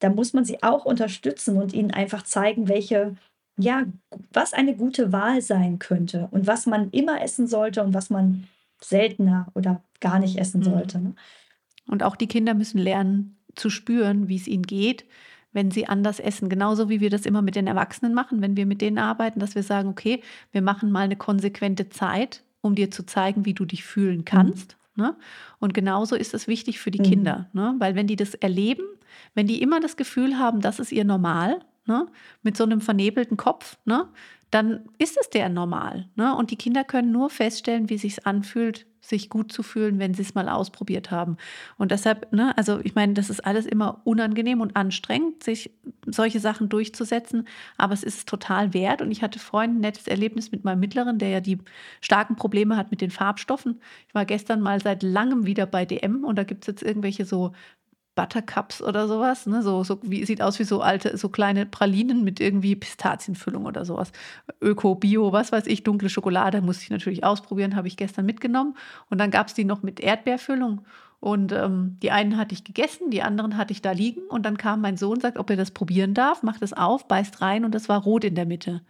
Da 0.00 0.10
muss 0.10 0.32
man 0.32 0.44
sie 0.44 0.62
auch 0.62 0.84
unterstützen 0.84 1.56
und 1.56 1.72
ihnen 1.72 1.90
einfach 1.90 2.22
zeigen, 2.24 2.68
welche, 2.68 3.16
ja, 3.56 3.84
was 4.32 4.52
eine 4.52 4.74
gute 4.74 5.12
Wahl 5.12 5.40
sein 5.40 5.78
könnte 5.78 6.28
und 6.30 6.46
was 6.46 6.66
man 6.66 6.90
immer 6.90 7.22
essen 7.22 7.46
sollte 7.46 7.82
und 7.82 7.94
was 7.94 8.10
man 8.10 8.48
seltener 8.82 9.48
oder 9.54 9.82
gar 10.00 10.18
nicht 10.18 10.38
essen 10.38 10.60
mhm. 10.60 10.64
sollte. 10.64 10.98
Ne? 10.98 11.14
Und 11.86 12.02
auch 12.02 12.16
die 12.16 12.26
Kinder 12.26 12.54
müssen 12.54 12.78
lernen 12.78 13.36
zu 13.54 13.70
spüren, 13.70 14.28
wie 14.28 14.36
es 14.36 14.48
ihnen 14.48 14.64
geht, 14.64 15.04
wenn 15.52 15.70
sie 15.70 15.86
anders 15.86 16.18
essen. 16.20 16.48
Genauso 16.48 16.88
wie 16.88 17.00
wir 17.00 17.10
das 17.10 17.26
immer 17.26 17.42
mit 17.42 17.56
den 17.56 17.66
Erwachsenen 17.66 18.14
machen, 18.14 18.42
wenn 18.42 18.56
wir 18.56 18.66
mit 18.66 18.80
denen 18.80 18.98
arbeiten, 18.98 19.40
dass 19.40 19.54
wir 19.54 19.62
sagen, 19.62 19.88
okay, 19.88 20.20
wir 20.52 20.62
machen 20.62 20.90
mal 20.90 21.04
eine 21.04 21.16
konsequente 21.16 21.88
Zeit, 21.88 22.42
um 22.60 22.74
dir 22.74 22.90
zu 22.90 23.06
zeigen, 23.06 23.44
wie 23.44 23.54
du 23.54 23.64
dich 23.64 23.84
fühlen 23.84 24.18
mhm. 24.18 24.24
kannst. 24.24 24.76
Mhm. 24.96 25.02
Ne? 25.04 25.16
Und 25.60 25.74
genauso 25.74 26.16
ist 26.16 26.34
es 26.34 26.48
wichtig 26.48 26.80
für 26.80 26.90
die 26.90 27.00
mhm. 27.00 27.04
Kinder, 27.04 27.48
ne? 27.52 27.74
weil 27.78 27.94
wenn 27.94 28.06
die 28.06 28.16
das 28.16 28.34
erleben, 28.34 28.84
wenn 29.34 29.46
die 29.46 29.62
immer 29.62 29.80
das 29.80 29.96
Gefühl 29.96 30.38
haben, 30.38 30.60
das 30.60 30.78
ist 30.78 30.92
ihr 30.92 31.04
Normal, 31.04 31.60
ne? 31.86 32.06
mit 32.42 32.56
so 32.56 32.64
einem 32.64 32.80
vernebelten 32.80 33.36
Kopf, 33.36 33.76
ne? 33.84 34.08
Dann 34.54 34.88
ist 34.98 35.16
es 35.20 35.30
der 35.30 35.48
normal. 35.48 36.08
Ne? 36.14 36.32
Und 36.36 36.52
die 36.52 36.56
Kinder 36.56 36.84
können 36.84 37.10
nur 37.10 37.28
feststellen, 37.28 37.90
wie 37.90 37.98
sich 37.98 38.24
anfühlt, 38.24 38.86
sich 39.00 39.28
gut 39.28 39.50
zu 39.50 39.64
fühlen, 39.64 39.98
wenn 39.98 40.14
sie 40.14 40.22
es 40.22 40.36
mal 40.36 40.48
ausprobiert 40.48 41.10
haben. 41.10 41.38
Und 41.76 41.90
deshalb, 41.90 42.32
ne, 42.32 42.56
also 42.56 42.78
ich 42.84 42.94
meine, 42.94 43.14
das 43.14 43.30
ist 43.30 43.44
alles 43.44 43.66
immer 43.66 44.00
unangenehm 44.04 44.60
und 44.60 44.76
anstrengend, 44.76 45.42
sich 45.42 45.72
solche 46.06 46.38
Sachen 46.38 46.68
durchzusetzen, 46.68 47.48
aber 47.78 47.94
es 47.94 48.04
ist 48.04 48.28
total 48.28 48.72
wert. 48.72 49.02
Und 49.02 49.10
ich 49.10 49.22
hatte 49.22 49.40
vorhin 49.40 49.78
ein 49.78 49.80
nettes 49.80 50.06
Erlebnis 50.06 50.52
mit 50.52 50.62
meinem 50.62 50.78
Mittleren, 50.78 51.18
der 51.18 51.30
ja 51.30 51.40
die 51.40 51.58
starken 52.00 52.36
Probleme 52.36 52.76
hat 52.76 52.92
mit 52.92 53.00
den 53.00 53.10
Farbstoffen. 53.10 53.80
Ich 54.06 54.14
war 54.14 54.24
gestern 54.24 54.60
mal 54.60 54.80
seit 54.80 55.02
langem 55.02 55.46
wieder 55.46 55.66
bei 55.66 55.84
DM 55.84 56.22
und 56.22 56.36
da 56.36 56.44
gibt 56.44 56.62
es 56.62 56.68
jetzt 56.68 56.82
irgendwelche 56.82 57.24
so 57.24 57.52
Buttercups 58.14 58.82
oder 58.82 59.08
sowas. 59.08 59.46
Ne? 59.46 59.62
So, 59.62 59.84
so 59.84 59.98
wie, 60.02 60.24
sieht 60.24 60.42
aus 60.42 60.58
wie 60.58 60.64
so 60.64 60.80
alte, 60.80 61.16
so 61.16 61.28
kleine 61.28 61.66
Pralinen 61.66 62.24
mit 62.24 62.40
irgendwie 62.40 62.76
Pistazienfüllung 62.76 63.64
oder 63.66 63.84
sowas. 63.84 64.12
Öko, 64.60 64.94
Bio, 64.94 65.32
was 65.32 65.52
weiß 65.52 65.66
ich, 65.66 65.82
dunkle 65.82 66.08
Schokolade, 66.08 66.60
muss 66.60 66.82
ich 66.82 66.90
natürlich 66.90 67.24
ausprobieren, 67.24 67.76
habe 67.76 67.88
ich 67.88 67.96
gestern 67.96 68.26
mitgenommen. 68.26 68.76
Und 69.10 69.18
dann 69.18 69.30
gab 69.30 69.48
es 69.48 69.54
die 69.54 69.64
noch 69.64 69.82
mit 69.82 70.00
Erdbeerfüllung. 70.00 70.84
Und 71.24 71.52
ähm, 71.52 71.96
die 72.02 72.10
einen 72.10 72.36
hatte 72.36 72.52
ich 72.52 72.64
gegessen, 72.64 73.08
die 73.10 73.22
anderen 73.22 73.56
hatte 73.56 73.72
ich 73.72 73.80
da 73.80 73.92
liegen. 73.92 74.20
Und 74.28 74.44
dann 74.44 74.58
kam 74.58 74.82
mein 74.82 74.98
Sohn, 74.98 75.20
sagt, 75.20 75.38
ob 75.38 75.48
er 75.48 75.56
das 75.56 75.70
probieren 75.70 76.12
darf, 76.12 76.42
macht 76.42 76.60
es 76.60 76.74
auf, 76.74 77.08
beißt 77.08 77.40
rein 77.40 77.64
und 77.64 77.74
das 77.74 77.88
war 77.88 78.02
rot 78.02 78.24
in 78.24 78.34
der 78.34 78.44
Mitte. 78.44 78.82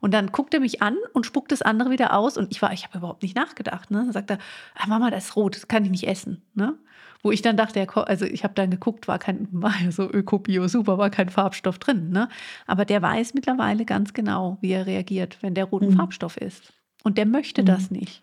Und 0.00 0.14
dann 0.14 0.28
guckt 0.28 0.54
er 0.54 0.60
mich 0.60 0.80
an 0.80 0.96
und 1.12 1.26
spuckt 1.26 1.52
das 1.52 1.60
andere 1.60 1.90
wieder 1.90 2.16
aus. 2.16 2.38
Und 2.38 2.50
ich 2.50 2.62
war, 2.62 2.72
ich 2.72 2.84
habe 2.84 2.96
überhaupt 2.96 3.22
nicht 3.22 3.36
nachgedacht. 3.36 3.90
Ne? 3.90 3.98
Dann 3.98 4.12
sagt 4.12 4.30
er, 4.30 4.38
ah, 4.74 4.86
Mama, 4.86 5.10
das 5.10 5.26
ist 5.26 5.36
rot, 5.36 5.54
das 5.54 5.68
kann 5.68 5.84
ich 5.84 5.90
nicht 5.90 6.08
essen. 6.08 6.40
Ne? 6.54 6.78
Wo 7.22 7.30
ich 7.30 7.42
dann 7.42 7.58
dachte, 7.58 7.86
also 7.94 8.24
ich 8.24 8.42
habe 8.42 8.54
dann 8.54 8.70
geguckt, 8.70 9.06
war 9.06 9.18
kein, 9.18 9.48
war 9.52 9.74
ja 9.84 9.92
so 9.92 10.10
Öko-Bio, 10.10 10.68
super, 10.68 10.96
war 10.96 11.10
kein 11.10 11.28
Farbstoff 11.28 11.78
drin. 11.78 12.08
Ne? 12.08 12.30
Aber 12.66 12.86
der 12.86 13.02
weiß 13.02 13.34
mittlerweile 13.34 13.84
ganz 13.84 14.14
genau, 14.14 14.56
wie 14.62 14.70
er 14.70 14.86
reagiert, 14.86 15.42
wenn 15.42 15.52
der 15.52 15.66
roten 15.66 15.90
mhm. 15.90 15.96
Farbstoff 15.96 16.38
ist. 16.38 16.72
Und 17.04 17.18
der 17.18 17.26
möchte 17.26 17.60
mhm. 17.60 17.66
das 17.66 17.90
nicht. 17.90 18.22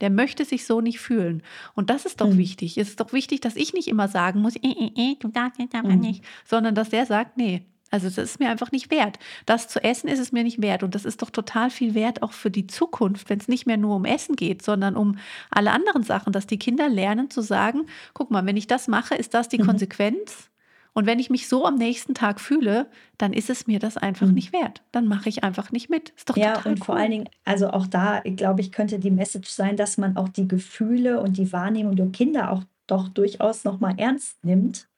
Der 0.00 0.10
möchte 0.10 0.44
sich 0.44 0.66
so 0.66 0.80
nicht 0.80 1.00
fühlen. 1.00 1.42
Und 1.74 1.90
das 1.90 2.06
ist 2.06 2.20
doch 2.20 2.28
mhm. 2.28 2.38
wichtig. 2.38 2.78
Es 2.78 2.90
ist 2.90 3.00
doch 3.00 3.12
wichtig, 3.12 3.40
dass 3.40 3.56
ich 3.56 3.72
nicht 3.72 3.88
immer 3.88 4.08
sagen 4.08 4.40
muss, 4.40 4.56
eh, 4.56 4.60
eh, 4.62 4.92
eh, 4.96 5.16
du 5.18 5.28
darfst 5.28 5.60
jetzt 5.60 5.74
aber 5.74 5.90
mhm. 5.90 6.00
nicht, 6.00 6.24
sondern 6.44 6.74
dass 6.74 6.90
der 6.90 7.06
sagt, 7.06 7.36
nee, 7.36 7.66
also 7.90 8.06
das 8.08 8.18
ist 8.18 8.38
mir 8.38 8.50
einfach 8.50 8.70
nicht 8.70 8.90
wert. 8.90 9.18
Das 9.46 9.68
zu 9.68 9.82
essen 9.82 10.08
ist 10.08 10.20
es 10.20 10.32
mir 10.32 10.44
nicht 10.44 10.62
wert. 10.62 10.82
Und 10.82 10.94
das 10.94 11.04
ist 11.04 11.22
doch 11.22 11.30
total 11.30 11.70
viel 11.70 11.94
wert 11.94 12.22
auch 12.22 12.32
für 12.32 12.50
die 12.50 12.66
Zukunft, 12.66 13.28
wenn 13.28 13.40
es 13.40 13.48
nicht 13.48 13.66
mehr 13.66 13.76
nur 13.76 13.96
um 13.96 14.04
Essen 14.04 14.36
geht, 14.36 14.62
sondern 14.62 14.96
um 14.96 15.18
alle 15.50 15.72
anderen 15.72 16.04
Sachen, 16.04 16.32
dass 16.32 16.46
die 16.46 16.58
Kinder 16.58 16.88
lernen 16.88 17.30
zu 17.30 17.40
sagen, 17.40 17.86
guck 18.14 18.30
mal, 18.30 18.46
wenn 18.46 18.56
ich 18.56 18.68
das 18.68 18.86
mache, 18.86 19.16
ist 19.16 19.34
das 19.34 19.48
die 19.48 19.58
mhm. 19.58 19.66
Konsequenz. 19.66 20.50
Und 20.92 21.06
wenn 21.06 21.18
ich 21.18 21.30
mich 21.30 21.48
so 21.48 21.64
am 21.64 21.76
nächsten 21.76 22.14
Tag 22.14 22.40
fühle, 22.40 22.86
dann 23.16 23.32
ist 23.32 23.50
es 23.50 23.66
mir 23.66 23.78
das 23.78 23.96
einfach 23.96 24.26
mhm. 24.26 24.34
nicht 24.34 24.52
wert. 24.52 24.82
Dann 24.92 25.06
mache 25.06 25.28
ich 25.28 25.44
einfach 25.44 25.70
nicht 25.72 25.88
mit. 25.88 26.10
Ist 26.10 26.28
doch 26.28 26.36
ja, 26.36 26.54
total 26.54 26.72
und 26.72 26.80
cool. 26.80 26.84
vor 26.84 26.96
allen 26.96 27.10
Dingen, 27.10 27.28
also 27.44 27.70
auch 27.70 27.86
da, 27.86 28.20
glaube 28.20 28.60
ich, 28.60 28.72
könnte 28.72 28.98
die 28.98 29.10
Message 29.10 29.50
sein, 29.50 29.76
dass 29.76 29.98
man 29.98 30.16
auch 30.16 30.28
die 30.28 30.48
Gefühle 30.48 31.20
und 31.20 31.36
die 31.36 31.52
Wahrnehmung 31.52 31.96
der 31.96 32.08
Kinder 32.08 32.50
auch 32.50 32.64
doch 32.86 33.08
durchaus 33.08 33.64
nochmal 33.64 33.94
ernst 33.98 34.44
nimmt 34.44 34.88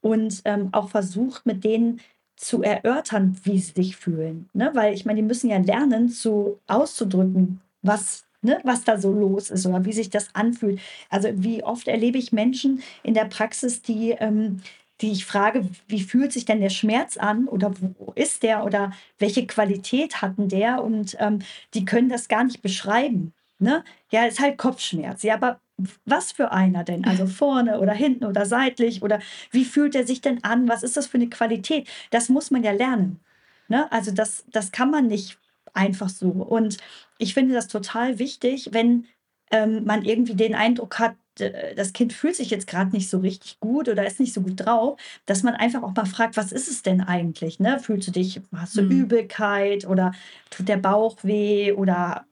und 0.00 0.42
ähm, 0.44 0.70
auch 0.72 0.88
versucht, 0.88 1.46
mit 1.46 1.64
denen 1.64 2.00
zu 2.36 2.62
erörtern, 2.62 3.36
wie 3.44 3.58
sie 3.58 3.72
sich 3.72 3.96
fühlen. 3.96 4.48
Ne? 4.52 4.70
Weil 4.74 4.94
ich 4.94 5.04
meine, 5.04 5.20
die 5.20 5.26
müssen 5.26 5.50
ja 5.50 5.58
lernen, 5.58 6.08
zu 6.08 6.58
auszudrücken, 6.66 7.60
was, 7.82 8.24
ne, 8.42 8.60
was 8.62 8.84
da 8.84 8.98
so 8.98 9.12
los 9.12 9.50
ist 9.50 9.66
oder 9.66 9.84
wie 9.84 9.92
sich 9.92 10.10
das 10.10 10.34
anfühlt. 10.34 10.80
Also 11.08 11.28
wie 11.34 11.64
oft 11.64 11.88
erlebe 11.88 12.18
ich 12.18 12.32
Menschen 12.32 12.82
in 13.02 13.14
der 13.14 13.24
Praxis, 13.24 13.82
die, 13.82 14.10
ähm, 14.10 14.60
die 15.00 15.12
ich 15.12 15.26
frage, 15.26 15.68
wie 15.88 16.02
fühlt 16.02 16.32
sich 16.32 16.44
denn 16.44 16.60
der 16.60 16.70
Schmerz 16.70 17.16
an 17.16 17.48
oder 17.48 17.72
wo 17.80 18.12
ist 18.12 18.42
der 18.42 18.64
oder 18.64 18.92
welche 19.18 19.46
Qualität 19.46 20.22
hatten 20.22 20.48
der 20.48 20.82
und 20.82 21.16
ähm, 21.20 21.40
die 21.74 21.84
können 21.84 22.08
das 22.08 22.28
gar 22.28 22.44
nicht 22.44 22.62
beschreiben. 22.62 23.32
Ne? 23.58 23.84
Ja, 24.10 24.24
ist 24.26 24.40
halt 24.40 24.58
Kopfschmerz. 24.58 25.22
Ja, 25.22 25.34
aber 25.34 25.60
was 26.04 26.32
für 26.32 26.52
einer 26.52 26.84
denn? 26.84 27.04
Also 27.04 27.26
vorne 27.26 27.80
oder 27.80 27.92
hinten 27.92 28.24
oder 28.24 28.46
seitlich 28.46 29.02
oder 29.02 29.20
wie 29.50 29.64
fühlt 29.64 29.94
er 29.94 30.06
sich 30.06 30.20
denn 30.20 30.42
an? 30.44 30.68
Was 30.68 30.82
ist 30.82 30.96
das 30.96 31.06
für 31.06 31.18
eine 31.18 31.28
Qualität? 31.28 31.88
Das 32.10 32.28
muss 32.28 32.50
man 32.50 32.62
ja 32.62 32.72
lernen. 32.72 33.20
Ne? 33.68 33.90
Also 33.92 34.12
das, 34.12 34.44
das 34.50 34.72
kann 34.72 34.90
man 34.90 35.06
nicht 35.06 35.38
einfach 35.74 36.08
so. 36.08 36.28
Und 36.28 36.78
ich 37.18 37.34
finde 37.34 37.54
das 37.54 37.68
total 37.68 38.18
wichtig, 38.18 38.70
wenn 38.72 39.06
ähm, 39.50 39.84
man 39.84 40.04
irgendwie 40.04 40.34
den 40.34 40.54
Eindruck 40.54 40.98
hat, 40.98 41.16
das 41.38 41.92
Kind 41.92 42.12
fühlt 42.12 42.36
sich 42.36 42.50
jetzt 42.50 42.66
gerade 42.66 42.90
nicht 42.90 43.08
so 43.08 43.18
richtig 43.18 43.60
gut 43.60 43.88
oder 43.88 44.06
ist 44.06 44.20
nicht 44.20 44.32
so 44.32 44.40
gut 44.40 44.54
drauf, 44.56 44.98
dass 45.26 45.42
man 45.42 45.54
einfach 45.54 45.82
auch 45.82 45.94
mal 45.94 46.06
fragt, 46.06 46.36
was 46.36 46.52
ist 46.52 46.68
es 46.68 46.82
denn 46.82 47.00
eigentlich? 47.00 47.60
Ne? 47.60 47.78
Fühlst 47.78 48.08
du 48.08 48.12
dich, 48.12 48.40
hast 48.54 48.76
du 48.76 48.82
mhm. 48.82 48.90
Übelkeit 48.90 49.86
oder 49.86 50.12
tut 50.50 50.68
der 50.68 50.78
Bauch 50.78 51.18
weh 51.22 51.72
oder 51.72 52.26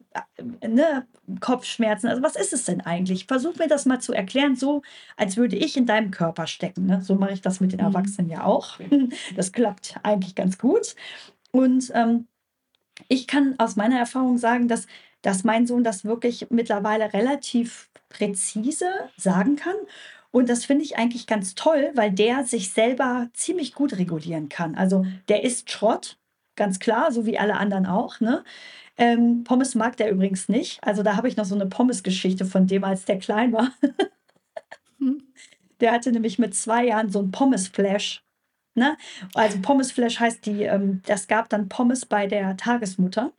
ne, 0.67 1.07
Kopfschmerzen. 1.41 2.09
Also 2.09 2.23
was 2.23 2.37
ist 2.37 2.53
es 2.53 2.65
denn 2.65 2.81
eigentlich? 2.81 3.27
Versuch 3.27 3.57
mir 3.57 3.69
das 3.69 3.87
mal 3.87 4.01
zu 4.01 4.13
erklären, 4.13 4.57
so 4.57 4.83
als 5.17 5.37
würde 5.37 5.57
ich 5.57 5.77
in 5.77 5.87
deinem 5.87 6.11
Körper 6.11 6.47
stecken. 6.47 6.87
Ne? 6.87 7.03
So 7.03 7.15
mache 7.15 7.33
ich 7.33 7.41
das 7.41 7.61
mit 7.61 7.73
den 7.73 7.81
mhm. 7.81 7.87
Erwachsenen 7.87 8.31
ja 8.31 8.45
auch. 8.45 8.79
Das 9.37 9.53
klappt 9.53 9.97
eigentlich 10.03 10.35
ganz 10.35 10.59
gut. 10.59 10.95
Und 11.51 11.91
ähm, 11.95 12.27
ich 13.09 13.27
kann 13.27 13.55
aus 13.59 13.77
meiner 13.77 13.99
Erfahrung 13.99 14.39
sagen, 14.39 14.69
dass, 14.69 14.87
dass 15.23 15.45
mein 15.45 15.67
Sohn 15.67 15.85
das 15.85 16.05
wirklich 16.05 16.47
mittlerweile 16.51 17.13
relativ 17.13 17.89
präzise 18.09 18.91
sagen 19.17 19.57
kann. 19.57 19.77
Und 20.31 20.49
das 20.49 20.65
finde 20.65 20.85
ich 20.85 20.97
eigentlich 20.97 21.27
ganz 21.27 21.55
toll, 21.55 21.93
weil 21.95 22.11
der 22.11 22.45
sich 22.45 22.73
selber 22.73 23.29
ziemlich 23.35 23.75
gut 23.75 23.97
regulieren 23.99 24.49
kann. 24.49 24.75
Also 24.75 25.07
der 25.29 25.45
ist 25.45 25.71
Schrott, 25.71 26.19
ganz 26.57 26.79
klar, 26.81 27.13
so 27.13 27.27
wie 27.27 27.39
alle 27.39 27.57
anderen 27.57 27.87
auch. 27.87 28.21
Ne? 28.21 28.45
Ähm, 28.97 29.45
Pommes 29.45 29.75
mag 29.75 29.97
der 29.97 30.11
übrigens 30.11 30.49
nicht. 30.49 30.83
Also 30.83 31.03
da 31.03 31.17
habe 31.17 31.29
ich 31.29 31.37
noch 31.37 31.45
so 31.45 31.55
eine 31.55 31.67
Pommes-Geschichte 31.67 32.47
von 32.47 32.67
dem, 32.67 32.85
als 32.85 33.05
der 33.05 33.19
klein 33.19 33.53
war. 33.53 33.71
Hm. 34.99 35.25
der 35.81 35.91
hatte 35.91 36.13
nämlich 36.13 36.39
mit 36.39 36.55
zwei 36.55 36.87
Jahren 36.87 37.11
so 37.11 37.19
ein 37.21 37.33
Pommes-Flash. 37.33 38.23
Ne? 38.75 38.97
Also 39.35 39.59
Pommes-Flash 39.61 40.21
heißt, 40.21 40.47
die, 40.47 40.65
ähm, 40.65 41.03
das 41.07 41.27
gab 41.29 41.49
dann 41.49 41.69
Pommes 41.69 42.07
bei 42.07 42.27
der 42.27 42.57
Tagesmutter. 42.57 43.33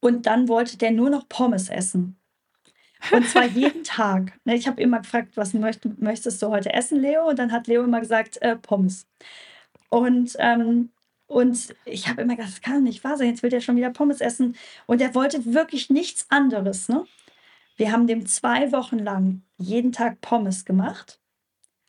Und 0.00 0.26
dann 0.26 0.48
wollte 0.48 0.76
der 0.76 0.90
nur 0.90 1.10
noch 1.10 1.28
Pommes 1.28 1.68
essen. 1.68 2.16
Und 3.10 3.28
zwar 3.28 3.44
jeden 3.46 3.84
Tag. 3.84 4.38
Ne? 4.44 4.54
Ich 4.54 4.66
habe 4.66 4.82
immer 4.82 5.00
gefragt, 5.00 5.36
was 5.36 5.54
möcht, 5.54 5.84
möchtest 6.00 6.42
du 6.42 6.48
heute 6.48 6.72
essen, 6.72 7.00
Leo? 7.00 7.28
Und 7.28 7.38
dann 7.38 7.52
hat 7.52 7.66
Leo 7.66 7.84
immer 7.84 8.00
gesagt, 8.00 8.40
äh, 8.42 8.56
Pommes. 8.56 9.06
Und 9.88 10.34
ähm, 10.38 10.90
und 11.26 11.74
ich 11.84 12.08
habe 12.08 12.22
immer 12.22 12.36
gedacht, 12.36 12.52
das 12.52 12.60
kann 12.60 12.82
nicht 12.82 13.02
wahr 13.02 13.16
sein, 13.16 13.28
jetzt 13.28 13.42
will 13.42 13.50
der 13.50 13.60
schon 13.60 13.76
wieder 13.76 13.90
Pommes 13.90 14.20
essen. 14.20 14.56
Und 14.86 15.00
er 15.00 15.14
wollte 15.14 15.54
wirklich 15.54 15.90
nichts 15.90 16.26
anderes. 16.28 16.88
Ne? 16.88 17.06
Wir 17.76 17.92
haben 17.92 18.06
dem 18.06 18.26
zwei 18.26 18.72
Wochen 18.72 18.98
lang 18.98 19.42
jeden 19.56 19.92
Tag 19.92 20.20
Pommes 20.20 20.64
gemacht. 20.64 21.20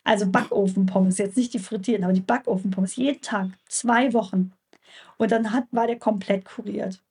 Also 0.06 0.30
Backofenpommes, 0.30 1.18
jetzt 1.18 1.36
nicht 1.36 1.52
die 1.52 1.58
frittierten, 1.58 2.04
aber 2.04 2.12
die 2.12 2.20
Backofenpommes, 2.20 2.94
jeden 2.94 3.20
Tag, 3.20 3.48
zwei 3.68 4.12
Wochen. 4.12 4.52
Und 5.16 5.32
dann 5.32 5.52
hat, 5.52 5.64
war 5.72 5.88
der 5.88 5.98
komplett 5.98 6.44
kuriert. 6.44 7.02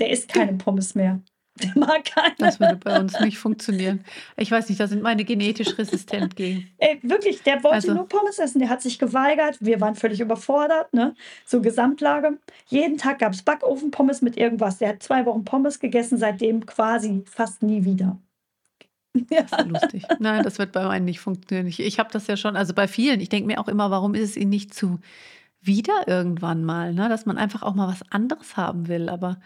Der 0.00 0.10
isst 0.10 0.28
keine 0.28 0.54
Pommes 0.54 0.96
mehr. 0.96 1.20
Der 1.62 1.70
mag 1.76 2.04
keine. 2.04 2.34
Das 2.38 2.58
würde 2.58 2.74
bei 2.74 2.98
uns 2.98 3.20
nicht 3.20 3.38
funktionieren. 3.38 4.04
Ich 4.36 4.50
weiß 4.50 4.68
nicht, 4.68 4.80
da 4.80 4.88
sind 4.88 5.02
meine 5.02 5.24
genetisch 5.24 5.78
resistent 5.78 6.34
gegen. 6.34 6.68
Ey, 6.78 6.98
wirklich, 7.04 7.44
der 7.44 7.62
wollte 7.62 7.76
also. 7.76 7.94
nur 7.94 8.08
Pommes 8.08 8.40
essen. 8.40 8.58
Der 8.58 8.68
hat 8.68 8.82
sich 8.82 8.98
geweigert. 8.98 9.58
Wir 9.60 9.80
waren 9.80 9.94
völlig 9.94 10.18
überfordert. 10.18 10.92
Ne? 10.92 11.14
So 11.46 11.60
Gesamtlage. 11.60 12.38
Jeden 12.66 12.98
Tag 12.98 13.20
gab 13.20 13.34
es 13.34 13.42
Backofenpommes 13.44 14.20
mit 14.20 14.36
irgendwas. 14.36 14.78
Der 14.78 14.88
hat 14.88 15.04
zwei 15.04 15.24
Wochen 15.26 15.44
Pommes 15.44 15.78
gegessen, 15.78 16.18
seitdem 16.18 16.66
quasi 16.66 17.22
fast 17.24 17.62
nie 17.62 17.84
wieder. 17.84 18.18
Ja. 19.30 19.42
Das 19.42 19.60
ist 19.60 19.68
lustig. 19.68 20.02
Nein, 20.18 20.42
das 20.42 20.58
wird 20.58 20.72
bei 20.72 20.84
meinen 20.84 21.04
nicht 21.04 21.20
funktionieren. 21.20 21.66
Ich, 21.68 21.80
ich 21.80 21.98
habe 21.98 22.10
das 22.12 22.26
ja 22.26 22.36
schon, 22.36 22.56
also 22.56 22.74
bei 22.74 22.88
vielen. 22.88 23.20
Ich 23.20 23.28
denke 23.28 23.46
mir 23.46 23.60
auch 23.60 23.68
immer, 23.68 23.90
warum 23.90 24.14
ist 24.14 24.30
es 24.30 24.36
ihnen 24.36 24.50
nicht 24.50 24.74
zu 24.74 24.98
wieder 25.62 26.06
irgendwann 26.06 26.64
mal, 26.64 26.92
ne? 26.92 27.08
dass 27.08 27.26
man 27.26 27.38
einfach 27.38 27.62
auch 27.62 27.74
mal 27.74 27.88
was 27.88 28.02
anderes 28.10 28.56
haben 28.56 28.88
will. 28.88 29.08
Aber 29.08 29.38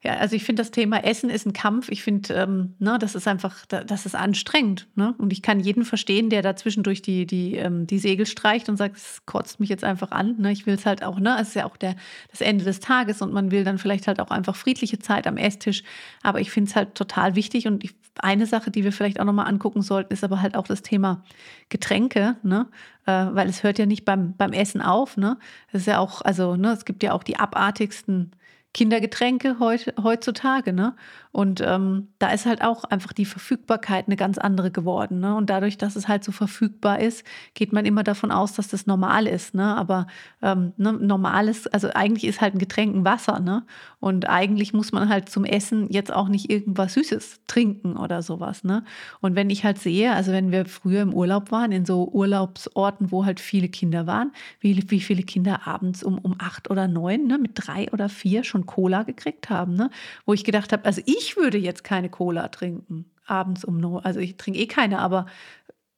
ja, 0.00 0.12
also 0.12 0.36
ich 0.36 0.44
finde, 0.44 0.60
das 0.60 0.70
Thema 0.70 1.02
Essen 1.02 1.28
ist 1.28 1.44
ein 1.44 1.52
Kampf. 1.52 1.88
Ich 1.88 2.04
finde, 2.04 2.32
ähm, 2.34 2.74
ne, 2.78 2.98
das 3.00 3.16
ist 3.16 3.26
einfach, 3.26 3.66
das 3.66 4.06
ist 4.06 4.14
anstrengend. 4.14 4.86
Ne? 4.94 5.12
Und 5.18 5.32
ich 5.32 5.42
kann 5.42 5.58
jeden 5.58 5.84
verstehen, 5.84 6.30
der 6.30 6.40
da 6.40 6.54
zwischendurch 6.54 7.02
die, 7.02 7.26
die, 7.26 7.56
ähm, 7.56 7.84
die 7.88 7.98
Segel 7.98 8.24
streicht 8.24 8.68
und 8.68 8.76
sagt, 8.76 8.96
es 8.96 9.26
kotzt 9.26 9.58
mich 9.58 9.68
jetzt 9.68 9.82
einfach 9.82 10.12
an. 10.12 10.36
Ne? 10.38 10.52
Ich 10.52 10.66
will 10.66 10.74
es 10.74 10.86
halt 10.86 11.02
auch, 11.02 11.18
ne? 11.18 11.36
Es 11.40 11.48
ist 11.48 11.54
ja 11.54 11.66
auch 11.66 11.76
der, 11.76 11.96
das 12.30 12.40
Ende 12.40 12.64
des 12.64 12.78
Tages 12.78 13.22
und 13.22 13.32
man 13.32 13.50
will 13.50 13.64
dann 13.64 13.78
vielleicht 13.78 14.06
halt 14.06 14.20
auch 14.20 14.30
einfach 14.30 14.54
friedliche 14.54 15.00
Zeit 15.00 15.26
am 15.26 15.36
Esstisch. 15.36 15.82
Aber 16.22 16.40
ich 16.40 16.52
finde 16.52 16.70
es 16.70 16.76
halt 16.76 16.94
total 16.94 17.34
wichtig. 17.34 17.66
Und 17.66 17.82
ich, 17.82 17.96
eine 18.18 18.46
Sache, 18.46 18.70
die 18.70 18.84
wir 18.84 18.92
vielleicht 18.92 19.20
auch 19.20 19.24
nochmal 19.24 19.48
angucken 19.48 19.82
sollten, 19.82 20.12
ist 20.12 20.24
aber 20.24 20.42
halt 20.42 20.56
auch 20.56 20.66
das 20.66 20.82
Thema 20.82 21.22
Getränke, 21.68 22.36
ne? 22.42 22.66
Äh, 23.06 23.26
weil 23.32 23.48
es 23.48 23.62
hört 23.62 23.78
ja 23.78 23.86
nicht 23.86 24.04
beim, 24.04 24.34
beim 24.36 24.52
Essen 24.52 24.82
auf. 24.82 25.16
Ne? 25.16 25.38
Es 25.72 25.82
ist 25.82 25.86
ja 25.86 25.98
auch, 25.98 26.22
also, 26.22 26.56
ne, 26.56 26.72
es 26.72 26.84
gibt 26.84 27.02
ja 27.02 27.12
auch 27.12 27.22
die 27.22 27.38
abartigsten 27.38 28.32
Kindergetränke 28.74 29.58
heut, 29.58 29.92
heutzutage, 30.02 30.72
ne? 30.72 30.94
Und 31.38 31.60
ähm, 31.60 32.08
da 32.18 32.30
ist 32.32 32.46
halt 32.46 32.62
auch 32.62 32.84
einfach 32.84 33.12
die 33.12 33.24
Verfügbarkeit 33.24 34.06
eine 34.06 34.16
ganz 34.16 34.38
andere 34.38 34.70
geworden. 34.70 35.20
Ne? 35.20 35.36
Und 35.36 35.50
dadurch, 35.50 35.78
dass 35.78 35.94
es 35.94 36.08
halt 36.08 36.24
so 36.24 36.32
verfügbar 36.32 37.00
ist, 37.00 37.24
geht 37.54 37.72
man 37.72 37.84
immer 37.84 38.02
davon 38.02 38.32
aus, 38.32 38.54
dass 38.54 38.66
das 38.66 38.86
normal 38.86 39.26
ist. 39.26 39.54
Ne? 39.54 39.76
Aber 39.76 40.06
ähm, 40.42 40.72
ne, 40.78 40.94
normal 40.94 41.48
ist, 41.48 41.72
also 41.72 41.90
eigentlich 41.94 42.24
ist 42.24 42.40
halt 42.40 42.54
ein 42.54 42.58
Getränk 42.58 42.96
ein 42.96 43.04
Wasser. 43.04 43.40
Ne? 43.40 43.64
Und 44.00 44.28
eigentlich 44.28 44.72
muss 44.72 44.90
man 44.90 45.08
halt 45.08 45.28
zum 45.28 45.44
Essen 45.44 45.90
jetzt 45.90 46.12
auch 46.12 46.28
nicht 46.28 46.50
irgendwas 46.50 46.94
Süßes 46.94 47.42
trinken 47.46 47.96
oder 47.96 48.22
sowas. 48.22 48.64
Ne? 48.64 48.82
Und 49.20 49.36
wenn 49.36 49.50
ich 49.50 49.64
halt 49.64 49.78
sehe, 49.78 50.12
also 50.14 50.32
wenn 50.32 50.50
wir 50.50 50.64
früher 50.64 51.02
im 51.02 51.14
Urlaub 51.14 51.52
waren, 51.52 51.72
in 51.72 51.84
so 51.84 52.08
Urlaubsorten, 52.08 53.12
wo 53.12 53.26
halt 53.26 53.38
viele 53.38 53.68
Kinder 53.68 54.06
waren, 54.06 54.32
wie, 54.60 54.90
wie 54.90 55.00
viele 55.00 55.22
Kinder 55.22 55.68
abends 55.68 56.02
um, 56.02 56.18
um 56.18 56.34
acht 56.38 56.70
oder 56.70 56.88
neun 56.88 57.26
ne, 57.26 57.38
mit 57.38 57.52
drei 57.54 57.92
oder 57.92 58.08
vier 58.08 58.44
schon 58.44 58.57
Cola 58.66 59.02
gekriegt 59.02 59.50
haben. 59.50 59.74
Ne? 59.74 59.90
Wo 60.26 60.32
ich 60.32 60.44
gedacht 60.44 60.72
habe, 60.72 60.84
also 60.84 61.02
ich 61.06 61.36
würde 61.36 61.58
jetzt 61.58 61.84
keine 61.84 62.08
Cola 62.08 62.48
trinken, 62.48 63.06
abends 63.26 63.64
um 63.64 63.78
neun. 63.78 64.04
Also 64.04 64.20
ich 64.20 64.36
trinke 64.36 64.58
eh 64.58 64.66
keine, 64.66 64.98
aber 64.98 65.26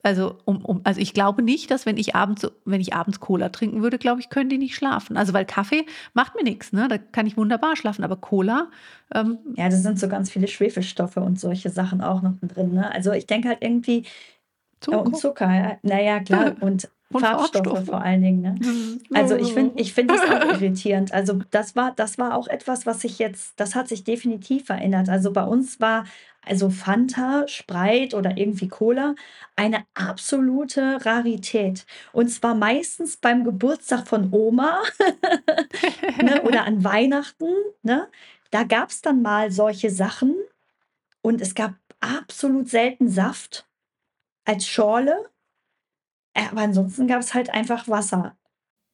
also, 0.02 0.38
um, 0.46 0.64
um, 0.64 0.80
also 0.84 1.00
ich 1.00 1.12
glaube 1.12 1.42
nicht, 1.42 1.70
dass 1.70 1.84
wenn 1.84 1.98
ich 1.98 2.14
abends, 2.14 2.50
wenn 2.64 2.80
ich 2.80 2.94
abends 2.94 3.20
Cola 3.20 3.50
trinken 3.50 3.82
würde, 3.82 3.98
glaube 3.98 4.20
ich, 4.20 4.30
können 4.30 4.48
die 4.48 4.56
nicht 4.56 4.74
schlafen. 4.74 5.16
Also 5.16 5.34
weil 5.34 5.44
Kaffee 5.44 5.84
macht 6.14 6.34
mir 6.36 6.42
nichts, 6.42 6.72
ne? 6.72 6.88
Da 6.88 6.96
kann 6.96 7.26
ich 7.26 7.36
wunderbar 7.36 7.76
schlafen. 7.76 8.02
Aber 8.02 8.16
Cola. 8.16 8.70
Ähm, 9.14 9.38
ja, 9.56 9.68
da 9.68 9.76
sind 9.76 9.98
so 9.98 10.08
ganz 10.08 10.30
viele 10.30 10.48
Schwefelstoffe 10.48 11.18
und 11.18 11.38
solche 11.38 11.68
Sachen 11.68 12.00
auch 12.00 12.22
noch 12.22 12.32
drin. 12.40 12.72
Ne? 12.72 12.90
Also 12.90 13.12
ich 13.12 13.26
denke 13.26 13.48
halt 13.48 13.58
irgendwie 13.60 14.06
Zucker. 14.80 15.02
und 15.04 15.18
Zucker. 15.18 15.78
Naja, 15.82 16.20
klar. 16.20 16.54
Und 16.60 16.88
und 17.12 17.22
Farbstoffe, 17.22 17.64
Farbstoffe 17.64 17.86
vor 17.86 18.02
allen 18.02 18.22
Dingen. 18.22 18.40
Ne? 18.40 18.54
Also 19.12 19.36
ich 19.36 19.52
finde 19.52 19.80
ich 19.80 19.92
finde 19.92 20.14
das 20.14 20.22
auch 20.22 20.54
irritierend. 20.60 21.12
Also 21.12 21.40
das 21.50 21.74
war, 21.74 21.92
das 21.96 22.18
war 22.18 22.36
auch 22.36 22.46
etwas, 22.46 22.86
was 22.86 23.00
sich 23.00 23.18
jetzt, 23.18 23.58
das 23.58 23.74
hat 23.74 23.88
sich 23.88 24.04
definitiv 24.04 24.66
verändert. 24.66 25.08
Also 25.08 25.32
bei 25.32 25.42
uns 25.42 25.80
war 25.80 26.04
also 26.42 26.70
Fanta, 26.70 27.46
Sprite 27.48 28.16
oder 28.16 28.36
irgendwie 28.38 28.68
Cola 28.68 29.14
eine 29.56 29.84
absolute 29.94 31.04
Rarität. 31.04 31.84
Und 32.12 32.28
zwar 32.28 32.54
meistens 32.54 33.16
beim 33.16 33.44
Geburtstag 33.44 34.06
von 34.06 34.32
Oma 34.32 34.80
ne, 36.22 36.42
oder 36.42 36.64
an 36.64 36.82
Weihnachten. 36.84 37.52
Ne? 37.82 38.08
Da 38.50 38.62
gab 38.62 38.90
es 38.90 39.02
dann 39.02 39.20
mal 39.20 39.50
solche 39.50 39.90
Sachen 39.90 40.34
und 41.22 41.40
es 41.40 41.54
gab 41.54 41.74
absolut 42.00 42.68
selten 42.68 43.08
Saft 43.08 43.66
als 44.44 44.66
Schorle 44.66 45.28
aber 46.34 46.62
ansonsten 46.62 47.06
gab 47.06 47.20
es 47.20 47.34
halt 47.34 47.50
einfach 47.50 47.88
Wasser. 47.88 48.36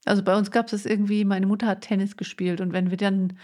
Also 0.04 0.22
bei 0.22 0.36
uns 0.36 0.50
gab 0.50 0.72
es 0.72 0.86
irgendwie, 0.86 1.24
meine 1.24 1.46
Mutter 1.46 1.66
hat 1.66 1.80
Tennis 1.82 2.16
gespielt 2.16 2.60
und 2.60 2.72
wenn 2.72 2.90
wir 2.90 2.96
dann 2.96 3.38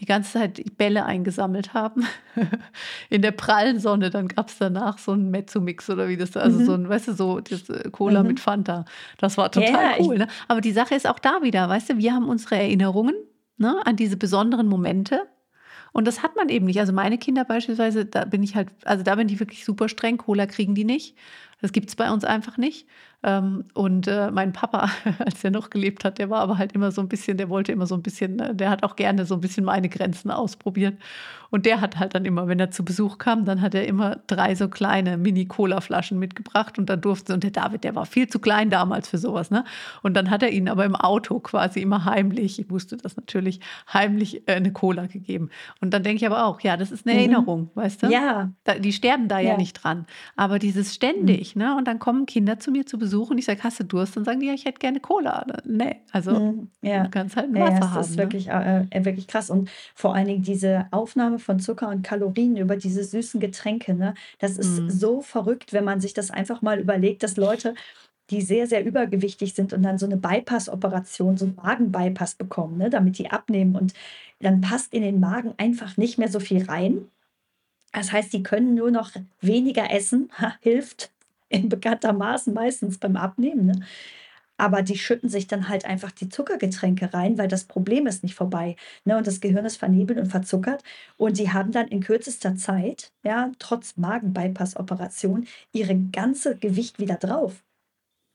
die 0.00 0.06
ganze 0.06 0.32
Zeit 0.32 0.76
Bälle 0.76 1.04
eingesammelt 1.04 1.74
haben 1.74 2.04
in 3.10 3.22
der 3.22 3.30
prallen 3.30 3.78
Sonne, 3.78 4.10
dann 4.10 4.28
gab 4.28 4.48
es 4.48 4.58
danach 4.58 4.98
so 4.98 5.12
einen 5.12 5.30
Mezzo-Mix 5.30 5.88
oder 5.90 6.08
wie 6.08 6.16
das, 6.16 6.36
also 6.36 6.60
mhm. 6.60 6.64
so 6.64 6.74
ein, 6.74 6.88
weißt 6.88 7.08
du, 7.08 7.12
so 7.14 7.40
das 7.40 7.68
äh, 7.68 7.90
Cola 7.90 8.22
mhm. 8.22 8.28
mit 8.28 8.40
Fanta. 8.40 8.84
Das 9.18 9.36
war 9.36 9.50
total 9.52 9.98
ja, 9.98 10.04
cool. 10.04 10.18
Ne? 10.18 10.28
Aber 10.48 10.60
die 10.60 10.72
Sache 10.72 10.94
ist 10.94 11.08
auch 11.08 11.18
da 11.18 11.42
wieder, 11.42 11.68
weißt 11.68 11.90
du, 11.90 11.98
wir 11.98 12.12
haben 12.12 12.28
unsere 12.28 12.56
Erinnerungen 12.56 13.14
ne, 13.56 13.80
an 13.84 13.96
diese 13.96 14.16
besonderen 14.16 14.66
Momente. 14.66 15.22
Und 15.92 16.08
das 16.08 16.24
hat 16.24 16.34
man 16.34 16.48
eben 16.48 16.66
nicht. 16.66 16.80
Also 16.80 16.92
meine 16.92 17.18
Kinder 17.18 17.44
beispielsweise, 17.44 18.04
da 18.04 18.24
bin 18.24 18.42
ich 18.42 18.56
halt, 18.56 18.68
also 18.84 19.04
da 19.04 19.14
bin 19.14 19.28
ich 19.28 19.38
wirklich 19.38 19.64
super 19.64 19.88
streng. 19.88 20.18
Cola 20.18 20.46
kriegen 20.46 20.74
die 20.74 20.84
nicht. 20.84 21.16
Das 21.60 21.70
gibt 21.70 21.88
es 21.88 21.94
bei 21.94 22.10
uns 22.10 22.24
einfach 22.24 22.56
nicht. 22.56 22.88
Ähm, 23.24 23.64
und 23.72 24.06
äh, 24.06 24.30
mein 24.30 24.52
Papa, 24.52 24.90
als 25.18 25.42
er 25.42 25.50
noch 25.50 25.70
gelebt 25.70 26.04
hat, 26.04 26.18
der 26.18 26.28
war 26.28 26.40
aber 26.40 26.58
halt 26.58 26.72
immer 26.72 26.92
so 26.92 27.00
ein 27.00 27.08
bisschen, 27.08 27.38
der 27.38 27.48
wollte 27.48 27.72
immer 27.72 27.86
so 27.86 27.94
ein 27.94 28.02
bisschen, 28.02 28.38
äh, 28.38 28.54
der 28.54 28.68
hat 28.68 28.84
auch 28.84 28.96
gerne 28.96 29.24
so 29.24 29.34
ein 29.34 29.40
bisschen 29.40 29.64
meine 29.64 29.88
Grenzen 29.88 30.30
ausprobiert. 30.30 30.98
Und 31.54 31.66
der 31.66 31.80
hat 31.80 32.00
halt 32.00 32.16
dann 32.16 32.24
immer, 32.24 32.48
wenn 32.48 32.58
er 32.58 32.72
zu 32.72 32.84
Besuch 32.84 33.18
kam, 33.18 33.44
dann 33.44 33.60
hat 33.60 33.76
er 33.76 33.86
immer 33.86 34.16
drei 34.26 34.56
so 34.56 34.68
kleine 34.68 35.16
Mini-Cola-Flaschen 35.16 36.18
mitgebracht 36.18 36.80
und 36.80 36.90
dann 36.90 37.00
durfte, 37.00 37.32
und 37.32 37.44
der 37.44 37.52
David, 37.52 37.84
der 37.84 37.94
war 37.94 38.06
viel 38.06 38.26
zu 38.26 38.40
klein 38.40 38.70
damals 38.70 39.08
für 39.08 39.18
sowas, 39.18 39.52
ne? 39.52 39.64
Und 40.02 40.14
dann 40.14 40.30
hat 40.30 40.42
er 40.42 40.50
ihnen 40.50 40.68
aber 40.68 40.84
im 40.84 40.96
Auto 40.96 41.38
quasi 41.38 41.80
immer 41.80 42.06
heimlich, 42.06 42.58
ich 42.58 42.70
wusste 42.70 42.96
das 42.96 43.16
natürlich, 43.16 43.60
heimlich 43.92 44.48
äh, 44.48 44.54
eine 44.54 44.72
Cola 44.72 45.06
gegeben. 45.06 45.48
Und 45.80 45.94
dann 45.94 46.02
denke 46.02 46.16
ich 46.16 46.26
aber 46.26 46.44
auch, 46.44 46.60
ja, 46.60 46.76
das 46.76 46.90
ist 46.90 47.06
eine 47.06 47.14
mhm. 47.14 47.20
Erinnerung, 47.20 47.70
weißt 47.74 48.02
du? 48.02 48.06
Ja. 48.08 48.50
Da, 48.64 48.74
die 48.74 48.92
sterben 48.92 49.28
da 49.28 49.38
ja. 49.38 49.52
ja. 49.52 49.56
nicht 49.56 49.74
dran. 49.74 50.06
Aber 50.34 50.58
dieses 50.58 50.92
ständig, 50.92 51.54
mhm. 51.54 51.62
ne? 51.62 51.76
Und 51.76 51.86
dann 51.86 52.00
kommen 52.00 52.26
Kinder 52.26 52.58
zu 52.58 52.72
mir 52.72 52.84
zu 52.84 52.98
Besuch 52.98 53.13
Und 53.22 53.38
ich 53.38 53.44
sage, 53.44 53.62
hast 53.62 53.80
du 53.80 53.84
Durst? 53.84 54.16
Dann 54.16 54.24
sagen 54.24 54.40
die, 54.40 54.46
ja, 54.46 54.54
ich 54.54 54.64
hätte 54.64 54.78
gerne 54.78 55.00
Cola. 55.00 55.46
Nee, 55.64 55.96
also 56.12 56.32
mhm, 56.32 56.70
ja. 56.82 57.04
du 57.04 57.10
kannst 57.10 57.36
halt 57.36 57.52
Wasser 57.52 57.64
ja, 57.64 57.80
das 57.80 57.88
haben. 57.88 57.96
Das 57.96 58.10
ist 58.10 58.16
ne? 58.16 58.22
wirklich, 58.22 58.48
äh, 58.48 58.86
äh, 58.90 59.04
wirklich 59.04 59.26
krass. 59.26 59.50
Und 59.50 59.70
vor 59.94 60.14
allen 60.14 60.26
Dingen 60.26 60.42
diese 60.42 60.86
Aufnahme 60.90 61.38
von 61.38 61.60
Zucker 61.60 61.88
und 61.88 62.02
Kalorien 62.02 62.56
über 62.56 62.76
diese 62.76 63.04
süßen 63.04 63.40
Getränke, 63.40 63.94
ne? 63.94 64.14
das 64.38 64.58
ist 64.58 64.80
mhm. 64.80 64.90
so 64.90 65.20
verrückt, 65.22 65.72
wenn 65.72 65.84
man 65.84 66.00
sich 66.00 66.14
das 66.14 66.30
einfach 66.30 66.62
mal 66.62 66.78
überlegt, 66.78 67.22
dass 67.22 67.36
Leute 67.36 67.74
die 68.30 68.40
sehr, 68.40 68.66
sehr 68.66 68.84
übergewichtig 68.84 69.54
sind 69.54 69.72
und 69.72 69.82
dann 69.82 69.98
so 69.98 70.06
eine 70.06 70.16
Bypass-Operation, 70.16 71.36
so 71.36 71.44
einen 71.44 71.56
Magen-Bypass 71.56 72.36
bekommen, 72.36 72.78
ne, 72.78 72.88
damit 72.88 73.18
die 73.18 73.30
abnehmen. 73.30 73.76
Und 73.76 73.92
dann 74.40 74.60
passt 74.60 74.94
in 74.94 75.02
den 75.02 75.20
Magen 75.20 75.54
einfach 75.58 75.96
nicht 75.96 76.18
mehr 76.18 76.28
so 76.28 76.40
viel 76.40 76.64
rein. 76.64 77.08
Das 77.92 78.12
heißt, 78.12 78.32
die 78.32 78.42
können 78.42 78.74
nur 78.74 78.90
noch 78.90 79.12
weniger 79.40 79.90
essen, 79.90 80.30
ha, 80.38 80.54
hilft 80.60 81.10
in 81.54 81.68
bekanntermaßen 81.68 82.52
meistens 82.54 82.98
beim 82.98 83.16
Abnehmen. 83.16 83.66
Ne? 83.66 83.80
Aber 84.56 84.82
die 84.82 84.96
schütten 84.98 85.28
sich 85.28 85.46
dann 85.48 85.68
halt 85.68 85.84
einfach 85.84 86.12
die 86.12 86.28
Zuckergetränke 86.28 87.12
rein, 87.12 87.38
weil 87.38 87.48
das 87.48 87.64
Problem 87.64 88.06
ist 88.06 88.22
nicht 88.22 88.34
vorbei. 88.36 88.76
Ne? 89.04 89.16
Und 89.16 89.26
das 89.26 89.40
Gehirn 89.40 89.64
ist 89.64 89.78
vernebelt 89.78 90.18
und 90.18 90.26
verzuckert. 90.26 90.82
Und 91.16 91.36
sie 91.36 91.52
haben 91.52 91.72
dann 91.72 91.88
in 91.88 92.00
kürzester 92.00 92.54
Zeit, 92.56 93.12
ja, 93.24 93.50
trotz 93.58 93.96
Magenbypass-Operation, 93.96 95.46
ihre 95.72 95.96
ganze 96.12 96.56
Gewicht 96.56 97.00
wieder 97.00 97.16
drauf, 97.16 97.63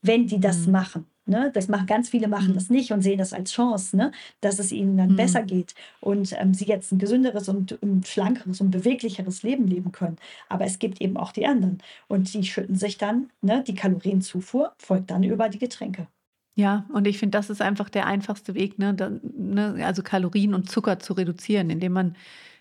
wenn 0.02 0.26
die 0.26 0.40
das 0.40 0.66
mhm. 0.66 0.72
machen. 0.72 1.06
Ne? 1.26 1.50
Das 1.54 1.68
machen 1.68 1.86
ganz 1.86 2.08
viele 2.08 2.28
machen 2.28 2.48
mhm. 2.48 2.54
das 2.54 2.70
nicht 2.70 2.92
und 2.92 3.02
sehen 3.02 3.18
das 3.18 3.32
als 3.32 3.52
Chance, 3.52 3.96
ne? 3.96 4.10
dass 4.40 4.58
es 4.58 4.72
ihnen 4.72 4.96
dann 4.96 5.12
mhm. 5.12 5.16
besser 5.16 5.42
geht 5.42 5.74
und 6.00 6.34
ähm, 6.38 6.54
sie 6.54 6.64
jetzt 6.64 6.92
ein 6.92 6.98
gesünderes 6.98 7.48
und, 7.48 7.80
und 7.82 8.06
schlankeres 8.08 8.60
und 8.60 8.70
beweglicheres 8.70 9.42
Leben 9.42 9.66
leben 9.66 9.92
können. 9.92 10.16
Aber 10.48 10.64
es 10.64 10.78
gibt 10.78 11.00
eben 11.00 11.16
auch 11.16 11.32
die 11.32 11.46
anderen 11.46 11.78
und 12.08 12.32
die 12.34 12.44
schütten 12.44 12.74
sich 12.74 12.98
dann, 12.98 13.30
ne? 13.42 13.62
die 13.66 13.74
Kalorienzufuhr 13.74 14.72
folgt 14.78 15.10
dann 15.10 15.22
über 15.22 15.48
die 15.48 15.58
Getränke. 15.58 16.08
Ja, 16.56 16.84
und 16.92 17.06
ich 17.06 17.18
finde, 17.18 17.38
das 17.38 17.48
ist 17.48 17.62
einfach 17.62 17.88
der 17.88 18.06
einfachste 18.06 18.54
Weg, 18.54 18.78
ne? 18.78 18.92
Dann, 18.92 19.20
ne? 19.22 19.86
also 19.86 20.02
Kalorien 20.02 20.52
und 20.52 20.68
Zucker 20.68 20.98
zu 20.98 21.12
reduzieren, 21.12 21.70
indem 21.70 21.92
man 21.92 22.16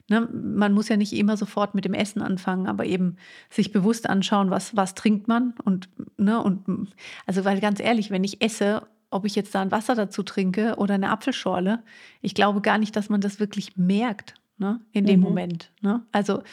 Ne, 0.09 0.27
man 0.31 0.73
muss 0.73 0.89
ja 0.89 0.97
nicht 0.97 1.13
immer 1.13 1.37
sofort 1.37 1.75
mit 1.75 1.85
dem 1.85 1.93
Essen 1.93 2.23
anfangen, 2.23 2.65
aber 2.65 2.85
eben 2.85 3.17
sich 3.51 3.71
bewusst 3.71 4.09
anschauen, 4.09 4.49
was, 4.49 4.75
was 4.75 4.95
trinkt 4.95 5.27
man. 5.27 5.53
Und, 5.63 5.87
ne, 6.17 6.41
und 6.41 6.89
also, 7.27 7.45
weil 7.45 7.59
ganz 7.59 7.79
ehrlich, 7.79 8.09
wenn 8.09 8.23
ich 8.23 8.41
esse, 8.41 8.87
ob 9.11 9.25
ich 9.25 9.35
jetzt 9.35 9.53
da 9.53 9.61
ein 9.61 9.71
Wasser 9.71 9.93
dazu 9.93 10.23
trinke 10.23 10.75
oder 10.77 10.95
eine 10.95 11.11
Apfelschorle, 11.11 11.83
ich 12.21 12.33
glaube 12.33 12.61
gar 12.61 12.79
nicht, 12.79 12.95
dass 12.95 13.09
man 13.09 13.21
das 13.21 13.39
wirklich 13.39 13.77
merkt. 13.77 14.33
Ne, 14.57 14.81
in 14.91 15.05
dem 15.05 15.21
mhm. 15.21 15.25
Moment. 15.25 15.71
Ne? 15.79 16.05
Also 16.11 16.43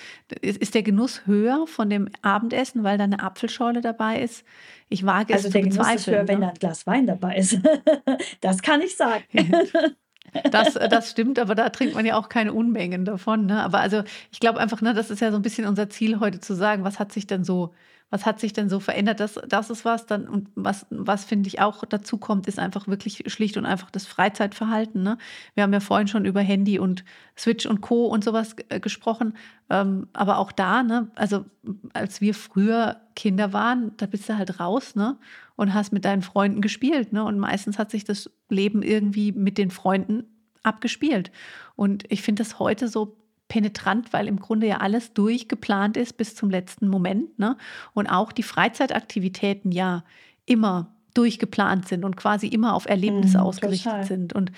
ist, 0.41 0.75
der 0.77 0.85
Genuss 0.85 1.27
höher 1.27 1.67
von 1.67 1.91
dem 1.91 2.09
Abendessen, 2.23 2.85
weil 2.85 2.99
da 2.99 3.05
eine 3.05 3.21
Apfelschorle 3.21 3.81
dabei 3.81 4.23
ist? 4.23 4.45
Ich 4.89 5.05
wage 5.05 5.35
also 5.35 5.49
es 5.49 5.53
zu 5.53 5.59
bezweifeln. 5.61 5.81
Also 5.81 5.83
der 5.83 5.83
Genuss 5.83 6.01
ist 6.01 6.07
höher, 6.07 6.23
ne? 6.23 6.29
wenn 6.29 6.41
da 6.43 6.49
ein 6.51 6.55
Glas 6.55 6.87
Wein 6.87 7.07
dabei 7.09 7.37
ist. 7.37 7.59
das 8.43 8.63
kann 8.63 8.81
ich 8.81 8.97
sagen. 8.97 9.25
Das, 10.51 10.75
das 10.75 11.11
stimmt, 11.11 11.39
aber 11.39 11.55
da 11.55 11.69
trinkt 11.71 11.95
man 11.95 12.07
ja 12.07 12.17
auch 12.17 12.29
keine 12.29 12.53
Unmengen 12.53 13.05
davon. 13.05 13.47
Ne? 13.47 13.63
Aber 13.63 13.81
also 13.81 14.03
ich 14.31 14.41
glaube 14.41 14.61
einfach, 14.61 14.81
ne, 14.81 14.95
das 14.95 15.11
ist 15.11 15.21
ja 15.21 15.31
so 15.31 15.37
ein 15.37 15.43
bisschen 15.43 15.67
unser 15.67 15.91
Ziel 15.91 16.21
heute 16.21 16.41
zu 16.41 16.55
sagen, 16.55 16.85
was 16.85 16.99
hat 16.99 17.13
sich 17.13 17.27
denn 17.27 17.45
so, 17.45 17.73
was 18.11 18.25
hat 18.25 18.39
sich 18.39 18.53
denn 18.53 18.69
so 18.69 18.79
verändert? 18.79 19.19
Das, 19.19 19.39
das 19.49 19.69
ist 19.69 19.85
was. 19.85 20.07
Dann, 20.07 20.29
und 20.29 20.49
was, 20.55 20.87
was 20.91 21.25
finde 21.25 21.49
ich 21.49 21.61
auch 21.61 21.85
dazu 21.85 22.19
kommt, 22.19 22.47
ist 22.47 22.59
einfach 22.59 22.87
wirklich 22.87 23.25
schlicht 23.27 23.57
und 23.57 23.67
einfach 23.67 23.91
das 23.91 24.07
Freizeitverhalten. 24.07 25.03
Ne? 25.03 25.19
Wir 25.55 25.65
haben 25.65 25.73
ja 25.73 25.81
vorhin 25.81 26.07
schon 26.07 26.25
über 26.25 26.41
Handy 26.41 26.79
und 26.79 27.05
Switch 27.37 27.67
und 27.67 27.81
Co. 27.81 28.07
und 28.07 28.23
sowas 28.23 28.55
äh, 28.69 28.79
gesprochen. 28.79 29.35
Ähm, 29.71 30.09
aber 30.13 30.39
auch 30.39 30.53
da, 30.53 30.85
ne, 30.85 31.09
also 31.17 31.45
als 31.95 32.21
wir 32.21 32.35
früher 32.35 33.01
Kinder 33.17 33.53
waren, 33.53 33.97
da 33.97 34.07
bist 34.07 34.29
du 34.29 34.37
halt 34.37 34.61
raus, 34.61 34.95
ne? 34.95 35.17
Und 35.57 35.73
hast 35.73 35.93
mit 35.93 36.05
deinen 36.05 36.23
Freunden 36.23 36.61
gespielt, 36.61 37.13
ne? 37.13 37.25
Und 37.25 37.39
meistens 37.39 37.79
hat 37.79 37.91
sich 37.91 38.05
das 38.05 38.31
Leben 38.51 38.83
irgendwie 38.83 39.33
mit 39.33 39.57
den 39.59 39.71
Freunden 39.71 40.25
abgespielt. 40.63 41.31
Und 41.77 42.05
ich 42.09 42.23
finde 42.23 42.43
das 42.43 42.59
heute 42.59 42.89
so 42.89 43.17
penetrant, 43.49 44.13
weil 44.13 44.29
im 44.29 44.41
Grunde 44.41 44.67
ja 44.67 44.79
alles 44.79 45.15
durchgeplant 45.15 45.97
ist 45.97 46.17
bis 46.17 46.35
zum 46.35 46.51
letzten 46.51 46.89
Moment. 46.89 47.39
Ne? 47.39 47.57
Und 47.95 48.09
auch 48.09 48.33
die 48.33 48.43
Freizeitaktivitäten 48.43 49.73
ja 49.73 50.05
immer 50.47 50.96
durchgeplant 51.17 51.89
sind 51.89 52.05
und 52.05 52.17
quasi 52.17 52.47
immer 52.47 52.75
auf 52.75 52.87
Erlebnisse 52.87 53.39
mm, 53.39 53.41
ausgerichtet 53.41 53.93
total. 53.93 54.07
sind. 54.07 54.33
Und, 54.35 54.53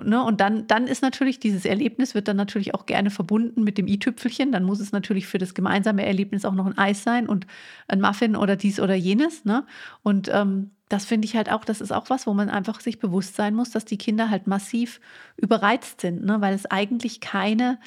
ne, 0.00 0.22
und 0.22 0.40
dann, 0.40 0.66
dann 0.66 0.86
ist 0.86 1.02
natürlich 1.02 1.40
dieses 1.40 1.64
Erlebnis, 1.64 2.14
wird 2.14 2.28
dann 2.28 2.36
natürlich 2.36 2.74
auch 2.74 2.86
gerne 2.86 3.10
verbunden 3.10 3.64
mit 3.64 3.78
dem 3.78 3.88
i-Tüpfelchen. 3.88 4.52
Dann 4.52 4.64
muss 4.64 4.80
es 4.80 4.92
natürlich 4.92 5.26
für 5.26 5.38
das 5.38 5.54
gemeinsame 5.54 6.06
Erlebnis 6.06 6.44
auch 6.44 6.54
noch 6.54 6.66
ein 6.66 6.78
Eis 6.78 7.02
sein 7.02 7.28
und 7.28 7.46
ein 7.88 8.00
Muffin 8.00 8.36
oder 8.36 8.54
dies 8.56 8.78
oder 8.78 8.94
jenes. 8.94 9.44
Ne? 9.44 9.66
Und 10.02 10.30
ähm, 10.32 10.70
das 10.88 11.04
finde 11.04 11.26
ich 11.26 11.34
halt 11.34 11.50
auch, 11.50 11.64
das 11.64 11.80
ist 11.80 11.92
auch 11.92 12.10
was, 12.10 12.26
wo 12.26 12.34
man 12.34 12.50
einfach 12.50 12.80
sich 12.80 12.98
bewusst 13.00 13.34
sein 13.34 13.54
muss, 13.54 13.70
dass 13.70 13.84
die 13.84 13.98
Kinder 13.98 14.30
halt 14.30 14.46
massiv 14.46 15.00
überreizt 15.36 16.00
sind, 16.00 16.24
ne? 16.24 16.40
weil 16.40 16.54
es 16.54 16.66
eigentlich 16.66 17.20
keine 17.20 17.78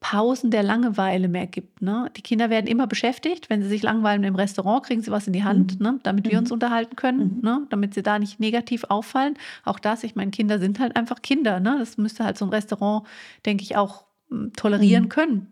Pausen 0.00 0.50
der 0.50 0.62
Langeweile 0.62 1.28
mehr 1.28 1.46
gibt. 1.46 1.82
Ne? 1.82 2.10
Die 2.16 2.22
Kinder 2.22 2.48
werden 2.48 2.66
immer 2.66 2.86
beschäftigt. 2.86 3.50
Wenn 3.50 3.62
sie 3.62 3.68
sich 3.68 3.82
langweilen 3.82 4.24
im 4.24 4.34
Restaurant, 4.34 4.84
kriegen 4.84 5.02
sie 5.02 5.10
was 5.10 5.26
in 5.26 5.34
die 5.34 5.44
Hand, 5.44 5.78
mhm. 5.78 5.86
ne? 5.86 6.00
damit 6.02 6.30
wir 6.30 6.38
uns 6.38 6.48
mhm. 6.48 6.54
unterhalten 6.54 6.96
können, 6.96 7.36
mhm. 7.36 7.40
ne? 7.42 7.66
damit 7.68 7.92
sie 7.92 8.02
da 8.02 8.18
nicht 8.18 8.40
negativ 8.40 8.84
auffallen. 8.88 9.34
Auch 9.64 9.78
das, 9.78 10.02
ich 10.02 10.16
meine, 10.16 10.30
Kinder 10.30 10.58
sind 10.58 10.80
halt 10.80 10.96
einfach 10.96 11.20
Kinder. 11.20 11.60
Ne? 11.60 11.76
Das 11.78 11.98
müsste 11.98 12.24
halt 12.24 12.38
so 12.38 12.46
ein 12.46 12.50
Restaurant, 12.50 13.06
denke 13.44 13.62
ich, 13.62 13.76
auch 13.76 14.04
hm, 14.30 14.52
tolerieren 14.54 15.04
mhm. 15.04 15.08
können. 15.10 15.46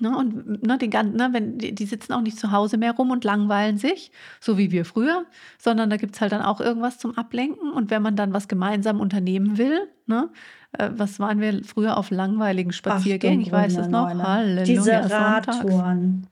Ne, 0.00 0.16
und 0.16 0.62
ne, 0.64 0.78
den 0.78 0.90
ganzen, 0.90 1.16
ne, 1.16 1.30
wenn, 1.32 1.58
die, 1.58 1.74
die, 1.74 1.84
sitzen 1.84 2.12
auch 2.12 2.20
nicht 2.20 2.38
zu 2.38 2.52
Hause 2.52 2.76
mehr 2.76 2.92
rum 2.92 3.10
und 3.10 3.24
langweilen 3.24 3.78
sich, 3.78 4.12
so 4.38 4.56
wie 4.56 4.70
wir 4.70 4.84
früher, 4.84 5.26
sondern 5.58 5.90
da 5.90 5.96
gibt 5.96 6.14
es 6.14 6.20
halt 6.20 6.30
dann 6.30 6.40
auch 6.40 6.60
irgendwas 6.60 6.98
zum 6.98 7.18
Ablenken. 7.18 7.72
Und 7.72 7.90
wenn 7.90 8.02
man 8.02 8.14
dann 8.14 8.32
was 8.32 8.46
gemeinsam 8.46 9.00
unternehmen 9.00 9.58
will, 9.58 9.88
ne, 10.06 10.30
äh, 10.72 10.90
was 10.92 11.18
waren 11.20 11.40
wir 11.40 11.64
früher 11.64 11.96
auf 11.96 12.10
langweiligen 12.10 12.72
Spaziergängen? 12.72 13.40
Ich 13.40 13.52
weiß 13.52 13.76
es 13.76 13.88
noch. 13.88 14.08
Halleluja, 14.08 14.64
Diese 14.64 15.10
Radtouren. 15.10 16.26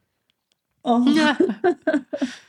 Oh. 0.82 1.03
Ja. 1.14 1.37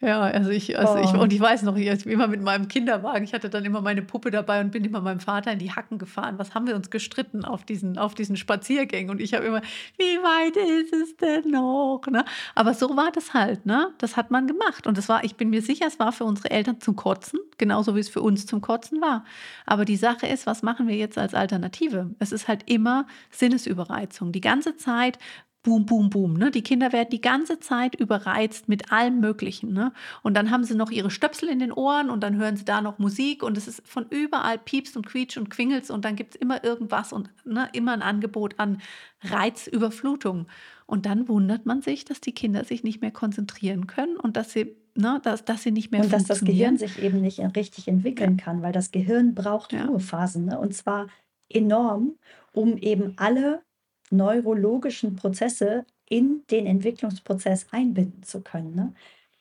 Ja, 0.00 0.20
also 0.20 0.50
ich, 0.50 0.76
also 0.76 0.98
ich, 0.98 1.18
und 1.18 1.32
ich 1.32 1.40
weiß 1.40 1.62
noch, 1.62 1.76
ich 1.76 2.06
immer 2.06 2.26
mit 2.26 2.42
meinem 2.42 2.66
Kinderwagen, 2.66 3.24
ich 3.24 3.32
hatte 3.32 3.48
dann 3.48 3.64
immer 3.64 3.80
meine 3.80 4.02
Puppe 4.02 4.32
dabei 4.32 4.60
und 4.60 4.72
bin 4.72 4.84
immer 4.84 5.00
meinem 5.00 5.20
Vater 5.20 5.52
in 5.52 5.60
die 5.60 5.70
Hacken 5.70 5.98
gefahren. 5.98 6.38
Was 6.38 6.54
haben 6.54 6.66
wir 6.66 6.74
uns 6.74 6.90
gestritten 6.90 7.44
auf 7.44 7.64
diesen, 7.64 7.96
auf 7.96 8.14
diesen 8.14 8.36
Spaziergängen? 8.36 9.10
Und 9.10 9.20
ich 9.20 9.32
habe 9.32 9.44
immer, 9.44 9.62
wie 9.96 10.18
weit 10.18 10.56
ist 10.56 10.92
es 10.92 11.16
denn 11.16 11.52
noch? 11.52 12.02
Ne? 12.10 12.24
Aber 12.54 12.74
so 12.74 12.96
war 12.96 13.12
das 13.12 13.32
halt, 13.32 13.64
ne? 13.64 13.92
Das 13.98 14.16
hat 14.16 14.30
man 14.32 14.48
gemacht. 14.48 14.86
Und 14.86 14.98
das 14.98 15.08
war, 15.08 15.22
ich 15.22 15.36
bin 15.36 15.50
mir 15.50 15.62
sicher, 15.62 15.86
es 15.86 16.00
war 16.00 16.10
für 16.10 16.24
unsere 16.24 16.50
Eltern 16.50 16.80
zum 16.80 16.96
Kotzen, 16.96 17.38
genauso 17.56 17.94
wie 17.94 18.00
es 18.00 18.08
für 18.08 18.22
uns 18.22 18.46
zum 18.46 18.60
Kotzen 18.60 19.00
war. 19.00 19.24
Aber 19.66 19.84
die 19.84 19.96
Sache 19.96 20.26
ist, 20.26 20.46
was 20.46 20.62
machen 20.62 20.88
wir 20.88 20.96
jetzt 20.96 21.16
als 21.16 21.32
Alternative? 21.32 22.10
Es 22.18 22.32
ist 22.32 22.48
halt 22.48 22.68
immer 22.68 23.06
Sinnesüberreizung. 23.30 24.32
Die 24.32 24.40
ganze 24.40 24.76
Zeit 24.76 25.18
boom, 25.64 25.86
boom, 25.86 26.10
boom. 26.10 26.34
Ne? 26.34 26.50
Die 26.52 26.62
Kinder 26.62 26.92
werden 26.92 27.08
die 27.10 27.20
ganze 27.20 27.58
Zeit 27.58 27.96
überreizt 27.96 28.68
mit 28.68 28.92
allem 28.92 29.18
Möglichen. 29.18 29.72
Ne? 29.72 29.92
Und 30.22 30.36
dann 30.36 30.50
haben 30.50 30.62
sie 30.62 30.76
noch 30.76 30.90
ihre 30.90 31.10
Stöpsel 31.10 31.48
in 31.48 31.58
den 31.58 31.72
Ohren 31.72 32.10
und 32.10 32.22
dann 32.22 32.36
hören 32.36 32.56
sie 32.56 32.64
da 32.64 32.80
noch 32.80 32.98
Musik 32.98 33.42
und 33.42 33.56
es 33.56 33.66
ist 33.66 33.82
von 33.84 34.06
überall 34.10 34.58
piepst 34.58 34.96
und 34.96 35.06
quietscht 35.06 35.38
und 35.38 35.50
quingelt 35.50 35.90
und 35.90 36.04
dann 36.04 36.14
gibt 36.14 36.34
es 36.34 36.40
immer 36.40 36.62
irgendwas 36.62 37.12
und 37.12 37.30
ne, 37.44 37.68
immer 37.72 37.92
ein 37.92 38.02
Angebot 38.02 38.60
an 38.60 38.80
Reizüberflutung. 39.22 40.46
Und 40.86 41.06
dann 41.06 41.28
wundert 41.28 41.64
man 41.64 41.80
sich, 41.80 42.04
dass 42.04 42.20
die 42.20 42.32
Kinder 42.32 42.64
sich 42.64 42.84
nicht 42.84 43.00
mehr 43.00 43.10
konzentrieren 43.10 43.86
können 43.86 44.18
und 44.18 44.36
dass 44.36 44.52
sie, 44.52 44.76
ne, 44.94 45.18
dass, 45.24 45.46
dass 45.46 45.62
sie 45.62 45.72
nicht 45.72 45.90
mehr 45.90 46.02
Und 46.02 46.12
dass 46.12 46.24
das 46.24 46.44
Gehirn 46.44 46.76
sich 46.76 47.02
eben 47.02 47.22
nicht 47.22 47.40
richtig 47.56 47.88
entwickeln 47.88 48.36
kann, 48.36 48.60
weil 48.60 48.72
das 48.72 48.90
Gehirn 48.90 49.34
braucht 49.34 49.72
ja. 49.72 49.86
Ruhephasen. 49.86 50.44
Ne? 50.44 50.58
Und 50.58 50.74
zwar 50.74 51.06
enorm, 51.48 52.16
um 52.52 52.76
eben 52.76 53.14
alle 53.16 53.62
neurologischen 54.10 55.16
Prozesse 55.16 55.84
in 56.08 56.42
den 56.50 56.66
Entwicklungsprozess 56.66 57.66
einbinden 57.70 58.22
zu 58.22 58.40
können. 58.40 58.74
Ne? 58.74 58.94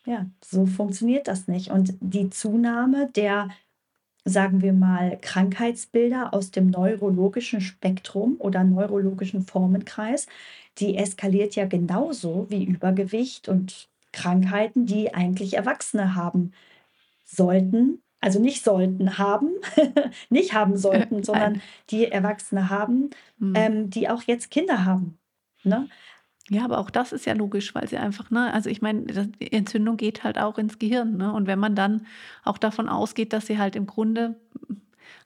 Ja, 0.06 0.28
so 0.44 0.66
funktioniert 0.66 1.28
das 1.28 1.48
nicht. 1.48 1.72
Und 1.72 1.94
die 2.02 2.30
Zunahme 2.30 3.10
der, 3.16 3.50
sagen 4.26 4.62
wir 4.62 4.74
mal, 4.74 5.18
Krankheitsbilder 5.22 6.34
aus 6.34 6.52
dem 6.52 6.70
neurologischen 6.70 7.62
Spektrum 7.62 8.36
oder 8.40 8.64
neurologischen 8.64 9.44
Formenkreis, 9.44 10.28
die 10.80 10.98
eskaliert 10.98 11.56
ja 11.56 11.66
genauso 11.66 12.48
wie 12.50 12.66
Übergewicht 12.66 13.50
und 13.50 13.90
Krankheiten, 14.12 14.86
die 14.86 15.14
eigentlich 15.14 15.56
Erwachsene 15.56 16.16
haben 16.16 16.54
sollten, 17.26 18.03
also 18.24 18.40
nicht 18.40 18.64
sollten 18.64 19.18
haben, 19.18 19.50
nicht 20.30 20.54
haben 20.54 20.78
sollten, 20.78 21.24
sondern 21.24 21.62
die 21.90 22.10
Erwachsene 22.10 22.70
haben, 22.70 23.10
mhm. 23.38 23.54
ähm, 23.56 23.90
die 23.90 24.10
auch 24.10 24.24
jetzt 24.24 24.50
Kinder 24.50 24.86
haben. 24.86 25.18
Ne? 25.64 25.90
Ja, 26.50 26.64
aber 26.64 26.78
auch 26.78 26.90
das 26.90 27.12
ist 27.12 27.26
ja 27.26 27.34
logisch, 27.34 27.76
weil 27.76 27.88
sie 27.88 27.98
einfach, 27.98 28.32
ne, 28.32 28.54
also 28.54 28.70
ich 28.70 28.82
meine, 28.82 29.02
die 29.02 29.52
Entzündung 29.52 29.98
geht 29.98 30.24
halt 30.24 30.38
auch 30.38 30.58
ins 30.58 30.80
Gehirn, 30.80 31.18
ne? 31.18 31.34
Und 31.34 31.48
wenn 31.48 31.60
man 31.60 31.76
dann 31.76 32.06
auch 32.44 32.58
davon 32.58 32.90
ausgeht, 32.90 33.32
dass 33.34 33.48
sie 33.48 33.58
halt 33.58 33.76
im 33.76 33.88
Grunde 33.88 34.36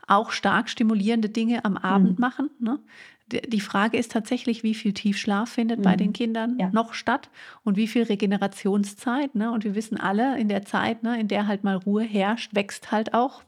auch 0.08 0.32
stark 0.32 0.70
stimulierende 0.70 1.30
Dinge 1.30 1.66
am 1.66 1.76
Abend 1.78 2.18
mhm. 2.18 2.22
machen, 2.22 2.50
ne? 2.60 2.80
Die 3.28 3.60
Frage 3.60 3.98
ist 3.98 4.12
tatsächlich, 4.12 4.64
wie 4.64 4.74
viel 4.74 4.94
Tiefschlaf 4.94 5.50
findet 5.50 5.80
mhm. 5.80 5.84
bei 5.84 5.96
den 5.96 6.14
Kindern 6.14 6.58
ja. 6.60 6.70
noch 6.72 6.94
statt 6.94 7.30
und 7.64 7.78
wie 7.78 7.88
viel 7.88 8.04
Regenerationszeit. 8.04 9.36
Ne? 9.36 9.52
Und 9.52 9.64
wir 9.64 9.76
wissen 9.76 10.00
alle, 10.00 10.40
in 10.40 10.48
der 10.48 10.64
Zeit, 10.64 11.04
ne, 11.04 11.20
in 11.20 11.28
der 11.28 11.48
halt 11.48 11.64
mal 11.64 11.76
Ruhe 11.76 12.04
herrscht, 12.04 12.56
wächst 12.56 12.92
halt 12.92 13.14
auch 13.14 13.44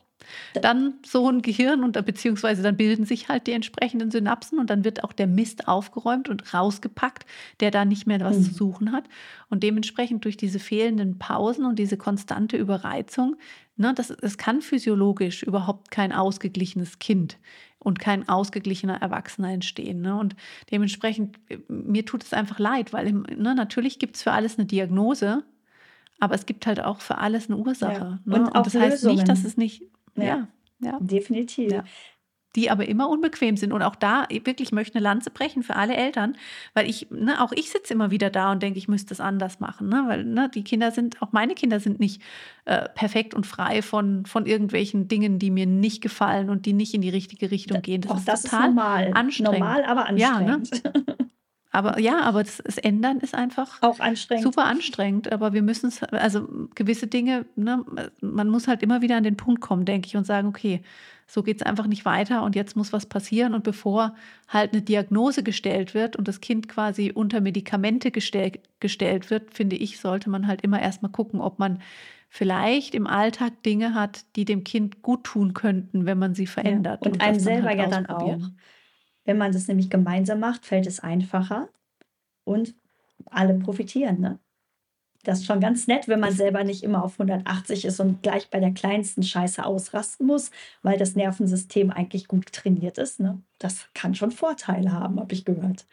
dann 0.53 0.95
so 1.05 1.30
ein 1.30 1.41
Gehirn 1.41 1.84
und 1.84 1.93
beziehungsweise 2.05 2.61
dann 2.61 2.77
bilden 2.77 3.05
sich 3.05 3.30
halt 3.30 3.47
die 3.47 3.53
entsprechenden 3.53 4.11
Synapsen 4.11 4.59
und 4.59 4.69
dann 4.69 4.84
wird 4.84 5.03
auch 5.03 5.13
der 5.13 5.27
Mist 5.27 5.67
aufgeräumt 5.67 6.30
und 6.30 6.53
rausgepackt, 6.53 7.25
der 7.59 7.71
da 7.71 7.86
nicht 7.86 8.07
mehr 8.07 8.19
was 8.19 8.38
mhm. 8.38 8.43
zu 8.43 8.53
suchen 8.53 8.91
hat. 8.91 9.05
Und 9.49 9.63
dementsprechend 9.63 10.25
durch 10.25 10.38
diese 10.38 10.59
fehlenden 10.59 11.17
Pausen 11.17 11.65
und 11.65 11.80
diese 11.80 11.97
konstante 11.97 12.57
Überreizung, 12.57 13.38
ne, 13.77 13.93
das, 13.93 14.13
das 14.19 14.38
kann 14.38 14.61
physiologisch 14.61 15.43
überhaupt 15.43 15.91
kein 15.91 16.11
ausgeglichenes 16.11 16.99
Kind 16.99 17.38
und 17.80 17.99
kein 17.99 18.27
ausgeglichener 18.27 19.01
Erwachsener 19.01 19.51
entstehen. 19.51 20.01
Ne? 20.01 20.17
Und 20.17 20.36
dementsprechend, 20.71 21.39
äh, 21.49 21.57
mir 21.67 22.05
tut 22.05 22.23
es 22.23 22.34
einfach 22.34 22.59
leid, 22.59 22.93
weil 22.93 23.11
ne, 23.13 23.55
natürlich 23.55 23.99
gibt 23.99 24.17
es 24.17 24.23
für 24.23 24.32
alles 24.32 24.57
eine 24.57 24.67
Diagnose, 24.67 25.43
aber 26.19 26.36
es 26.36 26.45
gibt 26.45 26.67
halt 26.67 26.82
auch 26.82 26.99
für 26.99 27.17
alles 27.17 27.49
eine 27.49 27.57
Ursache. 27.57 27.93
Ja. 27.93 28.19
Ne? 28.25 28.36
Und, 28.36 28.47
und, 28.47 28.65
das 28.65 28.73
Lösungen. 28.73 28.91
heißt 28.91 29.05
nicht, 29.05 29.27
dass 29.30 29.45
es 29.45 29.57
nicht. 29.57 29.84
Ja, 30.15 30.23
ja. 30.23 30.47
ja. 30.80 30.97
Definitiv. 30.99 31.71
Ja 31.71 31.84
die 32.56 32.72
aber 32.72 32.88
immer 32.88 33.10
unbequem 33.10 33.58
sind. 33.58 33.74
Und 33.74 33.82
auch 33.82 33.95
da 33.95 34.28
wirklich 34.30 34.72
möchte 34.72 34.95
eine 34.95 35.04
Lanze 35.04 35.30
brechen 35.30 35.64
für 35.64 35.76
alle 35.76 35.95
Eltern, 35.95 36.36
weil 36.74 36.89
ich, 36.89 37.08
ne, 37.12 37.41
auch 37.41 37.52
ich 37.52 37.70
sitze 37.70 37.93
immer 37.93 38.12
wieder 38.12 38.30
da 38.30 38.52
und 38.52 38.64
denke, 38.64 38.80
ich 38.80 38.88
müsste 38.88 39.14
es 39.14 39.20
anders 39.20 39.60
machen. 39.60 39.89
Ne? 39.89 40.04
Weil 40.08 40.24
ne, 40.26 40.50
die 40.54 40.64
Kinder 40.64 40.91
sind, 40.91 41.22
auch 41.22 41.32
meine 41.32 41.54
Kinder 41.54 41.80
sind 41.80 42.00
nicht 42.00 42.22
äh, 42.66 42.89
perfekt 42.89 43.34
und 43.34 43.45
frei 43.45 43.82
von, 43.82 44.26
von 44.26 44.45
irgendwelchen 44.45 45.08
Dingen, 45.08 45.39
die 45.39 45.52
mir 45.52 45.66
nicht 45.66 46.02
gefallen 46.02 46.50
und 46.50 46.66
die 46.66 46.74
nicht 46.74 46.93
in 46.93 47.02
die 47.02 47.10
richtige 47.10 47.52
Richtung 47.52 47.82
gehen. 47.82 48.02
Das, 48.02 48.12
auch 48.12 48.18
ist 48.18 48.28
das 48.28 48.41
total 48.43 48.70
ist 48.70 48.76
normal. 48.76 49.12
anstrengend. 49.14 49.60
Normal, 49.60 49.86
aber 49.86 50.06
anstrengend. 50.08 50.82
Ja, 50.84 50.91
ne? 50.91 51.16
Aber 51.72 51.99
ja, 51.99 52.22
aber 52.22 52.43
das, 52.43 52.61
das, 52.65 52.78
Ändern 52.80 53.20
ist 53.20 53.36
einfach 53.36 53.82
auch 53.82 53.99
anstrengend. 53.99 54.43
super 54.43 54.65
anstrengend. 54.65 55.32
Aber 55.32 55.53
wir 55.53 55.61
müssen 55.61 55.88
es, 55.88 56.01
also 56.03 56.47
gewisse 56.74 57.07
Dinge, 57.07 57.45
ne, 57.55 57.86
man 58.22 58.49
muss 58.49 58.67
halt 58.67 58.82
immer 58.82 59.01
wieder 59.01 59.17
an 59.17 59.24
den 59.24 59.38
Punkt 59.38 59.61
kommen, 59.61 59.86
denke 59.86 60.07
ich, 60.07 60.17
und 60.17 60.26
sagen, 60.26 60.47
okay, 60.47 60.82
so 61.28 61.43
geht 61.43 61.57
es 61.57 61.61
einfach 61.61 61.86
nicht 61.86 62.05
weiter 62.05 62.41
und 62.41 62.55
jetzt 62.55 62.76
muss 62.76 62.91
was 62.91 63.05
passieren. 63.05 63.53
Und 63.53 63.63
bevor 63.63 64.15
halt 64.47 64.74
eine 64.74 64.82
Diagnose 64.82 65.43
gestellt 65.43 65.93
wird 65.93 66.15
und 66.15 66.28
das 66.28 66.41
Kind 66.41 66.67
quasi 66.67 67.11
unter 67.13 67.39
Medikamente 67.39 68.09
gestell, 68.09 68.53
gestellt 68.80 69.30
wird, 69.30 69.53
finde 69.53 69.76
ich, 69.76 69.99
sollte 69.99 70.32
man 70.32 70.47
halt 70.47 70.61
immer 70.61 70.82
erstmal 70.82 71.11
gucken, 71.11 71.39
ob 71.39 71.59
man 71.59 71.82
vielleicht 72.30 72.95
im 72.95 73.05
Alltag 73.05 73.61
Dinge 73.61 73.93
hat, 73.93 74.26
die 74.36 74.45
dem 74.45 74.63
Kind 74.63 75.03
gut 75.03 75.24
tun 75.24 75.53
könnten, 75.53 76.07
wenn 76.07 76.17
man 76.17 76.34
sie 76.34 76.47
verändert. 76.47 77.05
Ja. 77.05 77.11
Und, 77.11 77.17
und 77.17 77.22
einem 77.22 77.39
selber 77.39 77.70
halt 77.70 77.80
ja 77.80 77.88
dann 77.88 78.05
auch. 78.07 78.39
Wenn 79.30 79.38
man 79.38 79.51
das 79.51 79.67
nämlich 79.67 79.91
gemeinsam 79.91 80.39
macht, 80.39 80.65
fällt 80.65 80.88
es 80.88 81.01
einfacher 81.01 81.69
und 82.45 82.73
alle 83.30 83.53
profitieren. 83.53 84.19
Ne? 84.19 84.39
Das 85.21 85.41
ist 85.41 85.45
schon 85.45 85.59
ganz 85.59 85.86
nett, 85.86 86.07
wenn 86.07 86.19
man 86.19 86.34
selber 86.34 86.63
nicht 86.63 86.82
immer 86.82 87.03
auf 87.03 87.19
180 87.19 87.86
ist 87.86 87.99
und 87.99 88.23
gleich 88.23 88.49
bei 88.49 88.59
der 88.59 88.71
kleinsten 88.71 89.21
Scheiße 89.21 89.63
ausrasten 89.63 90.25
muss, 90.25 90.49
weil 90.82 90.97
das 90.97 91.13
Nervensystem 91.13 91.91
eigentlich 91.91 92.27
gut 92.27 92.51
trainiert 92.51 92.97
ist. 92.97 93.19
Ne? 93.19 93.39
Das 93.59 93.89
kann 93.93 94.15
schon 94.15 94.32
Vorteile 94.32 94.93
haben, 94.93 95.19
habe 95.19 95.36
ich 95.36 95.45
gehört. 95.45 95.86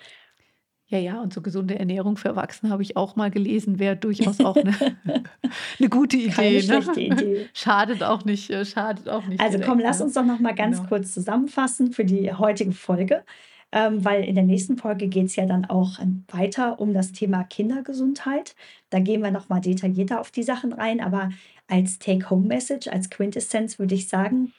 Ja, 0.89 0.99
ja, 0.99 1.21
und 1.21 1.33
so 1.33 1.43
gesunde 1.43 1.79
Ernährung 1.79 2.17
für 2.17 2.29
Erwachsene 2.29 2.71
habe 2.71 2.83
ich 2.83 2.97
auch 2.97 3.17
mal 3.17 3.31
gelesen, 3.31 3.81
wäre 3.81 3.97
durchaus 3.97 4.39
auch 4.41 4.57
eine, 4.57 4.73
eine 5.79 5.89
gute 5.89 6.17
Idee. 6.17 6.55
Ne? 6.55 6.63
schlechte 6.63 7.01
Idee. 7.01 7.49
Schadet 7.55 8.03
auch 8.03 8.25
nicht, 8.25 8.51
äh, 8.51 8.65
schadet 8.65 9.09
auch 9.09 9.27
nicht. 9.27 9.41
Also 9.41 9.59
komm, 9.59 9.81
lass 9.81 9.99
ne? 9.99 10.05
uns 10.05 10.15
doch 10.15 10.25
noch 10.25 10.39
mal 10.39 10.55
ganz 10.55 10.77
genau. 10.77 10.89
kurz 10.89 11.13
zusammenfassen 11.13 11.93
für 11.93 12.05
die 12.05 12.33
heutige 12.33 12.73
Folge 12.73 13.25
ähm, 13.73 14.05
weil 14.05 14.25
in 14.25 14.35
der 14.35 14.45
nächsten 14.45 14.79
Folge 14.79 15.09
geht 15.09 15.27
es 15.27 15.37
ja 15.37 15.45
dann 15.45 15.65
auch 15.65 15.99
weiter 16.29 16.81
um 16.81 16.95
das 16.95 17.13
Thema 17.13 17.45
Kindergesundheit. 17.45 18.55
Da 18.91 19.01
gehen 19.01 19.23
wir 19.23 19.31
nochmal 19.31 19.61
detaillierter 19.61 20.21
auf 20.21 20.31
die 20.31 20.45
Sachen 20.45 20.73
rein, 20.73 21.01
aber 21.01 21.31
als 21.69 21.99
Take-Home-Message, 21.99 22.89
als 22.89 23.11
Quintessenz 23.11 23.79
würde 23.79 23.95
ich 23.95 24.09
sagen, 24.09 24.53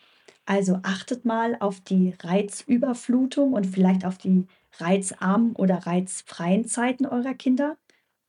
also 0.45 0.79
achtet 0.83 1.25
mal 1.25 1.57
auf 1.59 1.79
die 1.79 2.13
Reizüberflutung 2.21 3.53
und 3.53 3.65
vielleicht 3.65 4.05
auf 4.05 4.17
die 4.17 4.45
reizarmen 4.81 5.55
oder 5.55 5.87
reizfreien 5.87 6.65
Zeiten 6.65 7.05
eurer 7.05 7.33
Kinder. 7.33 7.77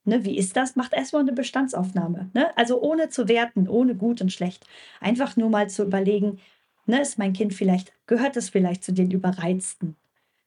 Ne, 0.05 0.25
wie 0.25 0.39
ist 0.39 0.57
das? 0.57 0.77
Macht 0.77 0.95
erstmal 0.95 1.23
eine 1.23 1.33
Bestandsaufnahme. 1.33 2.31
Ne? 2.33 2.57
Also 2.57 2.81
ohne 2.81 3.11
zu 3.11 3.29
werten, 3.29 3.69
ohne 3.69 3.95
gut 3.95 4.23
und 4.23 4.33
schlecht. 4.33 4.67
Einfach 5.01 5.37
nur 5.37 5.51
mal 5.51 5.69
zu 5.69 5.85
überlegen, 5.85 6.39
ne, 6.87 7.01
ist 7.01 7.19
mein 7.19 7.35
Kind 7.35 7.53
vielleicht, 7.55 7.93
gehört 8.07 8.37
es 8.37 8.49
vielleicht 8.49 8.83
zu 8.85 8.93
den 8.93 9.11
Überreizten? 9.11 9.97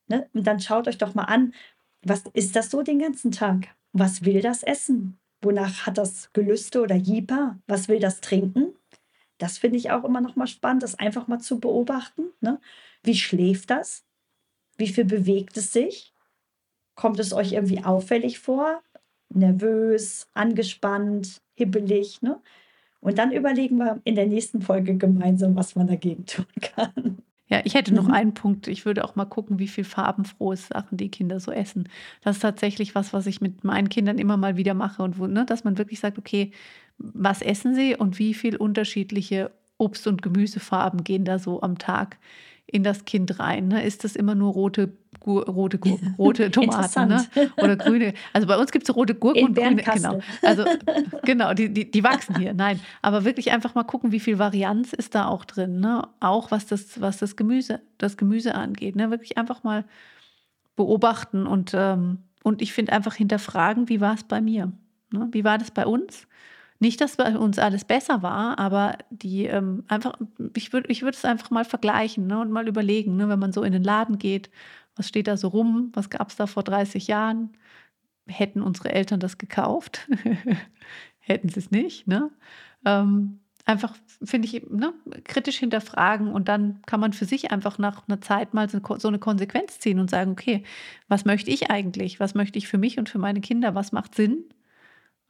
Ne? 0.08 0.28
Und 0.34 0.48
dann 0.48 0.60
schaut 0.60 0.88
euch 0.88 0.98
doch 0.98 1.14
mal 1.14 1.26
an, 1.26 1.54
was 2.04 2.24
ist 2.34 2.56
das 2.56 2.72
so 2.72 2.82
den 2.82 3.00
ganzen 3.00 3.32
Tag? 3.32 3.68
Was 3.94 4.26
will 4.26 4.42
das 4.42 4.64
essen? 4.64 5.20
Wonach 5.42 5.86
hat 5.86 5.98
das 5.98 6.32
Gelüste 6.34 6.82
oder 6.82 6.96
Jieper? 6.96 7.60
Was 7.68 7.88
will 7.88 8.00
das 8.00 8.22
trinken? 8.22 8.74
Das 9.38 9.58
finde 9.58 9.78
ich 9.78 9.92
auch 9.92 10.04
immer 10.04 10.22
noch 10.22 10.36
mal 10.36 10.48
spannend, 10.48 10.84
das 10.84 10.98
einfach 10.98 11.28
mal 11.28 11.40
zu 11.40 11.60
beobachten. 11.60 12.26
Ne? 12.42 12.60
Wie 13.04 13.16
schläft 13.16 13.70
das? 13.70 14.04
Wie 14.78 14.88
viel 14.88 15.06
bewegt 15.06 15.58
es 15.58 15.72
sich? 15.72 16.14
Kommt 16.96 17.20
es 17.20 17.34
euch 17.34 17.54
irgendwie 17.54 17.84
auffällig 17.84 18.40
vor? 18.40 18.82
Nervös, 19.30 20.28
angespannt, 20.34 21.42
hibbelig? 21.56 22.22
Ne? 22.22 22.42
Und 23.00 23.18
dann 23.18 23.32
überlegen 23.32 23.78
wir 23.78 24.02
in 24.04 24.16
der 24.16 24.28
nächsten 24.28 24.62
Folge 24.62 24.96
gemeinsam, 24.96 25.56
was 25.56 25.76
man 25.76 25.88
dagegen 25.88 26.26
tun 26.28 26.46
kann. 26.62 27.22
Ja, 27.48 27.60
ich 27.66 27.74
hätte 27.74 27.94
noch 27.94 28.08
mhm. 28.08 28.14
einen 28.14 28.34
Punkt. 28.34 28.70
Ich 28.70 28.86
würde 28.86 29.04
auch 29.04 29.18
mal 29.18 29.26
gucken, 29.26 29.60
wie 29.60 29.68
viel 29.68 29.84
farbenfrohe 29.84 30.56
Sachen 30.56 30.98
die 30.98 31.12
Kinder 31.12 31.42
so 31.42 31.52
essen. 31.52 31.90
Das 32.22 32.38
ist 32.38 32.42
tatsächlich 32.42 32.96
was, 32.96 33.12
was 33.12 33.26
ich 33.26 33.42
mit 33.42 33.66
meinen 33.66 33.90
Kindern 33.90 34.20
immer 34.20 34.38
mal 34.38 34.56
wieder 34.56 34.74
mache 34.74 35.04
und 35.04 35.20
wo, 35.20 35.28
ne, 35.28 35.46
dass 35.46 35.66
man 35.66 35.78
wirklich 35.78 36.00
sagt, 36.00 36.18
okay, 36.18 36.52
was 36.98 37.42
essen 37.42 37.76
sie 37.76 37.96
und 37.96 38.20
wie 38.20 38.34
viel 38.34 38.56
unterschiedliche 38.56 39.52
Obst- 39.78 40.08
und 40.08 40.22
Gemüsefarben 40.22 41.04
gehen 41.04 41.26
da 41.26 41.40
so 41.40 41.62
am 41.62 41.78
Tag 41.78 42.20
in 42.66 42.84
das 42.84 43.06
Kind 43.06 43.40
rein. 43.40 43.68
Ne? 43.68 43.84
Ist 43.84 44.04
das 44.04 44.16
immer 44.16 44.36
nur 44.36 44.54
rote, 44.54 44.94
Gur 45.20 45.46
rote 45.46 45.78
Gurken, 45.78 46.16
rote 46.18 46.50
Tomaten 46.52 47.10
ne? 47.10 47.26
oder 47.58 47.76
grüne? 47.76 48.14
Also 48.34 48.48
bei 48.48 48.58
uns 48.58 48.72
gibt 48.72 48.88
es 48.88 48.96
rote 48.96 49.14
Gurken 49.14 49.40
in 49.40 49.48
und 49.48 49.56
grüne. 49.56 49.84
Genau. 49.84 50.20
Also 50.42 50.66
genau, 51.24 51.54
die, 51.54 51.74
die, 51.74 51.92
die 51.92 52.04
wachsen 52.04 52.38
hier. 52.38 52.54
Nein, 52.54 52.80
aber 53.02 53.26
wirklich 53.26 53.52
einfach 53.52 53.76
mal 53.76 53.84
gucken, 53.84 54.12
wie 54.12 54.20
viel 54.20 54.40
Varianz 54.40 54.94
ist 54.94 55.16
da 55.16 55.28
auch 55.28 55.46
drin. 55.46 55.80
Ne? 55.80 56.08
Auch 56.20 56.52
was 56.52 56.66
das, 56.66 57.00
was 57.02 57.18
das 57.18 57.36
Gemüse, 57.36 57.82
das 57.98 58.18
Gemüse 58.18 58.56
angeht. 58.56 58.96
Ne? 58.96 59.12
Wirklich 59.12 59.38
einfach 59.38 59.64
mal 59.64 59.86
beobachten 60.76 61.46
und, 61.46 61.74
ähm, 61.76 62.20
und 62.44 62.62
ich 62.62 62.74
finde 62.74 62.94
einfach 62.94 63.16
hinterfragen, 63.16 63.90
wie 63.90 64.02
war 64.02 64.16
es 64.16 64.24
bei 64.24 64.42
mir? 64.42 64.72
Ne? 65.12 65.28
Wie 65.32 65.44
war 65.44 65.58
das 65.58 65.72
bei 65.72 65.86
uns? 65.86 66.28
Nicht, 66.82 67.00
dass 67.00 67.16
bei 67.16 67.38
uns 67.38 67.60
alles 67.60 67.86
besser 67.86 68.24
war, 68.24 68.58
aber 68.58 68.98
die 69.12 69.46
ähm, 69.46 69.84
einfach, 69.88 70.14
ich 70.56 70.74
würde 70.74 70.90
ich 70.92 71.04
würd 71.04 71.14
es 71.14 71.26
einfach 71.26 71.52
mal 71.52 71.64
vergleichen 71.64 72.26
ne, 72.26 72.40
und 72.42 72.50
mal 72.52 72.68
überlegen, 72.68 73.16
ne, 73.18 73.30
wenn 73.30 73.38
man 73.38 73.54
so 73.54 73.62
in 73.62 73.72
den 73.72 73.84
Laden 73.84 74.18
geht, 74.18 74.50
was 74.96 75.08
steht 75.08 75.28
da 75.28 75.38
so 75.38 75.50
rum, 75.50 75.92
was 75.94 76.10
gab 76.10 76.30
es 76.30 76.38
da 76.38 76.48
vor 76.48 76.64
30 76.64 77.06
Jahren? 77.06 77.56
Hätten 78.28 78.64
unsere 78.64 78.92
Eltern 78.94 79.20
das 79.20 79.38
gekauft? 79.38 80.10
Hätten 81.20 81.50
sie 81.50 81.60
es 81.60 81.70
nicht, 81.70 82.08
ne? 82.08 82.32
Ähm, 82.84 83.42
einfach, 83.66 83.96
finde 84.24 84.48
ich, 84.48 84.68
ne, 84.72 84.92
kritisch 85.24 85.60
hinterfragen 85.60 86.30
und 86.34 86.48
dann 86.48 86.82
kann 86.88 87.00
man 87.00 87.14
für 87.14 87.26
sich 87.26 87.52
einfach 87.52 87.78
nach 87.78 88.08
einer 88.08 88.22
Zeit 88.22 88.56
mal 88.56 88.68
so 88.70 89.08
eine 89.08 89.20
Konsequenz 89.20 89.78
ziehen 89.78 90.00
und 90.00 90.10
sagen, 90.10 90.32
okay, 90.32 90.64
was 91.08 91.26
möchte 91.26 91.52
ich 91.52 91.70
eigentlich? 91.70 92.20
Was 92.20 92.34
möchte 92.34 92.58
ich 92.58 92.68
für 92.68 92.80
mich 92.80 92.98
und 92.98 93.08
für 93.08 93.20
meine 93.20 93.42
Kinder? 93.42 93.76
Was 93.76 93.92
macht 93.92 94.16
Sinn? 94.16 94.46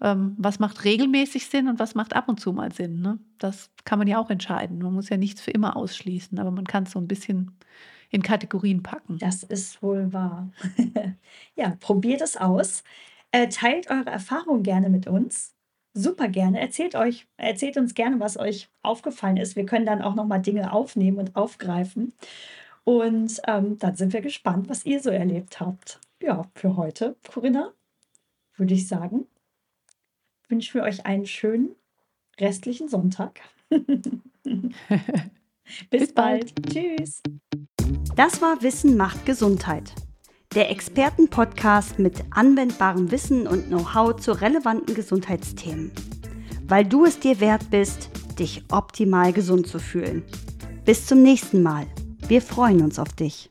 Ähm, 0.01 0.35
was 0.37 0.59
macht 0.59 0.83
regelmäßig 0.83 1.47
Sinn 1.47 1.67
und 1.67 1.79
was 1.79 1.95
macht 1.95 2.15
ab 2.15 2.27
und 2.27 2.39
zu 2.39 2.53
mal 2.53 2.71
Sinn. 2.71 3.01
Ne? 3.01 3.19
Das 3.37 3.69
kann 3.85 3.99
man 3.99 4.07
ja 4.07 4.19
auch 4.19 4.29
entscheiden. 4.29 4.79
Man 4.79 4.93
muss 4.93 5.09
ja 5.09 5.17
nichts 5.17 5.41
für 5.41 5.51
immer 5.51 5.75
ausschließen, 5.75 6.39
aber 6.39 6.51
man 6.51 6.65
kann 6.65 6.83
es 6.83 6.91
so 6.91 6.99
ein 6.99 7.07
bisschen 7.07 7.57
in 8.09 8.23
Kategorien 8.23 8.83
packen. 8.83 9.17
Das 9.19 9.43
ist 9.43 9.81
wohl 9.81 10.11
wahr. 10.11 10.51
ja, 11.55 11.77
probiert 11.79 12.21
es 12.21 12.35
aus. 12.35 12.83
Äh, 13.31 13.47
teilt 13.47 13.89
eure 13.89 14.09
Erfahrungen 14.09 14.63
gerne 14.63 14.89
mit 14.89 15.07
uns. 15.07 15.55
Super 15.93 16.27
gerne. 16.27 16.59
Erzählt 16.59 16.95
euch, 16.95 17.27
erzählt 17.37 17.77
uns 17.77 17.93
gerne, 17.93 18.19
was 18.19 18.37
euch 18.37 18.69
aufgefallen 18.81 19.37
ist. 19.37 19.55
Wir 19.55 19.65
können 19.65 19.85
dann 19.85 20.01
auch 20.01 20.15
noch 20.15 20.25
mal 20.25 20.39
Dinge 20.39 20.73
aufnehmen 20.73 21.17
und 21.17 21.35
aufgreifen. 21.35 22.13
Und 22.83 23.39
ähm, 23.47 23.77
dann 23.77 23.95
sind 23.95 24.13
wir 24.13 24.21
gespannt, 24.21 24.69
was 24.69 24.85
ihr 24.85 25.01
so 25.01 25.09
erlebt 25.09 25.59
habt. 25.59 25.99
Ja, 26.21 26.43
für 26.55 26.75
heute, 26.75 27.15
Corinna, 27.31 27.71
würde 28.55 28.73
ich 28.73 28.87
sagen, 28.87 29.27
wünschen 30.51 30.75
wir 30.75 30.83
euch 30.83 31.05
einen 31.05 31.25
schönen 31.25 31.75
restlichen 32.39 32.89
Sonntag. 32.89 33.39
Bis, 33.69 33.89
Bis 35.89 36.13
bald. 36.13 36.53
bald. 36.53 36.53
Tschüss. 36.69 37.21
Das 38.15 38.41
war 38.41 38.61
Wissen 38.61 38.97
macht 38.97 39.25
Gesundheit. 39.25 39.93
Der 40.53 40.69
Expertenpodcast 40.69 41.97
mit 41.97 42.25
anwendbarem 42.31 43.09
Wissen 43.09 43.47
und 43.47 43.67
Know-how 43.67 44.17
zu 44.17 44.33
relevanten 44.33 44.93
Gesundheitsthemen. 44.93 45.91
Weil 46.67 46.83
du 46.83 47.05
es 47.05 47.19
dir 47.19 47.39
wert 47.39 47.69
bist, 47.71 48.09
dich 48.37 48.65
optimal 48.69 49.31
gesund 49.31 49.67
zu 49.67 49.79
fühlen. 49.79 50.23
Bis 50.83 51.05
zum 51.05 51.21
nächsten 51.21 51.63
Mal. 51.63 51.87
Wir 52.27 52.41
freuen 52.41 52.81
uns 52.81 52.99
auf 52.99 53.13
dich. 53.13 53.49